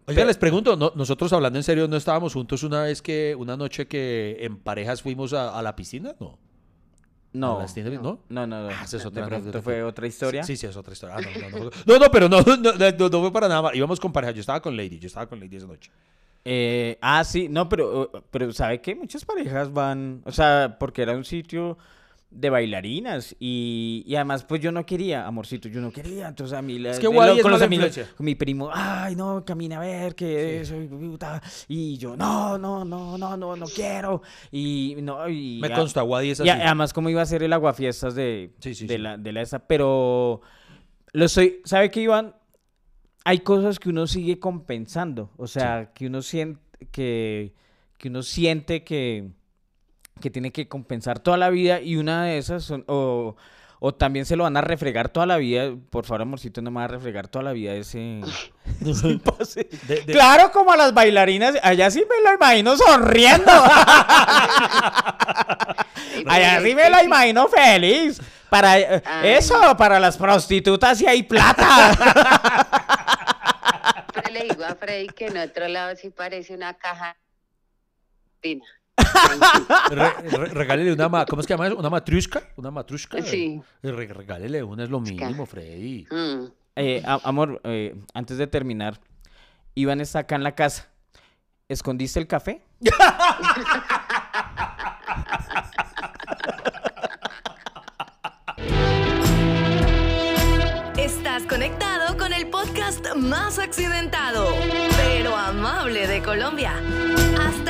Oiga, 0.06 0.26
les 0.26 0.38
pregunto, 0.38 0.76
no- 0.76 0.92
nosotros 0.96 1.32
hablando 1.34 1.58
en 1.60 1.64
serio, 1.64 1.88
¿no 1.88 1.98
estábamos 1.98 2.34
juntos 2.34 2.62
una 2.64 2.84
vez 2.84 3.02
que, 3.02 3.36
una 3.38 3.56
noche 3.58 3.88
que 3.88 4.38
en 4.42 4.58
parejas 4.58 5.02
fuimos 5.02 5.34
a, 5.34 5.58
a 5.58 5.62
la 5.62 5.76
piscina? 5.76 6.14
No. 6.20 6.38
No. 7.34 7.58
¿A 7.58 7.64
las 7.64 7.74
tiendas? 7.74 8.02
¿No? 8.02 8.20
No, 8.30 8.48
no, 8.48 8.64
no. 8.64 8.70
Ah, 8.70 8.84
esa 8.84 8.98
es 8.98 9.04
De 9.04 9.10
otra 9.10 9.26
pronto 9.26 9.36
anécdota. 9.36 9.62
fue 9.62 9.84
otra 9.84 10.08
historia. 10.08 10.44
Sí, 10.44 10.56
sí, 10.56 10.66
es 10.68 10.76
otra 10.78 10.94
historia. 10.94 11.16
Ah, 11.18 11.22
no, 11.22 11.50
no, 11.50 11.66
no, 11.66 11.72
no, 11.86 12.00
no, 12.00 12.12
pero 12.12 12.30
no, 12.30 12.42
no, 12.46 12.58
no, 12.58 12.74
no, 12.74 13.10
no 13.10 13.22
fue 13.22 13.32
para 13.32 13.48
nada 13.48 13.62
mal. 13.62 13.76
Íbamos 13.76 14.00
con 14.00 14.12
pareja. 14.14 14.32
Yo 14.32 14.42
estaba 14.42 14.62
con 14.62 14.78
Lady, 14.78 15.00
yo 15.00 15.08
estaba 15.08 15.28
con 15.28 15.40
Lady 15.40 15.58
esa 15.58 15.68
noche. 15.68 15.92
Eh, 16.46 16.98
ah, 17.02 17.24
sí, 17.24 17.48
no, 17.50 17.70
pero, 17.70 18.12
pero 18.30 18.52
¿sabe 18.52 18.82
qué? 18.82 18.96
Muchas 18.96 19.24
parejas 19.24 19.72
van, 19.72 20.22
o 20.26 20.32
sea, 20.32 20.76
porque 20.80 21.02
era 21.02 21.14
un 21.16 21.24
sitio 21.24 21.78
de 22.34 22.50
bailarinas 22.50 23.36
y, 23.40 24.04
y 24.08 24.16
además 24.16 24.44
pues 24.44 24.62
yo 24.62 24.72
no 24.72 24.86
quería, 24.86 25.26
amorcito, 25.28 25.70
yo 25.70 25.80
no 25.82 25.92
quería, 25.92 26.28
entonces 26.30 26.58
a 26.58 26.62
mí 26.62 26.80
la- 26.80 26.92
Es 26.92 27.00
que 27.00 27.06
lo- 27.06 27.24
es 27.24 27.42
con 27.42 27.52
los 27.52 27.60
mala 27.62 27.66
amigos, 27.66 28.00
mi 28.20 28.36
primo, 28.36 28.70
ay 28.74 29.16
no, 29.16 29.44
camina 29.46 29.78
a 29.78 29.80
ver 29.82 30.16
que 30.16 30.62
eso, 30.62 30.76
y 30.82 30.88
puta", 30.88 31.42
y 31.68 31.98
yo 31.98 32.16
no, 32.18 32.58
no, 32.58 32.84
no, 32.84 33.18
no, 33.18 33.38
no, 33.38 33.56
no 33.56 33.66
quiero 33.68 34.22
y 34.52 34.96
no, 35.02 35.30
y 35.30 35.60
Me 35.62 35.68
a- 35.68 35.76
consta, 35.76 36.04
Wadi 36.04 36.32
es 36.32 36.40
y 36.40 36.50
así. 36.50 36.62
además 36.62 36.92
cómo 36.94 37.10
iba 37.10 37.22
a 37.22 37.26
ser 37.26 37.44
el 37.44 37.54
aguafiestas 37.54 38.16
de, 38.16 38.52
Sí, 38.60 38.74
sí, 38.76 38.88
de 38.88 38.96
sí. 38.96 39.02
la, 39.02 39.18
de 39.18 39.32
la 39.32 39.42
esa, 39.42 39.60
pero 39.68 40.42
lo 41.14 41.26
estoy, 41.26 41.62
¿sabe 41.66 41.92
qué 41.92 42.02
Iván? 42.02 42.36
Hay 43.26 43.40
cosas 43.40 43.80
que 43.80 43.90
uno 43.90 44.06
sigue 44.08 44.40
compensando, 44.40 45.30
o 45.38 45.48
sea, 45.48 45.92
que 45.94 46.08
uno 46.08 46.22
siente 46.22 46.60
que, 46.92 47.54
que 47.98 48.10
uno 48.10 48.22
siente 48.24 48.84
que, 48.84 49.30
que 50.22 50.30
tiene 50.30 50.52
que 50.52 50.68
compensar 50.68 51.20
toda 51.20 51.38
la 51.38 51.50
vida 51.50 51.82
y 51.82 51.96
una 51.98 52.26
de 52.26 52.38
esas 52.38 52.64
son, 52.64 52.84
o, 52.88 53.36
o 53.80 53.94
también 53.94 54.26
se 54.26 54.36
lo 54.36 54.44
van 54.44 54.56
a 54.58 54.62
refregar 54.62 55.10
toda 55.10 55.26
la 55.26 55.38
vida, 55.38 55.72
por 55.90 56.06
favor 56.06 56.22
amorcito, 56.22 56.62
no 56.62 56.72
me 56.72 56.78
va 56.80 56.86
a 56.86 56.88
refregar 56.88 57.28
toda 57.28 57.44
la 57.44 57.52
vida 57.52 57.74
ese, 57.74 58.22
ese 58.86 59.20
pase. 59.20 59.68
De- 59.88 60.02
de- 60.02 60.14
Claro, 60.14 60.52
como 60.52 60.72
a 60.72 60.78
las 60.78 60.94
bailarinas, 60.94 61.56
allá 61.62 61.92
sí 61.92 62.06
me 62.10 62.24
lo 62.30 62.34
imagino 62.36 62.78
sonriendo. 62.78 63.52
Allá 66.28 66.62
sí 66.62 66.74
me 66.76 66.90
lo 66.90 67.04
imagino 67.04 67.48
feliz. 67.50 68.22
Para 68.50 68.80
eh, 68.80 69.02
Ay. 69.06 69.30
eso, 69.32 69.60
para 69.78 70.00
las 70.00 70.16
prostitutas 70.16 70.98
sí 70.98 71.06
hay 71.08 71.24
plata. 71.24 71.92
Siempre 74.14 74.32
le 74.32 74.44
digo 74.44 74.64
a 74.64 74.76
Freddy 74.76 75.08
que 75.08 75.28
en 75.28 75.38
otro 75.38 75.68
lado 75.68 75.96
sí 75.96 76.12
parece 76.12 76.54
una 76.54 76.76
caja. 76.76 77.18
Re- 79.90 80.30
re- 80.30 80.46
regálele 80.54 80.94
una, 80.94 81.10
ma- 81.10 81.26
¿cómo 81.26 81.42
es 81.42 81.48
que 81.48 81.54
llama 81.54 81.68
eso? 81.68 81.78
¿Una 81.78 81.90
matrushka? 81.90 82.44
¿Una 82.56 82.72
matrushka? 82.72 83.22
Sí. 83.22 83.62
Eh, 83.82 83.92
re- 83.92 84.08
regálele 84.14 84.64
una, 84.64 84.84
es 84.84 84.90
lo 84.90 85.00
mínimo, 85.00 85.46
Freddy. 85.46 86.06
Mm. 86.10 86.46
Eh, 86.76 87.02
a- 87.06 87.22
amor, 87.24 87.62
eh, 87.64 87.96
antes 88.14 88.38
de 88.38 88.48
terminar, 88.48 89.00
Iván 89.76 90.02
está 90.02 90.20
acá 90.20 90.36
en 90.36 90.44
la 90.44 90.56
casa. 90.56 90.90
¿Escondiste 91.70 92.20
el 92.20 92.28
café? 92.28 92.62
Estás 100.98 101.44
conectado 101.44 102.18
con 102.18 102.34
el 102.34 102.48
podcast 102.48 103.16
más 103.16 103.58
accidentado, 103.60 104.48
pero 104.96 105.36
amable 105.36 106.08
de 106.08 106.22
Colombia. 106.22 106.74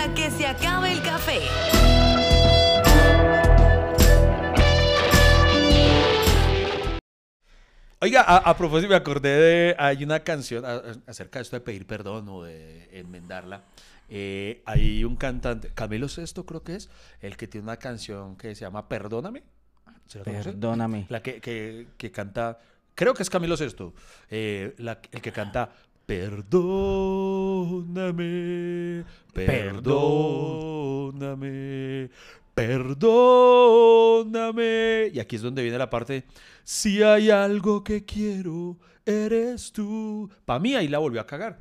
Hasta 0.04 0.16
que 0.16 0.32
se 0.32 0.46
acabe 0.46 0.92
el 0.92 1.02
café. 1.02 1.40
Oiga, 8.02 8.22
a, 8.22 8.38
a 8.38 8.58
propósito, 8.58 8.90
me 8.90 8.96
acordé 8.96 9.30
de. 9.30 9.76
Hay 9.80 10.04
una 10.04 10.20
canción 10.22 10.66
a- 10.66 10.74
a- 10.76 10.82
acerca 11.08 11.40
de 11.40 11.44
esto 11.44 11.56
de 11.56 11.62
pedir 11.62 11.88
perdón 11.88 12.28
o 12.28 12.44
de 12.44 12.90
enmendarla. 13.00 13.64
Eh, 14.10 14.62
hay 14.66 15.06
un 15.06 15.16
cantante, 15.16 15.70
Camilo 15.74 16.10
Sesto 16.10 16.46
creo 16.46 16.64
que 16.64 16.76
es, 16.76 16.90
el 17.22 17.38
que 17.38 17.48
tiene 17.48 17.64
una 17.64 17.78
canción 17.78 18.36
que 18.36 18.56
se 18.56 18.62
llama 18.66 18.90
Perdóname. 18.90 19.44
¿Se 20.08 20.20
la 20.20 20.26
conoce? 20.26 20.44
Perdóname. 20.50 21.06
La 21.08 21.22
que, 21.22 21.40
que, 21.40 21.88
que 21.98 22.12
canta, 22.12 22.60
creo 22.94 23.14
que 23.14 23.24
es 23.24 23.30
Camilo 23.30 23.56
Sesto, 23.56 23.94
eh, 24.30 24.76
la- 24.80 25.00
el 25.14 25.22
que 25.22 25.32
canta 25.32 25.72
Perdóname, 26.06 26.54
perdóname, 29.34 29.70
perdóname. 32.54 33.72
Y 35.14 35.20
aquí 35.20 35.38
es 35.38 35.42
donde 35.42 35.64
viene 35.64 35.78
la 35.78 35.90
parte, 35.90 36.26
si 36.66 37.02
hay 37.02 37.30
algo 37.30 37.86
que 37.86 38.04
quiero, 38.04 38.78
eres 39.06 39.72
tú. 39.72 40.30
Para 40.44 40.60
mí 40.60 40.76
ahí 40.76 40.90
la 40.90 40.98
volvió 40.98 41.22
a 41.22 41.26
cagar. 41.26 41.58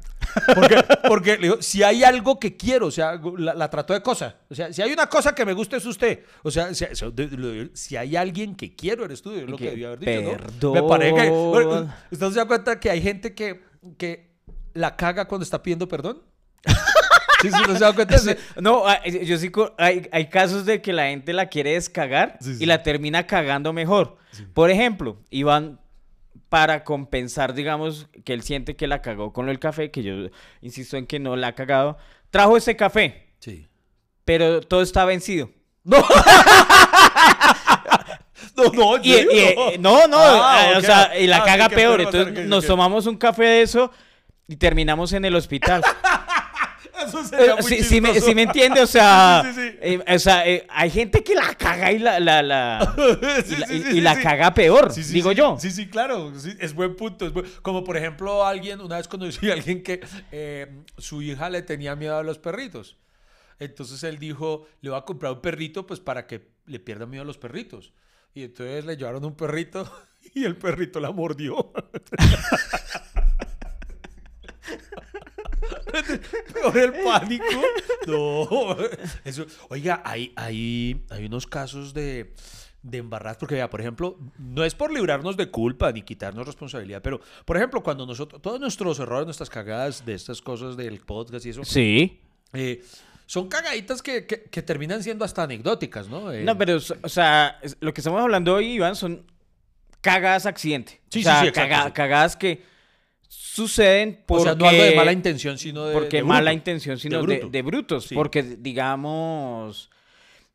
Porque, 0.54 0.76
porque 1.08 1.36
le 1.36 1.42
digo, 1.42 1.62
si 1.62 1.84
hay 1.84 2.02
algo 2.02 2.40
que 2.40 2.56
quiero, 2.56 2.86
o 2.86 2.90
sea, 2.90 3.20
la, 3.36 3.54
la 3.54 3.70
trató 3.70 3.92
de 3.92 4.02
cosa. 4.02 4.38
O 4.50 4.56
sea, 4.56 4.72
si 4.72 4.82
hay 4.82 4.92
una 4.92 5.06
cosa 5.08 5.36
que 5.36 5.44
me 5.44 5.52
gusta 5.52 5.76
es 5.76 5.86
usted. 5.86 6.24
O 6.42 6.50
sea, 6.50 6.70
si, 6.74 7.96
hay 7.96 8.16
alguien 8.16 8.56
que 8.56 8.74
quiero, 8.74 9.04
eres 9.04 9.22
tú. 9.22 9.30
Es 9.32 9.48
lo 9.48 9.56
que 9.56 9.66
Que 9.66 9.70
debía 9.70 9.86
haber 9.92 10.00
dicho, 10.00 10.36
¿no? 10.62 10.72
Me 10.72 10.82
parece 10.82 11.14
que... 11.14 11.30
bueno, 11.30 11.94
¿Usted 12.10 12.28
se 12.28 12.34
da 12.34 12.44
cuenta 12.46 12.80
que 12.80 12.90
hay 12.90 13.00
gente 13.00 13.34
que, 13.34 13.62
que 13.96 14.31
la 14.74 14.96
caga 14.96 15.26
cuando 15.26 15.44
está 15.44 15.62
pidiendo 15.62 15.88
perdón? 15.88 16.22
¿Sí, 17.42 17.50
sí, 17.50 17.56
¿no 17.66 17.74
se 17.74 17.80
da 17.84 17.92
cuenta? 17.92 18.18
Sí. 18.18 18.30
No, 18.60 18.86
ah, 18.86 19.00
eh, 19.04 19.24
yo 19.24 19.36
sí, 19.36 19.50
hay, 19.78 20.08
hay 20.12 20.28
casos 20.28 20.64
de 20.64 20.80
que 20.80 20.92
la 20.92 21.06
gente 21.06 21.32
la 21.32 21.46
quiere 21.46 21.72
descagar 21.72 22.38
Sí, 22.40 22.54
sí. 22.56 22.62
y 22.62 22.66
la 22.66 22.82
termina 22.84 23.26
cagando 23.26 23.72
mejor. 23.72 24.16
Por 24.54 24.70
ejemplo, 24.70 25.18
Iván, 25.30 25.80
para 26.48 26.84
compensar, 26.84 27.54
digamos, 27.54 28.06
que 28.24 28.32
él 28.34 28.42
siente 28.42 28.76
que 28.76 28.86
la 28.86 29.02
cagó 29.02 29.32
con 29.32 29.46
lo 29.46 29.50
del 29.50 29.58
café, 29.58 29.90
que 29.90 30.02
yo 30.04 30.14
insisto 30.60 30.96
en 30.96 31.06
que 31.06 31.18
no 31.18 31.34
la 31.34 31.48
ha 31.48 31.54
cagado, 31.54 31.96
trajo 32.30 32.56
ese 32.56 32.76
café, 32.76 33.30
Sí. 33.40 33.66
pero 34.24 34.60
todo 34.60 34.82
está 34.82 35.04
vencido. 35.04 35.50
No, 35.84 35.96
no, 38.74 38.98
Y, 39.02 39.12
y- 39.12 39.74
y- 39.74 39.78
no, 39.78 40.06
no, 40.06 40.18
Ah, 40.18 40.70
eh, 40.72 40.76
o 40.76 40.80
sea, 40.80 41.18
y 41.18 41.26
la 41.26 41.38
Ah, 41.38 41.44
caga 41.44 41.68
peor. 41.68 42.00
Entonces 42.00 42.46
nos 42.46 42.66
tomamos 42.66 43.06
un 43.06 43.16
café 43.16 43.44
de 43.44 43.62
eso 43.62 43.90
y 44.48 44.56
terminamos 44.56 45.12
en 45.12 45.24
el 45.24 45.34
hospital. 45.34 45.82
Eso 47.06 47.24
sería 47.24 47.52
Eh, 47.54 47.56
muy 47.60 47.62
sí, 47.64 47.82
sí 47.82 48.00
me, 48.00 48.20
sí 48.20 48.32
me 48.34 48.42
entiende, 48.42 48.80
o 48.80 48.86
sea, 48.86 49.42
Sí, 49.54 49.60
eh, 49.80 50.04
o 50.14 50.18
sea, 50.20 50.46
eh, 50.46 50.64
hay 50.70 50.88
gente 50.90 51.24
que 51.24 51.34
la 51.34 51.52
caga 51.56 51.90
y 51.90 51.98
la, 51.98 52.20
la, 52.20 52.42
la- 52.42 52.94
y 53.70 53.96
y- 53.96 54.00
la 54.00 54.20
caga 54.20 54.54
peor, 54.54 54.92
digo 54.94 55.32
yo. 55.32 55.56
Sí, 55.58 55.70
sí, 55.72 55.88
claro. 55.88 56.32
es 56.60 56.74
buen 56.74 56.94
punto. 56.94 57.26
es 57.26 57.32
buen- 57.32 57.46
Como 57.62 57.82
por 57.82 57.96
ejemplo, 57.96 58.44
alguien, 58.46 58.80
una 58.80 58.98
vez 58.98 59.08
conocí 59.08 59.50
a 59.50 59.54
alguien 59.54 59.82
que 59.82 60.00
eh, 60.30 60.82
su 60.98 61.22
hija 61.22 61.50
le 61.50 61.62
tenía 61.62 61.96
miedo 61.96 62.16
a 62.18 62.22
los 62.22 62.38
perritos. 62.38 62.96
Entonces 63.58 64.02
él 64.04 64.18
dijo, 64.18 64.66
le 64.80 64.90
voy 64.90 64.98
a 64.98 65.02
comprar 65.02 65.32
un 65.32 65.40
perrito 65.40 65.86
pues 65.86 65.98
para 65.98 66.26
que 66.26 66.50
le 66.66 66.78
pierda 66.78 67.06
miedo 67.06 67.22
a 67.22 67.26
los 67.26 67.38
perritos. 67.38 67.92
Y 68.34 68.44
entonces 68.44 68.84
le 68.84 68.96
llevaron 68.96 69.24
un 69.24 69.34
perrito 69.36 69.90
y 70.34 70.44
el 70.44 70.56
perrito 70.56 71.00
la 71.00 71.10
mordió. 71.10 71.72
Peor 76.52 76.78
el 76.78 76.92
pánico. 77.02 77.44
No. 78.06 78.76
Eso, 79.24 79.46
oiga, 79.68 80.02
hay, 80.04 80.32
hay, 80.36 81.04
hay 81.10 81.24
unos 81.26 81.46
casos 81.46 81.94
de, 81.94 82.32
de 82.82 82.98
embarradas, 82.98 83.36
porque 83.38 83.54
vea, 83.54 83.70
por 83.70 83.80
ejemplo, 83.80 84.18
no 84.38 84.64
es 84.64 84.74
por 84.74 84.92
librarnos 84.92 85.36
de 85.36 85.50
culpa 85.50 85.92
ni 85.92 86.02
quitarnos 86.02 86.46
responsabilidad, 86.46 87.00
pero, 87.02 87.20
por 87.44 87.56
ejemplo, 87.56 87.82
cuando 87.82 88.06
nosotros, 88.06 88.42
todos 88.42 88.58
nuestros 88.60 88.98
errores, 88.98 89.26
nuestras 89.26 89.50
cagadas 89.50 90.04
de 90.04 90.14
estas 90.14 90.40
cosas 90.42 90.76
del 90.76 91.00
podcast 91.00 91.46
y 91.46 91.50
eso, 91.50 91.64
Sí. 91.64 92.20
eh, 92.52 92.82
son 93.26 93.48
cagaditas 93.48 94.02
que, 94.02 94.26
que- 94.26 94.42
que 94.44 94.62
terminan 94.62 95.02
siendo 95.02 95.24
hasta 95.24 95.44
anecdóticas, 95.44 96.08
¿no? 96.08 96.32
Eh, 96.32 96.42
No, 96.44 96.58
pero, 96.58 96.76
o 97.02 97.08
sea, 97.08 97.58
lo 97.80 97.94
que 97.94 98.00
estamos 98.00 98.20
hablando 98.20 98.54
hoy, 98.54 98.72
Iván, 98.72 98.94
son 98.96 99.24
cagadas 100.00 100.46
accidente. 100.46 101.00
Sí, 101.08 101.20
o 101.20 101.22
sea, 101.22 101.34
sí, 101.36 101.40
sí, 101.42 101.48
exacto, 101.48 101.70
caga- 101.74 101.86
sí. 101.86 101.92
cagadas 101.92 102.36
que 102.36 102.62
suceden 103.32 104.20
o 104.20 104.26
porque... 104.26 104.44
sea, 104.44 104.54
no 104.54 104.68
algo 104.68 104.82
de 104.82 104.94
mala 104.94 105.10
intención, 105.12 105.56
sino 105.56 105.86
de. 105.86 105.94
porque 105.94 106.18
de 106.18 106.22
mala 106.22 106.50
bruto. 106.50 106.52
intención, 106.52 106.98
sino 106.98 107.16
de, 107.16 107.22
bruto. 107.22 107.48
de 107.48 107.62
brutos. 107.62 108.04
Sí. 108.04 108.14
Porque, 108.14 108.42
digamos, 108.42 109.90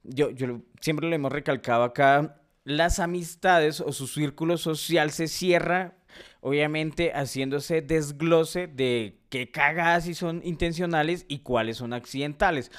yo, 0.03 0.29
yo 0.29 0.61
siempre 0.79 1.09
lo 1.09 1.15
hemos 1.15 1.31
recalcado 1.31 1.83
acá, 1.83 2.39
las 2.65 2.99
amistades 2.99 3.81
o 3.81 3.91
su 3.91 4.05
círculo 4.05 4.57
social 4.57 5.09
se 5.09 5.27
cierra, 5.27 5.95
obviamente, 6.39 7.11
haciéndose 7.15 7.81
desglose 7.81 8.67
de 8.67 9.17
qué 9.29 9.49
cagadas 9.49 10.03
sí 10.03 10.13
son 10.13 10.41
intencionales 10.43 11.25
y 11.27 11.39
cuáles 11.39 11.77
son 11.77 11.93
accidentales. 11.93 12.71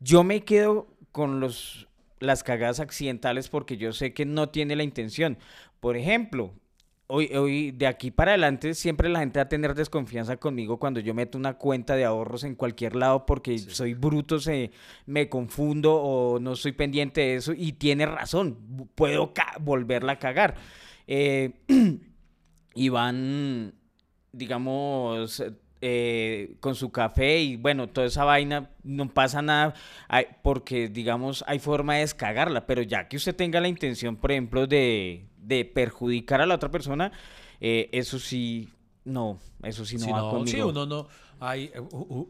Yo 0.00 0.24
me 0.24 0.44
quedo 0.44 0.88
con 1.12 1.38
los, 1.38 1.86
las 2.18 2.42
cagadas 2.42 2.80
accidentales 2.80 3.48
porque 3.48 3.76
yo 3.76 3.92
sé 3.92 4.14
que 4.14 4.26
no 4.26 4.48
tiene 4.48 4.74
la 4.74 4.82
intención. 4.82 5.38
Por 5.78 5.96
ejemplo, 5.96 6.52
hoy, 7.06 7.26
hoy 7.36 7.70
de 7.70 7.86
aquí 7.86 8.10
para 8.10 8.32
adelante 8.32 8.74
siempre 8.74 9.08
la 9.08 9.20
gente 9.20 9.38
va 9.38 9.44
a 9.44 9.48
tener 9.48 9.74
desconfianza 9.74 10.36
conmigo 10.36 10.78
cuando 10.78 11.00
yo 11.00 11.14
meto 11.14 11.38
una 11.38 11.54
cuenta 11.54 11.96
de 11.96 12.04
ahorros 12.04 12.44
en 12.44 12.54
cualquier 12.54 12.96
lado 12.96 13.26
porque 13.26 13.58
soy 13.58 13.94
bruto, 13.94 14.38
se, 14.40 14.70
me 15.06 15.28
confundo 15.28 15.94
o 15.94 16.38
no 16.40 16.56
soy 16.56 16.72
pendiente 16.72 17.20
de 17.20 17.34
eso 17.36 17.52
y 17.56 17.72
tiene 17.72 18.06
razón, 18.06 18.88
puedo 18.94 19.32
volverla 19.60 20.12
a 20.12 20.18
cagar. 20.18 20.56
Eh, 21.06 21.52
y 22.74 22.88
van, 22.88 23.74
digamos, 24.32 25.42
eh, 25.80 26.56
con 26.60 26.74
su 26.74 26.90
café 26.90 27.40
y 27.40 27.56
bueno, 27.56 27.88
toda 27.88 28.06
esa 28.06 28.24
vaina, 28.24 28.70
no 28.82 29.08
pasa 29.12 29.42
nada 29.42 29.74
hay- 30.08 30.26
porque, 30.42 30.88
digamos, 30.88 31.44
hay 31.46 31.58
forma 31.58 31.94
de 31.96 32.00
descagarla, 32.00 32.66
pero 32.66 32.82
ya 32.82 33.06
que 33.08 33.16
usted 33.16 33.36
tenga 33.36 33.60
la 33.60 33.68
intención, 33.68 34.16
por 34.16 34.32
ejemplo, 34.32 34.66
de, 34.66 35.26
de 35.46 35.64
perjudicar 35.64 36.40
a 36.40 36.46
la 36.46 36.54
otra 36.54 36.70
persona, 36.70 37.12
eh, 37.60 37.88
eso 37.92 38.18
sí, 38.18 38.68
no, 39.04 39.38
eso 39.62 39.84
sí 39.84 39.96
no 39.96 40.04
Sí, 40.04 40.10
va 40.12 40.18
no, 40.18 40.30
conmigo. 40.30 40.50
sí, 40.56 40.60
uno 40.60 40.86
no. 40.86 41.08
Hay 41.40 41.64
eh, 41.74 41.80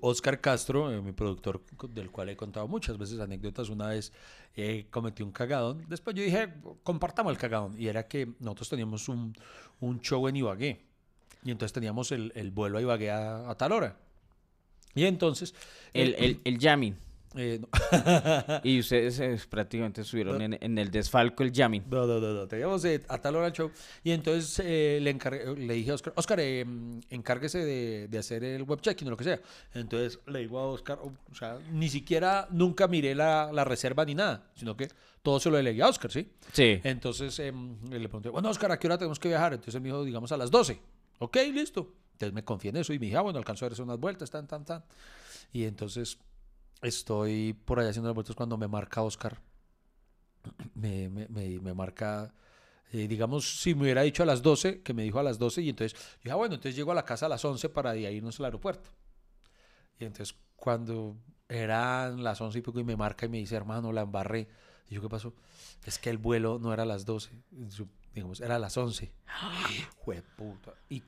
Oscar 0.00 0.40
Castro, 0.40 0.90
eh, 0.92 1.00
mi 1.00 1.12
productor, 1.12 1.62
del 1.90 2.10
cual 2.10 2.30
he 2.30 2.36
contado 2.36 2.66
muchas 2.66 2.96
veces 2.98 3.20
anécdotas. 3.20 3.68
Una 3.68 3.88
vez 3.88 4.12
eh, 4.56 4.86
cometí 4.90 5.22
un 5.22 5.30
cagadón. 5.30 5.84
Después 5.88 6.16
yo 6.16 6.22
dije, 6.22 6.54
compartamos 6.82 7.30
el 7.32 7.38
cagadón. 7.38 7.74
Y 7.78 7.86
era 7.88 8.08
que 8.08 8.28
nosotros 8.40 8.68
teníamos 8.70 9.08
un, 9.08 9.34
un 9.80 10.00
show 10.00 10.26
en 10.26 10.36
Ibagué. 10.36 10.80
Y 11.44 11.50
entonces 11.50 11.72
teníamos 11.74 12.10
el, 12.12 12.32
el 12.34 12.50
vuelo 12.50 12.78
a 12.78 12.80
Ibagué 12.80 13.10
a, 13.10 13.48
a 13.50 13.54
tal 13.56 13.72
hora. 13.72 13.96
Y 14.94 15.04
entonces. 15.04 15.54
El, 15.92 16.10
eh, 16.14 16.16
el, 16.18 16.40
el 16.44 16.58
jamming. 16.58 16.96
Eh, 17.36 17.60
no. 17.60 17.68
Y 18.64 18.78
ustedes 18.80 19.18
eh, 19.20 19.38
prácticamente 19.48 20.00
estuvieron 20.02 20.40
en, 20.40 20.58
en 20.60 20.78
el 20.78 20.90
desfalco 20.90 21.42
el 21.42 21.52
jamming. 21.52 21.84
No, 21.90 22.06
no, 22.06 22.20
no, 22.20 22.32
no. 22.32 22.46
Teníamos 22.46 22.84
eh, 22.84 23.02
a 23.08 23.18
tal 23.18 23.36
hora 23.36 23.46
el 23.48 23.52
show. 23.52 23.70
Y 24.02 24.10
entonces 24.12 24.60
eh, 24.64 24.98
le, 25.02 25.14
encargué- 25.16 25.56
le 25.56 25.74
dije 25.74 25.90
a 25.90 25.94
Oscar, 25.94 26.12
Oscar, 26.16 26.40
eh, 26.40 26.64
encárguese 27.10 27.58
de, 27.64 28.08
de 28.08 28.18
hacer 28.18 28.44
el 28.44 28.62
web 28.62 28.80
checking 28.80 29.08
o 29.08 29.10
lo 29.12 29.16
que 29.16 29.24
sea. 29.24 29.40
Entonces 29.74 30.18
le 30.26 30.40
digo 30.40 30.58
a 30.58 30.66
Oscar, 30.66 30.98
o 31.02 31.12
o 31.30 31.34
sea, 31.34 31.58
ni 31.72 31.88
siquiera 31.88 32.46
nunca 32.50 32.86
miré 32.86 33.14
la, 33.14 33.50
la 33.52 33.64
reserva 33.64 34.04
ni 34.04 34.14
nada, 34.14 34.46
sino 34.54 34.76
que 34.76 34.88
todo 35.22 35.40
se 35.40 35.50
lo 35.50 35.56
delegué 35.56 35.82
a 35.82 35.88
Oscar, 35.88 36.10
¿sí? 36.12 36.28
Sí. 36.52 36.80
Entonces 36.84 37.36
em, 37.40 37.76
le 37.90 38.00
pregunté, 38.08 38.28
bueno, 38.28 38.48
Oscar, 38.50 38.70
¿a 38.72 38.78
qué 38.78 38.86
hora 38.86 38.98
tenemos 38.98 39.18
que 39.18 39.28
viajar? 39.28 39.52
Entonces 39.54 39.74
él 39.74 39.80
me 39.80 39.88
dijo, 39.88 40.04
digamos, 40.04 40.30
a 40.32 40.36
las 40.36 40.50
12. 40.50 40.78
Ok, 41.18 41.36
listo. 41.52 41.92
Entonces 42.12 42.32
me 42.34 42.44
confié 42.44 42.70
en 42.70 42.76
eso 42.76 42.92
y 42.92 42.98
me 42.98 43.06
dije, 43.06 43.16
ah, 43.16 43.22
bueno, 43.22 43.38
alcanzo 43.38 43.64
a 43.64 43.68
hacer 43.68 43.82
unas 43.82 43.98
vueltas, 43.98 44.30
tan, 44.30 44.46
tan, 44.46 44.64
tan. 44.64 44.84
Y 45.52 45.64
entonces 45.64 46.18
estoy 46.84 47.54
por 47.64 47.80
allá 47.80 47.90
haciendo 47.90 48.08
las 48.08 48.14
vueltas 48.14 48.36
cuando 48.36 48.56
me 48.56 48.68
marca 48.68 49.02
Oscar. 49.02 49.40
Me, 50.74 51.08
me, 51.08 51.26
me, 51.28 51.58
me 51.60 51.72
marca, 51.72 52.34
eh, 52.92 53.08
digamos, 53.08 53.60
si 53.60 53.74
me 53.74 53.82
hubiera 53.82 54.02
dicho 54.02 54.22
a 54.22 54.26
las 54.26 54.42
12, 54.42 54.82
que 54.82 54.92
me 54.92 55.02
dijo 55.02 55.18
a 55.18 55.22
las 55.22 55.38
12, 55.38 55.62
y 55.62 55.70
entonces 55.70 55.98
yo 55.98 56.16
dije, 56.22 56.30
ah, 56.32 56.34
bueno, 56.34 56.56
entonces 56.56 56.76
llego 56.76 56.92
a 56.92 56.94
la 56.94 57.04
casa 57.04 57.26
a 57.26 57.28
las 57.30 57.42
11 57.44 57.70
para 57.70 57.92
de 57.92 58.06
ahí 58.06 58.16
irnos 58.16 58.38
al 58.40 58.46
aeropuerto. 58.46 58.90
Y 59.98 60.04
entonces 60.04 60.36
cuando 60.56 61.16
eran 61.48 62.22
las 62.22 62.40
11 62.40 62.58
y 62.58 62.62
pico 62.62 62.78
y 62.80 62.84
me 62.84 62.96
marca 62.96 63.26
y 63.26 63.28
me 63.28 63.38
dice, 63.38 63.56
hermano, 63.56 63.92
la 63.92 64.02
embarré. 64.02 64.48
Y 64.88 64.94
yo, 64.94 65.00
¿qué 65.00 65.08
pasó? 65.08 65.34
Es 65.84 65.98
que 65.98 66.10
el 66.10 66.18
vuelo 66.18 66.58
no 66.58 66.72
era 66.72 66.82
a 66.82 66.86
las 66.86 67.04
12, 67.04 67.30
yo, 67.50 67.86
digamos, 68.14 68.40
era 68.40 68.56
a 68.56 68.58
las 68.58 68.76
11. 68.76 69.12
Jueputa. 69.98 70.74
Y 70.88 71.02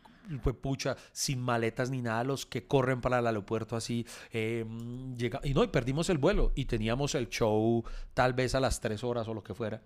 pucha, 0.61 0.97
sin 1.13 1.41
maletas 1.41 1.91
ni 1.91 2.03
nada, 2.03 2.25
los 2.25 2.47
que 2.47 2.67
corren 2.67 3.01
para 3.01 3.21
el 3.21 3.27
aeropuerto 3.27 3.77
así. 3.77 4.07
eh, 4.33 4.65
llega, 5.17 5.41
y 5.45 5.55
no, 5.55 5.63
y 5.63 5.69
perdimos 5.69 6.11
el 6.11 6.19
vuelo. 6.19 6.53
Y 6.55 6.65
teníamos 6.65 7.15
el 7.15 7.29
show 7.29 7.85
tal 8.15 8.33
vez 8.33 8.55
a 8.55 8.61
las 8.61 8.81
3 8.81 9.05
horas 9.05 9.29
o 9.29 9.35
lo 9.35 9.43
que 9.43 9.55
fuera. 9.55 9.83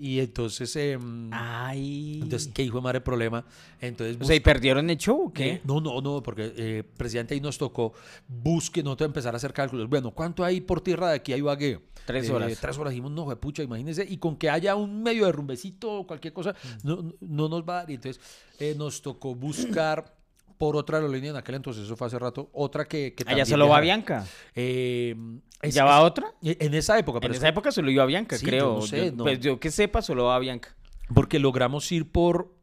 Y 0.00 0.20
entonces, 0.20 0.74
em, 0.76 1.28
Ay. 1.32 2.20
entonces 2.22 2.50
¿qué 2.54 2.62
hijo 2.62 2.76
de 2.78 2.82
madre 2.82 3.00
problema? 3.00 3.44
Entonces, 3.80 4.16
o 4.20 4.24
sea, 4.24 4.36
¿y 4.36 4.40
perdieron 4.40 4.88
el 4.90 4.96
show 4.96 5.26
o 5.26 5.32
qué? 5.32 5.54
eh, 5.54 5.60
no, 5.64 5.80
no, 5.80 6.00
no, 6.00 6.22
porque 6.22 6.52
eh, 6.56 6.84
presidente 6.96 7.34
ahí 7.34 7.40
nos 7.40 7.58
tocó 7.58 7.92
busque, 8.28 8.82
nosotros 8.82 9.06
empezar 9.08 9.34
a 9.34 9.38
hacer 9.38 9.52
cálculos. 9.52 9.88
Bueno, 9.88 10.12
¿cuánto 10.12 10.44
hay 10.44 10.60
por 10.60 10.80
tierra 10.80 11.08
de 11.10 11.16
aquí 11.16 11.32
a 11.32 11.36
Ibagué? 11.36 11.80
Tres 12.06 12.28
Eh, 12.28 12.32
horas. 12.32 12.58
tres 12.60 12.78
horas. 12.78 12.92
Dijimos, 12.92 13.10
no, 13.12 13.26
pucha, 13.40 13.62
imagínense. 13.62 14.06
Y 14.08 14.16
con 14.18 14.36
que 14.36 14.48
haya 14.48 14.74
un 14.76 15.02
medio 15.02 15.26
de 15.26 15.32
rumbecito 15.32 15.90
o 16.00 16.06
cualquier 16.06 16.32
cosa, 16.32 16.52
Mm. 16.52 16.86
no, 16.88 16.96
no- 17.02 17.14
no 17.20 17.48
nos 17.48 17.62
va 17.62 17.72
a 17.74 17.80
dar. 17.82 17.90
Y 17.90 17.94
entonces 17.94 18.20
eh, 18.60 18.74
nos 18.78 19.02
tocó 19.02 19.34
buscar 19.34 20.16
por 20.58 20.76
otra 20.76 20.98
aerolínea 20.98 21.30
en 21.30 21.36
aquel 21.36 21.54
entonces, 21.54 21.84
eso 21.84 21.96
fue 21.96 22.06
hace 22.08 22.18
rato, 22.18 22.50
otra 22.52 22.84
que, 22.86 23.14
que 23.14 23.22
Allá 23.22 23.28
también 23.28 23.46
solo 23.46 23.68
va 23.68 23.80
viajaba. 23.80 24.20
Bianca. 24.22 24.26
Eh, 24.54 25.14
es- 25.62 25.74
¿Ya 25.74 25.84
va 25.84 25.98
es- 25.98 26.04
otra? 26.04 26.34
En 26.42 26.74
esa 26.74 26.98
época, 26.98 27.20
pero 27.20 27.32
En 27.32 27.36
es 27.36 27.38
esa 27.38 27.48
época 27.48 27.70
solo 27.72 27.90
iba 27.90 28.04
Bianca, 28.04 28.36
Sí, 28.36 28.44
yo 28.44 28.50
creo. 28.50 28.74
no 28.74 28.82
sé, 28.82 29.06
Yo- 29.06 29.12
no. 29.12 29.24
Pues 29.24 29.40
yo 29.40 29.58
que 29.60 29.70
sepa, 29.70 30.02
solo 30.02 30.24
va 30.24 30.38
Bianca. 30.38 30.74
porque 31.14 31.38
logramos 31.38 31.90
ir 31.92 32.10
por... 32.12 32.54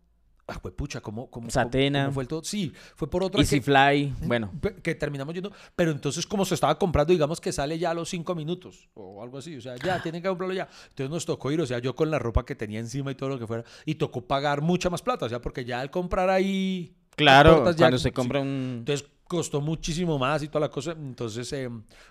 Ah, 0.47 0.59
pues 0.61 0.75
pucha, 0.75 1.01
¿cómo, 1.01 1.31
cómo, 1.31 1.49
Satena. 1.49 2.03
cómo 2.03 2.13
fue 2.13 2.21
el 2.23 2.27
todo? 2.27 2.43
Sí, 2.43 2.71
fue 2.95 3.09
por 3.09 3.23
otra 3.23 3.41
Easy 3.41 3.55
que, 3.55 3.61
Fly, 3.63 4.13
bueno. 4.27 4.51
que 4.83 4.93
terminamos 4.93 5.33
yendo, 5.33 5.51
pero 5.75 5.89
entonces 5.89 6.27
como 6.27 6.45
se 6.45 6.53
estaba 6.53 6.77
comprando, 6.77 7.11
digamos 7.13 7.41
que 7.41 7.51
sale 7.51 7.79
ya 7.79 7.89
a 7.89 7.93
los 7.95 8.09
cinco 8.09 8.35
minutos 8.35 8.87
o 8.93 9.23
algo 9.23 9.39
así, 9.39 9.55
o 9.57 9.61
sea, 9.61 9.75
ya 9.77 10.03
tienen 10.03 10.21
que 10.21 10.27
comprarlo 10.27 10.53
ya. 10.53 10.69
Entonces 10.89 11.09
nos 11.09 11.25
tocó 11.25 11.51
ir, 11.51 11.59
o 11.61 11.65
sea, 11.65 11.79
yo 11.79 11.95
con 11.95 12.11
la 12.11 12.19
ropa 12.19 12.45
que 12.45 12.53
tenía 12.53 12.77
encima 12.79 13.09
y 13.11 13.15
todo 13.15 13.29
lo 13.29 13.39
que 13.39 13.47
fuera, 13.47 13.63
y 13.85 13.95
tocó 13.95 14.21
pagar 14.27 14.61
mucha 14.61 14.91
más 14.91 15.01
plata, 15.01 15.25
o 15.25 15.29
sea, 15.29 15.41
porque 15.41 15.65
ya 15.65 15.79
al 15.81 15.89
comprar 15.89 16.29
ahí... 16.29 16.93
Claro, 17.16 17.63
cuando 17.78 17.97
se 17.97 18.09
sí. 18.09 18.11
compra 18.11 18.39
un... 18.41 18.78
Entonces 18.80 19.07
costó 19.28 19.59
muchísimo 19.59 20.20
más 20.20 20.43
y 20.43 20.47
toda 20.47 20.61
la 20.61 20.72
cosa. 20.72 20.91
Entonces 20.91 21.51
eh, 21.53 21.70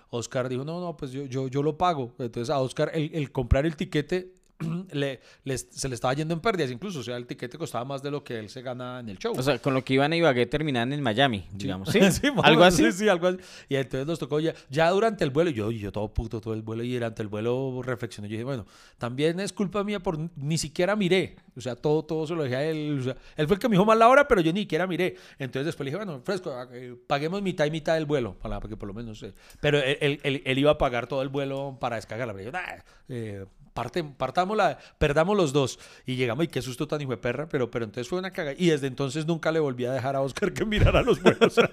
Oscar 0.09 0.49
dijo, 0.49 0.63
no, 0.63 0.79
no, 0.79 0.97
pues 0.97 1.11
yo, 1.11 1.25
yo, 1.25 1.47
yo 1.47 1.63
lo 1.63 1.77
pago. 1.77 2.13
Entonces 2.19 2.49
a 2.49 2.59
Oscar 2.59 2.91
el, 2.93 3.11
el 3.13 3.31
comprar 3.31 3.65
el 3.65 3.75
tiquete 3.75 4.33
le, 4.91 5.19
le- 5.43 5.57
se 5.57 5.89
le 5.89 5.95
estaba 5.95 6.13
yendo 6.13 6.33
en 6.33 6.39
pérdidas 6.39 6.71
incluso. 6.71 6.99
O 6.99 7.03
sea, 7.03 7.17
el 7.17 7.25
tiquete 7.27 7.57
costaba 7.57 7.83
más 7.85 8.01
de 8.01 8.11
lo 8.11 8.23
que 8.23 8.39
él 8.39 8.49
se 8.49 8.61
gana 8.61 8.99
en 8.99 9.09
el 9.09 9.17
show. 9.17 9.33
O 9.37 9.43
sea, 9.43 9.59
con 9.59 9.73
lo 9.73 9.83
que 9.83 9.93
iban 9.95 10.11
a 10.13 10.15
Ibagué 10.15 10.45
terminaban 10.45 10.93
en 10.93 11.01
Miami, 11.01 11.45
digamos. 11.53 11.89
¿Sí? 11.89 11.99
o 12.35 12.43
¿Algo 12.43 12.63
así? 12.63 12.83
Sí, 12.91 12.91
sí, 12.99 13.09
algo 13.09 13.27
así. 13.27 13.37
Y 13.69 13.75
entonces 13.75 14.07
nos 14.07 14.19
tocó 14.19 14.39
ya, 14.39 14.53
ya 14.69 14.89
durante 14.91 15.23
el 15.23 15.29
vuelo, 15.29 15.49
yo, 15.49 15.71
yo 15.71 15.91
todo 15.91 16.13
puto 16.13 16.39
todo 16.41 16.53
el 16.53 16.61
vuelo 16.61 16.83
y 16.83 16.93
durante 16.93 17.21
el 17.21 17.27
vuelo 17.27 17.81
reflexioné. 17.83 18.27
Yo 18.29 18.33
dije, 18.33 18.43
bueno, 18.43 18.65
también 18.97 19.39
es 19.39 19.51
culpa 19.53 19.83
mía 19.83 19.99
por 19.99 20.17
ni 20.37 20.57
siquiera 20.57 20.95
miré. 20.95 21.35
O 21.57 21.61
sea, 21.61 21.75
todo, 21.75 22.03
todo 22.03 22.27
se 22.27 22.33
lo 22.35 22.43
dejé 22.43 22.55
a 22.55 22.63
él. 22.65 22.97
O 22.99 23.03
sea, 23.03 23.15
él 23.37 23.47
fue 23.47 23.55
el 23.55 23.59
que 23.61 23.69
me 23.69 23.73
dijo 23.73 23.85
mal 23.85 23.99
la 23.99 24.07
hora, 24.09 24.27
pero 24.27 24.41
yo 24.41 24.51
ni 24.53 24.61
siquiera 24.61 24.87
miré. 24.87 25.15
Entonces 25.39 25.65
después 25.67 25.85
le 25.85 25.91
dije, 25.91 26.03
bueno, 26.03 26.21
fresco, 26.23 26.53
eh, 26.73 26.95
paguemos 27.07 27.41
mitad 27.41 27.65
y 27.65 27.71
mitad 27.71 27.93
del 27.95 28.05
vuelo, 28.05 28.37
para, 28.39 28.59
porque 28.59 28.75
por 28.77 28.87
lo 28.87 28.93
menos. 28.93 29.21
eh, 29.23 29.33
pero 29.61 29.79
él, 29.79 29.97
él- 30.01 30.19
él- 30.23 30.41
él 30.45 30.57
iba 30.59 30.71
a 30.71 30.77
pagar 30.77 31.07
todo 31.07 31.21
el 31.21 31.29
vuelo 31.29 31.77
para 31.79 31.95
descargarla. 31.97 32.33
Pero 32.33 32.45
yo, 32.45 32.51
nah, 32.51 32.61
eh, 33.09 33.45
parte, 33.75 34.03
partamos 34.03 34.57
la, 34.57 34.79
perdamos 34.97 35.37
los 35.37 35.53
dos. 35.53 35.77
Y 36.07 36.15
llegamos, 36.15 36.45
y 36.45 36.47
qué 36.47 36.63
susto 36.63 36.87
tan 36.87 37.01
hijo 37.01 37.11
de 37.11 37.17
perra, 37.17 37.47
pero, 37.47 37.69
pero 37.69 37.85
entonces 37.85 38.09
fue 38.09 38.17
una 38.17 38.31
caga. 38.31 38.53
Y 38.57 38.69
desde 38.69 38.87
entonces 38.87 39.27
nunca 39.27 39.51
le 39.51 39.59
volví 39.59 39.85
a 39.85 39.91
dejar 39.91 40.15
a 40.15 40.21
Oscar 40.21 40.51
que 40.53 40.65
mirara 40.65 41.03
los 41.03 41.21
vuelos. 41.21 41.55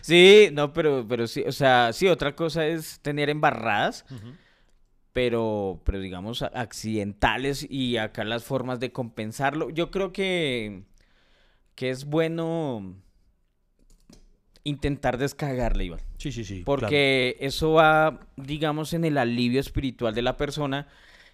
Sí, 0.00 0.48
no, 0.54 0.72
pero, 0.72 1.04
pero 1.06 1.26
sí, 1.26 1.44
o 1.46 1.52
sea, 1.52 1.92
sí, 1.92 2.08
otra 2.08 2.34
cosa 2.34 2.66
es 2.66 3.00
tener 3.00 3.28
embarradas, 3.28 4.06
pero, 5.12 5.82
pero 5.84 6.00
digamos, 6.00 6.40
accidentales 6.40 7.66
y 7.68 7.98
acá 7.98 8.24
las 8.24 8.44
formas 8.44 8.80
de 8.80 8.92
compensarlo. 8.92 9.68
Yo 9.68 9.90
creo 9.90 10.10
que, 10.10 10.84
que 11.74 11.90
es 11.90 12.06
bueno 12.06 12.96
intentar 14.64 15.18
descargarle, 15.18 15.84
Iván. 15.84 16.00
Sí, 16.18 16.32
sí, 16.32 16.44
sí. 16.44 16.62
Porque 16.64 17.36
eso 17.40 17.72
va, 17.72 18.20
digamos, 18.36 18.92
en 18.92 19.04
el 19.04 19.18
alivio 19.18 19.60
espiritual 19.60 20.14
de 20.14 20.22
la 20.22 20.36
persona, 20.36 20.86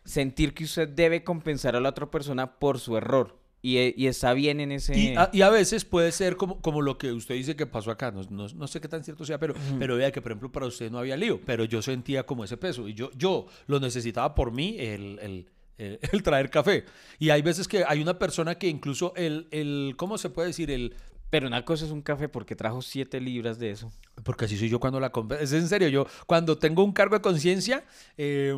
sentir 0.04 0.54
que 0.54 0.64
usted 0.64 0.88
debe 0.88 1.24
compensar 1.24 1.76
a 1.76 1.80
la 1.80 1.90
otra 1.90 2.10
persona 2.10 2.58
por 2.58 2.78
su 2.78 2.96
error. 2.96 3.36
Y, 3.60 3.78
e- 3.78 3.94
y 3.96 4.06
está 4.06 4.32
bien 4.34 4.60
en 4.60 4.70
ese... 4.72 4.96
Y 4.98 5.16
a, 5.16 5.30
y 5.32 5.42
a 5.42 5.50
veces 5.50 5.84
puede 5.84 6.12
ser 6.12 6.36
como, 6.36 6.60
como 6.60 6.80
lo 6.80 6.96
que 6.96 7.12
usted 7.12 7.34
dice 7.34 7.56
que 7.56 7.66
pasó 7.66 7.90
acá. 7.90 8.10
No, 8.12 8.22
no- 8.30 8.48
no 8.48 8.66
sé 8.68 8.80
qué 8.80 8.88
tan 8.88 9.02
cierto 9.04 9.24
sea, 9.24 9.38
pero, 9.38 9.54
pero 9.80 9.96
vea 9.96 10.12
que, 10.12 10.22
por 10.22 10.30
ejemplo, 10.30 10.50
para 10.52 10.66
usted 10.66 10.90
no 10.90 10.98
había 10.98 11.16
lío, 11.16 11.40
pero 11.44 11.64
yo 11.64 11.82
sentía 11.82 12.24
como 12.24 12.44
ese 12.44 12.56
peso. 12.56 12.88
Y 12.88 12.94
yo, 12.94 13.10
yo 13.16 13.46
lo 13.66 13.80
necesitaba 13.80 14.34
por 14.34 14.52
mí, 14.52 14.76
el, 14.78 15.18
el- 15.20 15.48
el- 15.76 15.98
el 16.12 16.22
traer 16.22 16.50
café. 16.50 16.84
Y 17.18 17.30
hay 17.30 17.42
veces 17.42 17.66
que 17.66 17.84
hay 17.86 18.00
una 18.00 18.16
persona 18.18 18.54
que 18.54 18.68
incluso 18.68 19.12
el, 19.16 19.48
el 19.50 19.94
¿cómo 19.96 20.18
se 20.18 20.30
puede 20.30 20.48
decir? 20.48 20.70
El, 20.70 20.94
Pero 21.30 21.46
una 21.46 21.64
cosa 21.64 21.84
es 21.84 21.90
un 21.90 22.02
café 22.02 22.28
porque 22.28 22.56
trajo 22.56 22.80
siete 22.80 23.20
libras 23.20 23.58
de 23.58 23.70
eso. 23.70 23.92
porque 24.24 24.46
así 24.46 24.56
soy 24.56 24.68
yo 24.68 24.80
cuando 24.80 24.98
la 24.98 25.10
compré. 25.10 25.42
Es 25.42 25.52
en 25.52 25.68
serio, 25.68 25.88
yo 25.88 26.06
cuando 26.26 26.56
tengo 26.58 26.82
un 26.82 26.92
cargo 26.92 27.16
de 27.16 27.20
conciencia, 27.20 27.84
eh, 28.16 28.56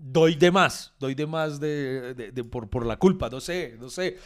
doy 0.00 0.36
de 0.36 0.50
más, 0.50 0.94
doy 0.98 1.14
de 1.14 1.26
más 1.26 1.58
de, 1.60 2.46
por, 2.50 2.86
la 2.86 2.96
culpa, 2.96 3.28
no 3.28 3.40
sé, 3.40 3.76
no 3.80 3.88
sé. 3.88 4.18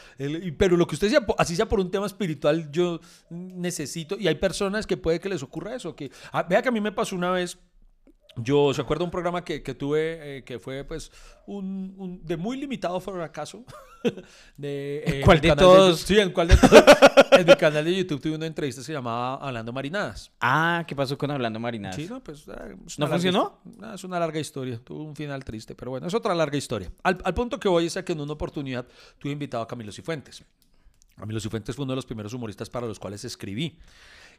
Pero 0.59 0.77
lo 0.77 0.87
que 0.87 0.95
usted 0.95 1.11
decía, 1.11 1.27
así 1.39 1.57
sea 1.57 1.69
por 1.69 1.81
un 1.81 1.91
tema 1.91 2.07
espiritual, 2.07 2.71
yo 2.71 3.01
necesito, 3.31 4.17
y 4.19 4.29
hay 4.29 4.37
personas 4.37 4.87
que 4.87 4.97
puede 4.97 5.19
que 5.19 5.29
les 5.29 5.43
ocurra 5.43 5.75
eso, 5.75 5.97
que, 5.97 6.11
ah, 6.33 6.43
vea 6.43 6.63
que 6.63 6.69
a 6.69 6.73
mí 6.73 6.81
me 6.81 6.93
pasó 6.93 7.17
una 7.17 7.31
vez, 7.31 7.59
Yo, 8.39 8.75
¿se 8.75 8.83
acuerda 8.83 9.03
un 9.05 9.11
programa 9.11 9.43
que, 9.45 9.63
que 9.63 9.75
tuve 9.75 10.39
eh, 10.39 10.45
que 10.45 10.59
fue 10.59 10.85
pues 10.85 11.11
un, 11.47 11.95
un- 11.97 12.25
de 12.27 12.37
muy 12.37 12.57
limitado 12.59 13.01
fracaso? 13.01 13.65
de, 14.57 15.03
eh, 15.07 15.23
¿Cuál 15.25 15.41
de 15.41 15.49
canal 15.49 15.65
todos? 15.65 16.01
sí, 16.01 16.19
en 16.19 16.31
cuál 16.33 16.49
de 16.49 16.57
todos. 16.57 16.85
en 17.33 17.47
mi 17.47 17.55
canal 17.57 17.85
de 17.85 17.97
YouTube 17.97 18.21
tuve 18.21 18.35
una 18.35 18.47
entrevista 18.47 18.81
que 18.81 18.85
se 18.87 18.93
llamaba 18.93 19.37
Hablando 19.37 19.73
Marinadas. 19.73 20.31
Ah, 20.41 20.85
¿qué 20.87 20.95
pasó 20.95 21.17
con 21.17 21.31
Hablando 21.31 21.59
Marinadas? 21.59 21.97
Sí, 21.97 22.07
no, 22.09 22.23
pues. 22.23 22.41
es 22.41 22.47
¿No 22.49 23.07
larga 23.07 23.09
funcionó? 23.15 23.61
histo- 23.65 23.77
no, 23.81 23.95
es 23.95 24.05
una 24.05 24.19
larga 24.21 24.39
historia. 24.39 24.79
Tuvo 24.85 25.03
un 25.05 25.17
final 25.17 25.43
triste, 25.45 25.75
pero 25.75 25.91
bueno, 25.93 26.07
es 26.07 26.15
otra 26.15 26.35
larga 26.35 26.57
historia. 26.59 26.91
Al, 27.03 27.19
al 27.25 27.35
punto 27.35 27.59
que 27.59 27.69
voy 27.69 27.87
es 27.87 27.97
a 27.97 28.05
que 28.05 28.13
en 28.13 28.21
una 28.21 28.35
oportunidad 28.35 28.87
tuve 29.19 29.33
invitado 29.33 29.63
a 29.63 29.67
Camilo 29.67 29.93
Cifuentes. 29.93 30.45
Camilo 31.17 31.41
Cifuentes 31.41 31.75
fue 31.75 31.85
uno 31.85 31.93
de 31.93 31.97
los 31.97 32.07
primeros 32.07 32.35
humoristas 32.35 32.69
para 32.69 32.87
los 32.87 32.99
cuales 32.99 33.25
escribí. 33.25 33.79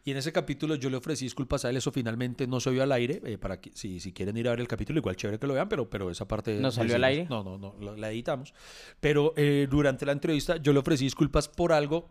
Y 0.03 0.11
en 0.11 0.17
ese 0.17 0.31
capítulo 0.31 0.75
yo 0.75 0.89
le 0.89 0.97
ofrecí 0.97 1.25
disculpas 1.25 1.65
a 1.65 1.69
él, 1.69 1.77
eso 1.77 1.91
finalmente 1.91 2.47
no 2.47 2.59
se 2.59 2.69
vio 2.71 2.83
al 2.83 2.91
aire, 2.91 3.21
eh, 3.25 3.37
para 3.37 3.59
que 3.59 3.71
si, 3.73 3.99
si 3.99 4.13
quieren 4.13 4.37
ir 4.37 4.47
a 4.47 4.51
ver 4.51 4.61
el 4.61 4.67
capítulo, 4.67 4.99
igual 4.99 5.15
chévere 5.15 5.37
que 5.39 5.47
lo 5.47 5.53
vean, 5.53 5.67
pero, 5.69 5.89
pero 5.89 6.09
esa 6.09 6.27
parte... 6.27 6.55
¿No 6.59 6.71
salió 6.71 6.95
al 6.95 7.03
aire? 7.03 7.27
No, 7.29 7.43
no, 7.43 7.57
no, 7.57 7.75
lo- 7.79 7.95
la 7.95 8.09
editamos. 8.11 8.53
Pero 8.99 9.33
eh, 9.35 9.67
durante 9.69 10.05
la 10.05 10.13
entrevista 10.13 10.57
yo 10.57 10.71
le 10.73 10.79
ofrecí 10.79 11.03
disculpas 11.03 11.47
por 11.49 11.73
algo 11.73 12.09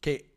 que 0.00 0.36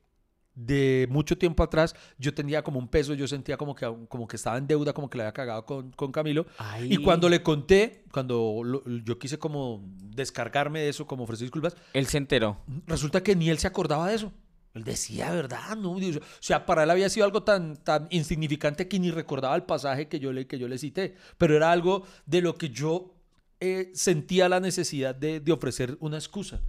de 0.54 1.08
mucho 1.10 1.38
tiempo 1.38 1.64
atrás 1.64 1.95
yo 2.18 2.34
tenía 2.34 2.62
como 2.62 2.78
un 2.78 2.89
peso, 2.89 3.14
yo 3.14 3.26
sentía 3.26 3.56
como 3.56 3.74
que, 3.74 3.86
como 4.10 4.28
que 4.28 4.36
estaba 4.36 4.58
en 4.58 4.68
deuda, 4.68 4.91
como 4.93 5.10
que 5.10 5.18
le 5.18 5.24
había 5.24 5.32
cagado 5.34 5.66
con, 5.66 5.91
con 5.91 6.12
Camilo. 6.12 6.45
Ay. 6.58 6.93
Y 6.93 6.97
cuando 6.97 7.30
le 7.30 7.41
conté, 7.41 8.04
cuando 8.12 8.62
lo- 8.64 8.84
yo 9.04 9.18
quise 9.18 9.39
como 9.39 9.82
descargarme 10.04 10.82
de 10.82 10.89
eso, 10.89 11.08
como 11.08 11.24
ofrecer 11.24 11.45
disculpas, 11.45 11.76
Él 11.93 12.06
se 12.08 12.18
enteró. 12.18 12.58
resulta 12.86 13.24
que 13.24 13.36
ni 13.36 13.49
él 13.49 13.60
se 13.60 13.68
acordaba 13.68 14.10
de 14.10 14.16
eso. 14.16 14.34
Él 14.74 14.84
decía, 14.84 15.32
¿verdad? 15.32 15.76
No, 15.76 15.91
o 15.91 16.01
sea, 16.39 16.65
para 16.65 16.84
él 16.84 16.89
había 16.89 17.09
sido 17.09 17.26
algo 17.26 17.43
tan, 17.43 17.76
tan 17.78 18.07
insignificante 18.09 18.88
que 18.88 18.99
ni 18.99 19.11
recordaba 19.11 19.55
el 19.55 19.63
pasaje 19.63 20.07
que 20.07 20.19
yo 20.19 20.32
le, 20.32 20.47
que 20.47 20.57
yo 20.57 20.67
le 20.67 20.78
cité. 20.78 21.15
Pero 21.38 21.55
era 21.55 21.72
algo 21.72 22.05
de 22.26 22.41
lo 22.41 22.55
que 22.55 22.69
yo 22.69 23.13
eh, 23.59 23.91
sentía 23.93 24.47
la 24.47 24.59
necesidad 24.59 25.13
de, 25.13 25.39
de 25.39 25.51
ofrecer 25.51 25.97
una 25.99 26.17
excusa. 26.17 26.61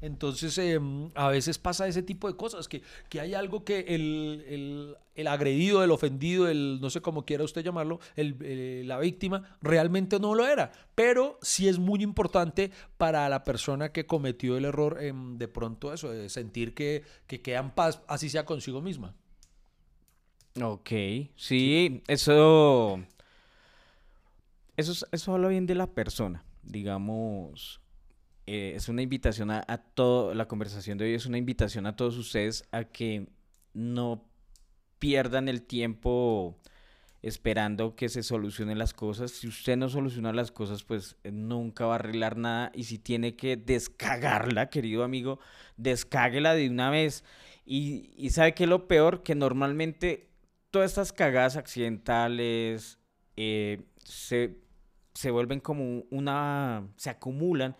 Entonces, 0.00 0.56
eh, 0.58 0.78
a 1.14 1.28
veces 1.28 1.58
pasa 1.58 1.88
ese 1.88 2.02
tipo 2.04 2.28
de 2.28 2.36
cosas, 2.36 2.68
que, 2.68 2.82
que 3.08 3.20
hay 3.20 3.34
algo 3.34 3.64
que 3.64 3.80
el, 3.88 4.44
el- 4.48 4.96
el 5.16 5.26
agredido, 5.26 5.82
el 5.82 5.90
ofendido, 5.90 6.48
el 6.48 6.78
no 6.80 6.90
sé 6.90 7.00
cómo 7.00 7.24
quiera 7.24 7.42
usted 7.42 7.64
llamarlo, 7.64 7.98
el- 8.14 8.36
eh, 8.40 8.82
la 8.86 8.98
víctima, 9.00 9.56
realmente 9.60 10.20
no 10.20 10.36
lo 10.36 10.46
era. 10.46 10.70
Pero 10.94 11.38
sí 11.42 11.66
es 11.68 11.80
muy 11.80 12.02
importante 12.04 12.70
para 12.96 13.28
la 13.28 13.42
persona 13.42 13.90
que 13.90 14.06
cometió 14.06 14.56
el 14.56 14.64
error, 14.66 15.02
em, 15.02 15.36
de 15.38 15.48
pronto 15.48 15.92
eso, 15.92 16.10
de 16.10 16.28
sentir 16.28 16.74
que, 16.74 17.02
que 17.26 17.40
queda 17.40 17.58
en 17.58 17.70
paz, 17.70 18.00
así 18.06 18.28
sea 18.30 18.44
consigo 18.44 18.80
misma. 18.80 19.14
Ok, 20.62 20.90
sí, 21.36 22.02
eso, 22.08 23.00
eso, 24.76 24.92
es- 24.92 25.06
eso 25.12 25.34
habla 25.34 25.48
bien 25.48 25.66
de 25.66 25.74
la 25.74 25.86
persona, 25.88 26.44
digamos, 26.62 27.80
eh, 28.48 28.72
es 28.76 28.88
una 28.88 29.02
invitación 29.02 29.50
a, 29.50 29.62
a 29.68 29.76
todo, 29.76 30.32
la 30.32 30.48
conversación 30.48 30.96
de 30.96 31.04
hoy 31.04 31.14
es 31.14 31.26
una 31.26 31.36
invitación 31.36 31.84
a 31.84 31.96
todos 31.96 32.16
ustedes 32.16 32.64
a 32.72 32.84
que 32.84 33.28
no 33.74 34.24
pierdan 34.98 35.48
el 35.48 35.60
tiempo 35.62 36.58
esperando 37.20 37.94
que 37.94 38.08
se 38.08 38.22
solucionen 38.22 38.78
las 38.78 38.94
cosas. 38.94 39.32
Si 39.32 39.48
usted 39.48 39.76
no 39.76 39.90
soluciona 39.90 40.32
las 40.32 40.50
cosas, 40.50 40.82
pues 40.82 41.16
eh, 41.24 41.30
nunca 41.30 41.84
va 41.84 41.92
a 41.92 41.96
arreglar 41.96 42.38
nada. 42.38 42.72
Y 42.74 42.84
si 42.84 42.98
tiene 42.98 43.36
que 43.36 43.58
descagarla, 43.58 44.70
querido 44.70 45.04
amigo, 45.04 45.40
descáguela 45.76 46.54
de 46.54 46.70
una 46.70 46.88
vez. 46.88 47.24
Y, 47.66 48.12
y 48.16 48.30
sabe 48.30 48.54
que 48.54 48.66
lo 48.66 48.88
peor, 48.88 49.22
que 49.22 49.34
normalmente 49.34 50.30
todas 50.70 50.92
estas 50.92 51.12
cagadas 51.12 51.56
accidentales 51.56 52.98
eh, 53.36 53.82
se, 54.04 54.56
se 55.12 55.30
vuelven 55.30 55.60
como 55.60 56.04
una, 56.10 56.88
se 56.96 57.10
acumulan. 57.10 57.76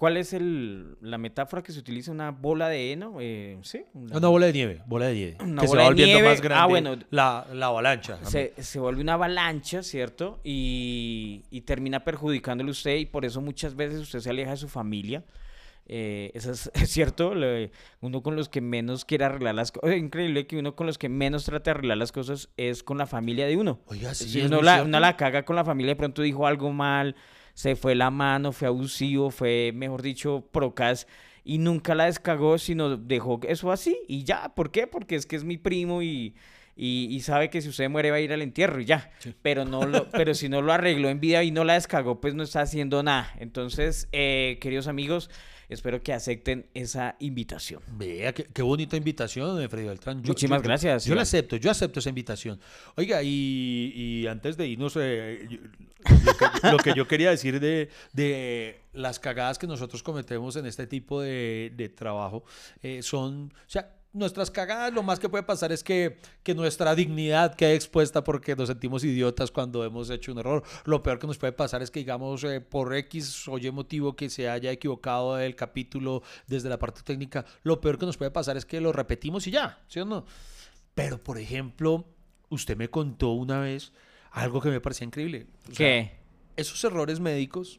¿Cuál 0.00 0.16
es 0.16 0.32
el, 0.32 0.96
la 1.02 1.18
metáfora 1.18 1.62
que 1.62 1.72
se 1.72 1.78
utiliza? 1.78 2.10
¿Una 2.10 2.30
bola 2.30 2.70
de 2.70 2.90
heno? 2.92 3.16
Eh, 3.20 3.58
sí. 3.60 3.82
una- 3.92 4.16
Una 4.16 4.28
bola 4.28 4.46
de 4.46 4.52
nieve, 4.54 4.82
bola 4.86 5.08
de 5.08 5.14
nieve. 5.14 5.36
Una 5.40 5.60
que 5.60 5.66
bola 5.68 5.68
se 5.68 5.76
va 5.76 5.84
volviendo 5.90 6.14
nieve. 6.14 6.28
más 6.30 6.38
Ah, 6.38 6.42
grande 6.42 6.68
bueno. 6.70 6.96
la, 7.10 7.46
la 7.52 7.66
avalancha. 7.66 8.18
se, 8.24 8.54
se 8.56 8.78
vuelve 8.80 9.02
una 9.02 9.12
avalancha, 9.12 9.82
¿cierto? 9.82 10.40
Y, 10.42 11.42
y 11.50 11.60
termina 11.60 12.02
perjudicándole 12.02 12.70
a 12.70 12.72
usted 12.72 12.96
y 12.96 13.04
por 13.04 13.26
eso 13.26 13.42
muchas 13.42 13.76
veces 13.76 14.00
usted 14.00 14.20
se 14.20 14.30
aleja 14.30 14.52
de 14.52 14.56
su 14.56 14.68
familia. 14.70 15.22
Eh, 15.86 16.30
eso 16.34 16.52
es, 16.52 16.70
es 16.74 16.88
cierto, 16.90 17.34
le- 17.34 17.70
uno 18.00 18.22
con 18.22 18.36
los 18.36 18.48
que 18.48 18.62
menos 18.62 19.04
quiere 19.04 19.26
arreglar 19.26 19.54
las 19.54 19.70
cosas, 19.70 19.90
es 19.90 19.98
increíble 20.02 20.46
que 20.46 20.56
uno 20.58 20.74
con 20.76 20.86
los 20.86 20.96
que 20.96 21.10
menos 21.10 21.44
trata 21.44 21.64
de 21.64 21.70
arreglar 21.72 21.98
las 21.98 22.10
cosas 22.12 22.48
es 22.56 22.82
con 22.82 22.96
la 22.96 23.06
familia 23.06 23.46
de 23.46 23.58
uno. 23.58 23.80
Oiga, 23.86 24.14
sí, 24.14 24.30
Si 24.30 24.40
uno 24.40 24.62
la, 24.62 24.82
uno 24.82 24.98
la 24.98 25.18
caga 25.18 25.44
con 25.44 25.56
la 25.56 25.64
familia, 25.66 25.90
de 25.92 25.96
pronto 25.96 26.22
dijo 26.22 26.46
algo 26.46 26.72
mal, 26.72 27.16
se 27.54 27.76
fue 27.76 27.94
la 27.94 28.10
mano, 28.10 28.52
fue 28.52 28.68
abusivo, 28.68 29.30
fue, 29.30 29.72
mejor 29.74 30.02
dicho, 30.02 30.48
procas, 30.52 31.06
y 31.44 31.58
nunca 31.58 31.94
la 31.94 32.04
descagó, 32.06 32.58
sino 32.58 32.96
dejó 32.96 33.40
eso 33.46 33.72
así, 33.72 33.98
y 34.08 34.24
ya. 34.24 34.50
¿Por 34.54 34.70
qué? 34.70 34.86
Porque 34.86 35.16
es 35.16 35.26
que 35.26 35.36
es 35.36 35.44
mi 35.44 35.58
primo 35.58 36.02
y, 36.02 36.34
y, 36.76 37.08
y 37.10 37.20
sabe 37.20 37.50
que 37.50 37.60
si 37.60 37.68
usted 37.68 37.90
muere 37.90 38.10
va 38.10 38.16
a 38.16 38.20
ir 38.20 38.32
al 38.32 38.42
entierro 38.42 38.80
y 38.80 38.84
ya. 38.84 39.10
Pero, 39.42 39.64
no 39.64 39.86
lo, 39.86 40.08
pero 40.10 40.34
si 40.34 40.48
no 40.48 40.62
lo 40.62 40.72
arregló 40.72 41.08
en 41.08 41.20
vida 41.20 41.42
y 41.44 41.50
no 41.50 41.64
la 41.64 41.74
descagó, 41.74 42.20
pues 42.20 42.34
no 42.34 42.42
está 42.42 42.62
haciendo 42.62 43.02
nada. 43.02 43.34
Entonces, 43.38 44.08
eh, 44.12 44.58
queridos 44.60 44.86
amigos, 44.86 45.30
espero 45.70 46.02
que 46.02 46.12
acepten 46.12 46.66
esa 46.74 47.16
invitación. 47.20 47.82
Vea, 47.96 48.32
qué, 48.34 48.44
qué 48.44 48.62
bonita 48.62 48.96
invitación, 48.96 49.68
Freddy 49.70 49.86
Beltrán. 49.86 50.22
Yo- 50.22 50.28
Muchísimas 50.28 50.58
yo- 50.60 50.64
gracias, 50.68 51.04
Yo 51.06 51.14
la 51.14 51.22
acepto, 51.22 51.56
yo 51.56 51.70
acepto 51.70 52.00
esa 52.00 52.08
invitación. 52.10 52.60
Oiga, 52.96 53.22
y, 53.22 53.92
y 53.94 54.26
antes 54.26 54.56
de 54.56 54.66
irnos, 54.68 54.96
eh, 55.00 55.48
lo, 56.24 56.36
que, 56.36 56.68
lo 56.72 56.76
que 56.78 56.94
yo 56.94 57.06
quería 57.08 57.30
decir 57.30 57.60
de, 57.60 57.88
de 58.12 58.80
las 58.92 59.18
cagadas 59.18 59.58
que 59.58 59.66
nosotros 59.66 60.02
cometemos 60.02 60.56
en 60.56 60.66
este 60.66 60.86
tipo 60.86 61.20
de, 61.20 61.72
de 61.76 61.88
trabajo 61.88 62.44
eh, 62.82 63.02
son, 63.02 63.52
o 63.54 63.70
sea, 63.70 63.94
nuestras 64.12 64.50
cagadas 64.50 64.92
lo 64.92 65.02
más 65.04 65.20
que 65.20 65.28
puede 65.28 65.44
pasar 65.44 65.70
es 65.70 65.84
que, 65.84 66.18
que 66.42 66.54
nuestra 66.54 66.94
dignidad 66.96 67.54
quede 67.54 67.74
expuesta 67.76 68.24
porque 68.24 68.56
nos 68.56 68.68
sentimos 68.68 69.04
idiotas 69.04 69.50
cuando 69.52 69.84
hemos 69.84 70.10
hecho 70.10 70.32
un 70.32 70.38
error. 70.38 70.64
Lo 70.84 71.02
peor 71.02 71.18
que 71.18 71.26
nos 71.28 71.38
puede 71.38 71.52
pasar 71.52 71.80
es 71.82 71.90
que, 71.90 72.00
digamos, 72.00 72.42
eh, 72.44 72.60
por 72.60 72.94
X 72.94 73.46
o 73.48 73.58
Y 73.58 73.70
motivo 73.70 74.16
que 74.16 74.28
se 74.28 74.48
haya 74.48 74.72
equivocado 74.72 75.38
el 75.38 75.54
capítulo 75.54 76.22
desde 76.48 76.68
la 76.68 76.78
parte 76.78 77.02
técnica, 77.02 77.44
lo 77.62 77.80
peor 77.80 77.98
que 77.98 78.06
nos 78.06 78.16
puede 78.16 78.30
pasar 78.32 78.56
es 78.56 78.66
que 78.66 78.80
lo 78.80 78.92
repetimos 78.92 79.46
y 79.46 79.52
ya, 79.52 79.78
¿sí 79.86 80.00
o 80.00 80.04
no? 80.04 80.24
Pero, 80.94 81.22
por 81.22 81.38
ejemplo, 81.38 82.04
usted 82.48 82.76
me 82.76 82.88
contó 82.90 83.30
una 83.30 83.60
vez 83.60 83.92
algo 84.32 84.60
que 84.60 84.70
me 84.70 84.80
parecía 84.80 85.06
increíble. 85.06 85.46
O 85.70 85.74
sea, 85.74 85.76
¿Qué? 85.76 86.12
esos 86.56 86.82
errores 86.84 87.20
médicos 87.20 87.78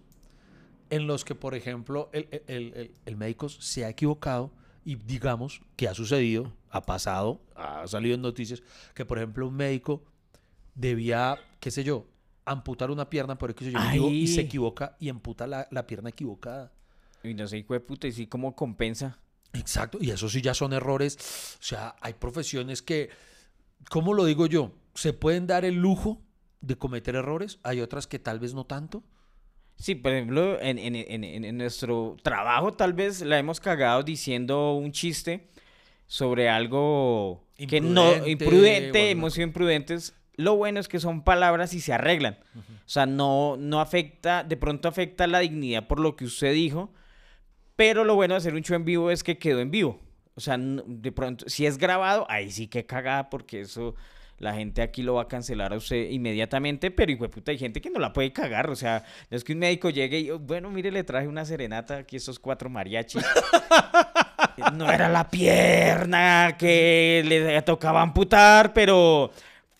en 0.89 1.07
los 1.07 1.25
que, 1.25 1.35
por 1.35 1.55
ejemplo, 1.55 2.09
el, 2.13 2.27
el- 2.47 2.73
el- 2.73 2.91
el 3.05 3.15
médico 3.17 3.49
se 3.49 3.83
ha 3.85 3.89
equivocado 3.89 4.51
y 4.83 4.95
digamos 4.95 5.61
que 5.75 5.87
ha 5.87 5.93
sucedido, 5.93 6.53
ha 6.69 6.81
pasado, 6.81 7.41
ha 7.55 7.87
salido 7.87 8.15
en 8.15 8.21
noticias, 8.21 8.63
que, 8.93 9.05
por 9.05 9.17
ejemplo, 9.17 9.47
un 9.47 9.55
médico 9.55 10.03
debía, 10.75 11.37
qué 11.59 11.71
sé 11.71 11.83
yo, 11.83 12.07
amputar 12.45 12.91
una 12.91 13.09
pierna 13.09 13.37
por 13.37 13.51
X 13.51 13.73
o 13.75 14.09
Y 14.09 14.27
se 14.27 14.41
equivoca 14.41 14.95
y 14.99 15.09
amputa 15.09 15.47
la, 15.47 15.67
la 15.71 15.85
pierna 15.85 16.09
equivocada. 16.09 16.71
Y 17.23 17.33
no 17.33 17.47
sé, 17.47 17.59
hijo 17.59 17.73
de 17.73 17.79
puta, 17.79 18.07
y 18.07 18.11
sí, 18.11 18.27
¿cómo 18.27 18.55
compensa? 18.55 19.19
Exacto, 19.53 19.97
y 20.01 20.11
eso 20.11 20.29
sí 20.29 20.41
ya 20.41 20.53
son 20.53 20.73
errores. 20.73 21.57
O 21.59 21.63
sea, 21.63 21.95
hay 22.01 22.13
profesiones 22.13 22.81
que, 22.81 23.09
¿cómo 23.89 24.13
lo 24.13 24.25
digo 24.25 24.47
yo? 24.47 24.71
Se 24.95 25.13
pueden 25.13 25.45
dar 25.45 25.65
el 25.65 25.75
lujo 25.75 26.21
de 26.61 26.77
cometer 26.77 27.15
errores, 27.15 27.59
hay 27.63 27.81
otras 27.81 28.07
que 28.07 28.19
tal 28.19 28.39
vez 28.39 28.53
no 28.53 28.65
tanto. 28.65 29.03
Sí, 29.81 29.95
por 29.95 30.11
ejemplo, 30.11 30.61
en, 30.61 30.77
en- 30.77 30.95
en- 30.95 31.43
en- 31.43 31.57
nuestro 31.57 32.15
trabajo 32.21 32.71
tal 32.73 32.93
vez 32.93 33.21
la 33.21 33.39
hemos 33.39 33.59
cagado 33.59 34.03
diciendo 34.03 34.73
un 34.73 34.91
chiste 34.91 35.47
sobre 36.07 36.49
algo 36.49 37.43
que 37.67 37.81
no, 37.81 38.11
Imprudente, 38.11 38.29
imprudente, 38.31 38.89
bueno. 38.91 39.07
hemos 39.11 39.33
sido 39.33 39.47
imprudentes. 39.47 40.15
Lo 40.35 40.55
bueno 40.55 40.79
es 40.79 40.87
que 40.87 40.99
son 40.99 41.23
palabras 41.23 41.73
y 41.73 41.81
se 41.81 41.93
arreglan. 41.93 42.37
O 42.55 42.89
sea, 42.89 43.05
no, 43.05 43.57
no 43.57 43.79
afecta, 43.79 44.43
de 44.43 44.57
pronto 44.57 44.87
afecta 44.87 45.27
la 45.27 45.39
dignidad 45.39 45.87
por 45.87 45.99
lo 45.99 46.15
que 46.15 46.25
usted 46.25 46.53
dijo, 46.53 46.91
pero 47.75 48.03
lo 48.03 48.15
bueno 48.15 48.33
de 48.33 48.39
hacer 48.39 48.53
un 48.53 48.61
show 48.63 48.75
en 48.75 48.85
vivo 48.85 49.11
es 49.11 49.23
que 49.23 49.37
quedó 49.37 49.59
en 49.61 49.71
vivo. 49.71 49.99
O 50.35 50.39
sea, 50.41 50.57
de 50.59 51.11
pronto, 51.11 51.45
si 51.49 51.65
es 51.65 51.77
grabado, 51.77 52.25
ahí 52.29 52.51
sí 52.51 52.67
que 52.67 52.85
cagada, 52.85 53.29
porque 53.29 53.61
eso 53.61 53.95
la 54.41 54.55
gente 54.55 54.81
aquí 54.81 55.03
lo 55.03 55.13
va 55.13 55.21
a 55.23 55.27
cancelar 55.27 55.71
a 55.71 55.77
usted 55.77 56.09
inmediatamente, 56.09 56.89
pero 56.89 57.11
hijo 57.11 57.23
de 57.23 57.29
puta, 57.29 57.51
hay 57.51 57.59
gente 57.59 57.79
que 57.79 57.91
no 57.91 57.99
la 57.99 58.11
puede 58.11 58.33
cagar. 58.33 58.71
O 58.71 58.75
sea, 58.75 59.03
no 59.29 59.37
es 59.37 59.43
que 59.43 59.53
un 59.53 59.59
médico 59.59 59.91
llegue 59.91 60.17
y, 60.19 60.31
bueno, 60.31 60.71
mire, 60.71 60.89
le 60.91 61.03
traje 61.03 61.27
una 61.27 61.45
serenata 61.45 61.97
aquí, 61.97 62.15
estos 62.15 62.39
cuatro 62.39 62.67
mariachis. 62.69 63.23
No 64.73 64.91
era 64.91 65.07
la 65.07 65.29
pierna 65.29 66.57
que 66.57 67.23
le 67.25 67.61
tocaba 67.61 68.01
amputar, 68.01 68.73
pero. 68.73 69.31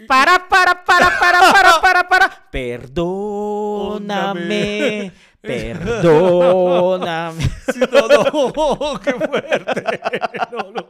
Para, 0.08 0.48
para, 0.48 0.82
para, 0.84 1.20
para, 1.20 1.52
para, 1.52 1.82
para, 1.82 2.08
para. 2.08 2.30
Perdóname. 2.50 3.12
Perdóname. 5.42 7.44
no, 7.92 8.08
no, 8.08 8.98
qué 9.04 9.14
fuerte. 9.14 9.84
No, 10.52 10.72
no, 10.72 10.72
no. 10.72 10.88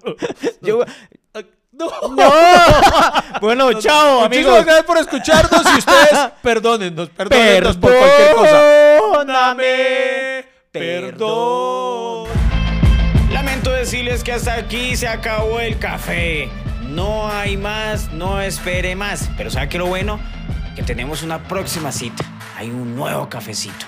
Yo, 0.61 0.85
No. 1.81 2.15
no. 2.15 2.31
Bueno, 3.41 3.73
chao, 3.73 4.21
Muchísimas 4.21 4.25
amigos. 4.25 4.65
gracias 4.65 4.85
por 4.85 4.97
escucharnos 4.99 5.63
y 5.73 5.79
ustedes 5.79 6.19
perdónennos, 6.43 7.09
perdónennos 7.09 7.77
por 7.77 7.91
cualquier 7.97 8.35
cosa. 8.35 8.61
Perdóname. 8.61 10.45
Perdón. 10.71 12.29
Lamento 13.31 13.71
decirles 13.71 14.23
que 14.23 14.33
hasta 14.33 14.53
aquí 14.53 14.95
se 14.95 15.07
acabó 15.07 15.59
el 15.59 15.79
café. 15.79 16.49
No 16.83 17.29
hay 17.31 17.57
más, 17.57 18.11
no 18.13 18.39
espere 18.41 18.95
más. 18.95 19.29
Pero 19.37 19.49
¿sabe 19.49 19.69
qué 19.69 19.79
lo 19.79 19.87
bueno? 19.87 20.19
Que 20.75 20.83
tenemos 20.83 21.23
una 21.23 21.39
próxima 21.47 21.91
cita. 21.91 22.23
Hay 22.57 22.69
un 22.69 22.95
nuevo 22.95 23.27
cafecito. 23.27 23.85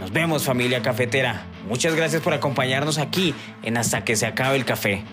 Nos 0.00 0.10
vemos 0.12 0.44
familia 0.44 0.82
cafetera. 0.82 1.44
Muchas 1.68 1.94
gracias 1.94 2.22
por 2.22 2.34
acompañarnos 2.34 2.98
aquí 2.98 3.34
en 3.62 3.76
Hasta 3.76 4.04
que 4.04 4.16
se 4.16 4.26
acabe 4.26 4.56
el 4.56 4.64
café. 4.64 5.04